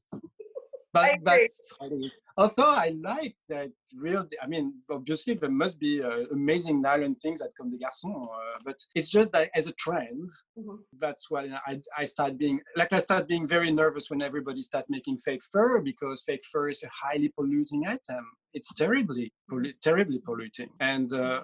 But 0.94 1.24
that's 1.24 1.72
how 1.80 1.88
it 1.88 1.94
is. 1.94 2.14
Although 2.38 2.70
I 2.86 2.90
like 3.02 3.36
that 3.50 3.70
real, 3.96 4.28
I 4.42 4.48
mean, 4.48 4.74
obviously 4.92 5.34
there 5.34 5.50
must 5.50 5.80
be 5.80 6.02
uh, 6.04 6.26
amazing 6.32 6.82
nylon 6.82 7.16
things 7.16 7.42
at 7.42 7.50
Comme 7.58 7.72
des 7.72 7.78
Garçons, 7.84 8.24
uh, 8.24 8.60
but 8.64 8.78
it's 8.96 9.10
just 9.10 9.32
that 9.32 9.50
as 9.56 9.66
a 9.68 9.72
trend, 9.74 10.30
Mhm. 10.58 10.78
that's 11.00 11.30
why 11.32 11.44
I, 11.66 11.80
I 11.98 12.06
start 12.06 12.38
being, 12.38 12.60
like 12.76 12.94
I 12.94 13.00
start 13.00 13.28
being 13.28 13.46
very 13.48 13.72
nervous 13.72 14.10
when 14.12 14.22
everybody 14.22 14.62
start 14.62 14.86
making 14.88 15.18
fake 15.18 15.44
fur 15.52 15.82
because 15.82 16.24
fake 16.24 16.46
fur 16.52 16.70
is 16.70 16.84
a 16.84 16.90
highly 17.04 17.30
polluting 17.30 17.84
item. 17.88 18.26
It's 18.54 18.72
terribly, 18.76 19.34
pollu- 19.50 19.78
terribly 19.82 20.20
polluting. 20.20 20.70
And 20.80 21.12
uh, 21.12 21.42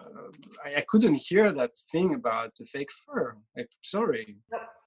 I, 0.65 0.69
I 0.81 0.83
couldn't 0.87 1.15
hear 1.15 1.51
that 1.53 1.71
thing 1.91 2.13
about 2.13 2.51
the 2.57 2.65
fake 2.65 2.91
fur. 3.03 3.35
Like, 3.57 3.69
sorry. 3.81 4.37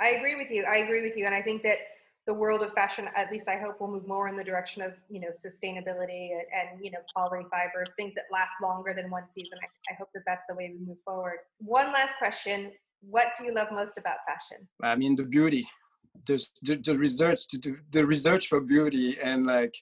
I 0.00 0.08
agree 0.18 0.36
with 0.36 0.50
you. 0.52 0.64
I 0.74 0.78
agree 0.78 1.02
with 1.02 1.16
you, 1.16 1.26
and 1.26 1.34
I 1.34 1.42
think 1.42 1.62
that 1.64 1.78
the 2.26 2.34
world 2.34 2.62
of 2.62 2.72
fashion, 2.72 3.08
at 3.16 3.32
least 3.32 3.48
I 3.48 3.58
hope, 3.58 3.80
will 3.80 3.88
move 3.88 4.06
more 4.06 4.28
in 4.28 4.36
the 4.36 4.44
direction 4.44 4.82
of 4.82 4.92
you 5.08 5.20
know 5.20 5.28
sustainability 5.30 6.30
and, 6.32 6.44
and 6.72 6.84
you 6.84 6.90
know 6.90 7.00
quality 7.14 7.44
fibers, 7.50 7.92
things 7.96 8.14
that 8.14 8.24
last 8.32 8.52
longer 8.62 8.94
than 8.94 9.10
one 9.10 9.24
season. 9.30 9.58
I, 9.62 9.92
I 9.92 9.96
hope 9.98 10.08
that 10.14 10.22
that's 10.26 10.44
the 10.48 10.54
way 10.54 10.72
we 10.78 10.86
move 10.86 10.98
forward. 11.04 11.38
One 11.58 11.92
last 11.92 12.16
question: 12.18 12.72
What 13.00 13.32
do 13.38 13.44
you 13.44 13.54
love 13.54 13.68
most 13.72 13.98
about 13.98 14.18
fashion? 14.26 14.68
I 14.82 14.94
mean 14.94 15.16
the 15.16 15.24
beauty, 15.24 15.66
the 16.26 16.44
the, 16.62 16.76
the 16.76 16.96
research, 16.96 17.48
the, 17.48 17.76
the 17.90 18.06
research 18.06 18.46
for 18.46 18.60
beauty, 18.60 19.18
and 19.20 19.46
like 19.46 19.74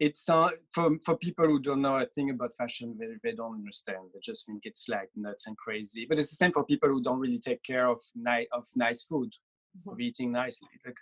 it's 0.00 0.28
uh, 0.30 0.48
for 0.72 0.96
for 1.04 1.16
people 1.18 1.46
who 1.46 1.60
don't 1.60 1.82
know 1.82 1.98
a 1.98 2.06
thing 2.06 2.30
about 2.30 2.54
fashion, 2.56 2.96
they, 2.98 3.06
they 3.22 3.36
don't 3.36 3.54
understand. 3.54 3.98
They 4.14 4.20
just 4.22 4.46
think 4.46 4.62
it's 4.64 4.88
like 4.88 5.10
nuts 5.14 5.46
and 5.46 5.56
crazy. 5.58 6.06
But 6.08 6.18
it's 6.18 6.30
the 6.30 6.36
same 6.36 6.52
for 6.52 6.64
people 6.64 6.88
who 6.88 7.02
don't 7.02 7.20
really 7.20 7.38
take 7.38 7.62
care 7.62 7.86
of 7.86 8.00
nice 8.16 8.46
of 8.52 8.64
nice 8.76 9.02
food, 9.02 9.30
of 9.86 10.00
eating 10.00 10.32
nicely. 10.32 10.68
Like 10.86 10.96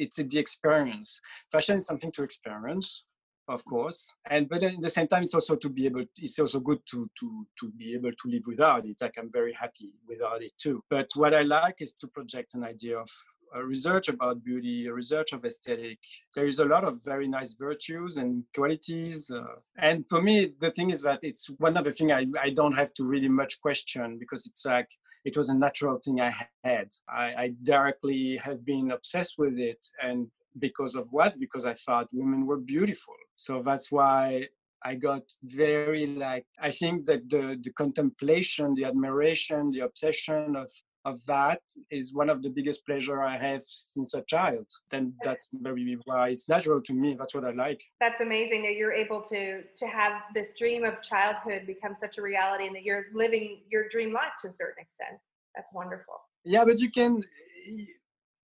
it's 0.00 0.16
the 0.16 0.38
experience. 0.38 1.20
Fashion 1.52 1.78
is 1.78 1.86
something 1.86 2.12
to 2.12 2.22
experience 2.22 3.04
of 3.50 3.64
course 3.64 4.14
and 4.30 4.48
but 4.48 4.62
at 4.62 4.80
the 4.80 4.88
same 4.88 5.08
time 5.08 5.24
it's 5.24 5.34
also 5.34 5.56
to 5.56 5.68
be 5.68 5.84
able 5.86 6.04
it's 6.16 6.38
also 6.38 6.60
good 6.60 6.78
to 6.86 7.10
to 7.18 7.46
to 7.58 7.70
be 7.72 7.94
able 7.94 8.12
to 8.12 8.28
live 8.28 8.42
without 8.46 8.86
it. 8.86 8.96
Like 9.00 9.14
i'm 9.18 9.30
very 9.30 9.52
happy 9.52 9.92
without 10.08 10.42
it 10.42 10.52
too. 10.58 10.82
But 10.88 11.08
what 11.14 11.34
i 11.34 11.42
like 11.42 11.76
is 11.80 11.94
to 12.00 12.06
project 12.06 12.54
an 12.54 12.64
idea 12.64 12.98
of 12.98 13.10
uh, 13.54 13.62
research 13.64 14.08
about 14.08 14.44
beauty 14.44 14.88
research 14.88 15.32
of 15.32 15.44
aesthetic. 15.44 15.98
There 16.36 16.46
is 16.46 16.60
a 16.60 16.64
lot 16.64 16.84
of 16.84 17.02
very 17.02 17.26
nice 17.26 17.54
virtues 17.54 18.16
and 18.18 18.44
qualities 18.54 19.30
uh, 19.30 19.56
and 19.78 20.04
for 20.08 20.22
me 20.22 20.52
the 20.60 20.70
thing 20.70 20.90
is 20.90 21.02
that 21.02 21.18
it's 21.22 21.50
one 21.58 21.76
of 21.76 21.84
the 21.84 21.92
things 21.92 22.12
I, 22.12 22.26
I 22.40 22.50
don't 22.50 22.74
have 22.74 22.94
to 22.94 23.04
really 23.04 23.28
much 23.28 23.60
question 23.60 24.18
because 24.18 24.46
it's 24.46 24.64
like 24.64 24.88
it 25.24 25.36
was 25.36 25.48
a 25.48 25.54
natural 25.54 25.98
thing 26.04 26.20
i 26.20 26.32
had. 26.64 26.88
I, 27.08 27.24
I 27.42 27.54
directly 27.62 28.38
have 28.42 28.64
been 28.64 28.90
obsessed 28.92 29.34
with 29.38 29.58
it 29.58 29.86
and 30.02 30.28
because 30.58 30.94
of 30.96 31.06
what? 31.10 31.38
Because 31.38 31.64
i 31.66 31.74
thought 31.74 32.08
women 32.12 32.46
were 32.46 32.58
beautiful. 32.58 33.14
So 33.34 33.62
that's 33.62 33.90
why 33.92 34.48
i 34.82 34.94
got 34.94 35.22
very 35.44 36.06
like 36.06 36.46
i 36.60 36.70
think 36.70 37.04
that 37.06 37.28
the 37.28 37.58
the 37.62 37.72
contemplation 37.72 38.74
the 38.74 38.84
admiration 38.84 39.70
the 39.70 39.80
obsession 39.80 40.56
of 40.56 40.70
of 41.04 41.24
that 41.26 41.60
is 41.90 42.12
one 42.12 42.28
of 42.28 42.42
the 42.42 42.50
biggest 42.50 42.84
pleasure 42.84 43.22
I 43.22 43.36
have 43.36 43.62
since 43.62 44.14
a 44.14 44.22
child. 44.22 44.66
Then 44.90 45.14
that's 45.22 45.48
maybe 45.52 45.96
why 46.04 46.28
it's 46.30 46.48
natural 46.48 46.80
to 46.82 46.92
me. 46.92 47.16
That's 47.18 47.34
what 47.34 47.44
I 47.44 47.52
like. 47.52 47.82
That's 48.00 48.20
amazing 48.20 48.62
that 48.64 48.74
you're 48.74 48.92
able 48.92 49.22
to 49.22 49.62
to 49.62 49.86
have 49.86 50.12
this 50.34 50.54
dream 50.54 50.84
of 50.84 51.02
childhood 51.02 51.66
become 51.66 51.94
such 51.94 52.18
a 52.18 52.22
reality 52.22 52.66
and 52.66 52.74
that 52.76 52.82
you're 52.82 53.06
living 53.14 53.62
your 53.70 53.88
dream 53.88 54.12
life 54.12 54.32
to 54.42 54.48
a 54.48 54.52
certain 54.52 54.82
extent. 54.82 55.18
That's 55.54 55.72
wonderful. 55.72 56.14
Yeah, 56.44 56.64
but 56.64 56.78
you 56.78 56.90
can 56.90 57.22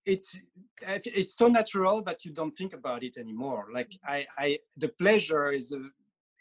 it's 0.05 0.39
it's 0.91 1.35
so 1.35 1.47
natural 1.47 2.01
that 2.03 2.23
you 2.25 2.31
don't 2.31 2.55
think 2.55 2.73
about 2.73 3.03
it 3.03 3.17
anymore. 3.17 3.67
Like 3.73 3.89
mm-hmm. 3.89 4.11
I, 4.11 4.25
I 4.37 4.57
the 4.77 4.89
pleasure 4.89 5.51
is 5.51 5.71
a, 5.73 5.81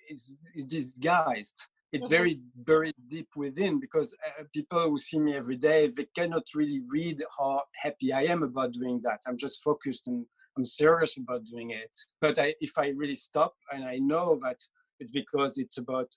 is 0.08 0.32
is 0.54 0.64
disguised 0.64 1.66
it's 1.93 2.09
mm-hmm. 2.09 2.16
very 2.16 2.41
buried 2.57 2.95
deep 3.07 3.28
within 3.37 3.78
because 3.78 4.14
uh, 4.26 4.43
people 4.53 4.91
who 4.91 4.99
see 4.99 5.18
me 5.18 5.37
every 5.37 5.57
day 5.57 5.89
they 5.89 6.07
cannot 6.14 6.43
really 6.55 6.82
read 6.89 7.22
how 7.39 7.62
happy 7.74 8.12
i 8.12 8.22
am 8.22 8.43
about 8.43 8.72
doing 8.72 9.01
that. 9.03 9.20
I'm 9.26 9.37
just 9.37 9.62
focused 9.62 10.07
and 10.09 10.26
i'm 10.57 10.64
serious 10.64 11.16
about 11.16 11.45
doing 11.45 11.70
it. 11.70 11.95
But 12.20 12.39
I, 12.39 12.55
if 12.61 12.76
i 12.78 12.89
really 12.89 13.14
stop 13.14 13.55
and 13.72 13.84
i 13.84 13.99
know 13.99 14.39
that 14.43 14.59
it's 14.99 15.11
because 15.11 15.59
it's 15.59 15.78
about 15.78 16.09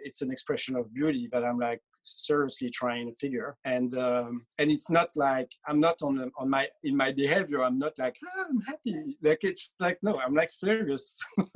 it's 0.00 0.22
an 0.22 0.30
expression 0.30 0.76
of 0.76 0.92
beauty 0.92 1.28
that 1.32 1.44
i'm 1.44 1.58
like 1.58 1.80
seriously 2.08 2.70
trying 2.70 3.08
to 3.08 3.14
figure. 3.14 3.56
And 3.64 3.92
um, 3.98 4.46
and 4.58 4.70
it's 4.70 4.90
not 4.90 5.08
like 5.16 5.50
i'm 5.66 5.80
not 5.80 5.96
on 6.02 6.30
on 6.38 6.48
my 6.48 6.68
in 6.84 6.96
my 6.96 7.10
behavior. 7.12 7.64
I'm 7.64 7.78
not 7.78 7.94
like 7.98 8.16
oh, 8.24 8.44
i'm 8.48 8.60
happy. 8.60 9.18
Like 9.22 9.42
it's 9.42 9.72
like 9.80 9.98
no 10.02 10.18
i'm 10.20 10.34
like 10.34 10.50
serious. 10.50 11.18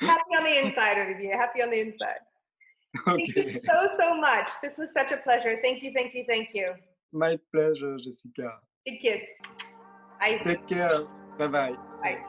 Happy 0.00 0.34
on 0.36 0.42
the 0.42 0.58
inside 0.64 0.98
of 0.98 1.06
Olivier 1.06 1.32
happy 1.36 1.62
on 1.62 1.70
the 1.70 1.80
inside 1.80 2.18
Okay. 3.08 3.26
Thank 3.26 3.36
you 3.36 3.60
so, 3.66 3.88
so 3.98 4.16
much. 4.16 4.50
This 4.62 4.76
was 4.78 4.92
such 4.92 5.12
a 5.12 5.16
pleasure. 5.16 5.58
Thank 5.62 5.82
you, 5.82 5.92
thank 5.94 6.14
you, 6.14 6.24
thank 6.28 6.50
you. 6.52 6.74
My 7.12 7.38
pleasure, 7.52 7.96
Jessica. 7.96 8.52
Big 8.84 9.00
kiss. 9.00 9.22
Bye. 10.20 10.40
Take 10.44 10.66
care. 10.66 11.04
Bye-bye. 11.38 11.74
Bye. 12.02 12.22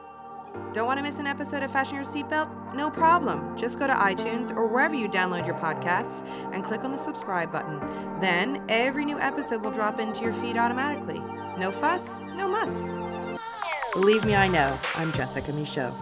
Don't 0.72 0.86
want 0.86 0.98
to 0.98 1.02
miss 1.02 1.18
an 1.18 1.26
episode 1.26 1.62
of 1.62 1.72
Fashion 1.72 1.96
Your 1.96 2.04
Seatbelt? 2.04 2.74
No 2.74 2.88
problem. 2.88 3.56
Just 3.56 3.78
go 3.78 3.86
to 3.86 3.92
iTunes 3.92 4.50
or 4.52 4.68
wherever 4.68 4.94
you 4.94 5.08
download 5.08 5.46
your 5.46 5.56
podcasts 5.56 6.26
and 6.52 6.64
click 6.64 6.84
on 6.84 6.92
the 6.92 6.98
subscribe 6.98 7.50
button. 7.50 7.80
Then 8.20 8.64
every 8.68 9.04
new 9.04 9.18
episode 9.18 9.64
will 9.64 9.72
drop 9.72 9.98
into 9.98 10.22
your 10.22 10.32
feed 10.32 10.56
automatically. 10.56 11.20
No 11.58 11.70
fuss, 11.70 12.18
no 12.18 12.48
muss. 12.48 12.88
Believe 13.92 14.24
me, 14.24 14.34
I 14.34 14.48
know. 14.48 14.76
I'm 14.94 15.12
Jessica 15.12 15.52
Michault. 15.52 15.94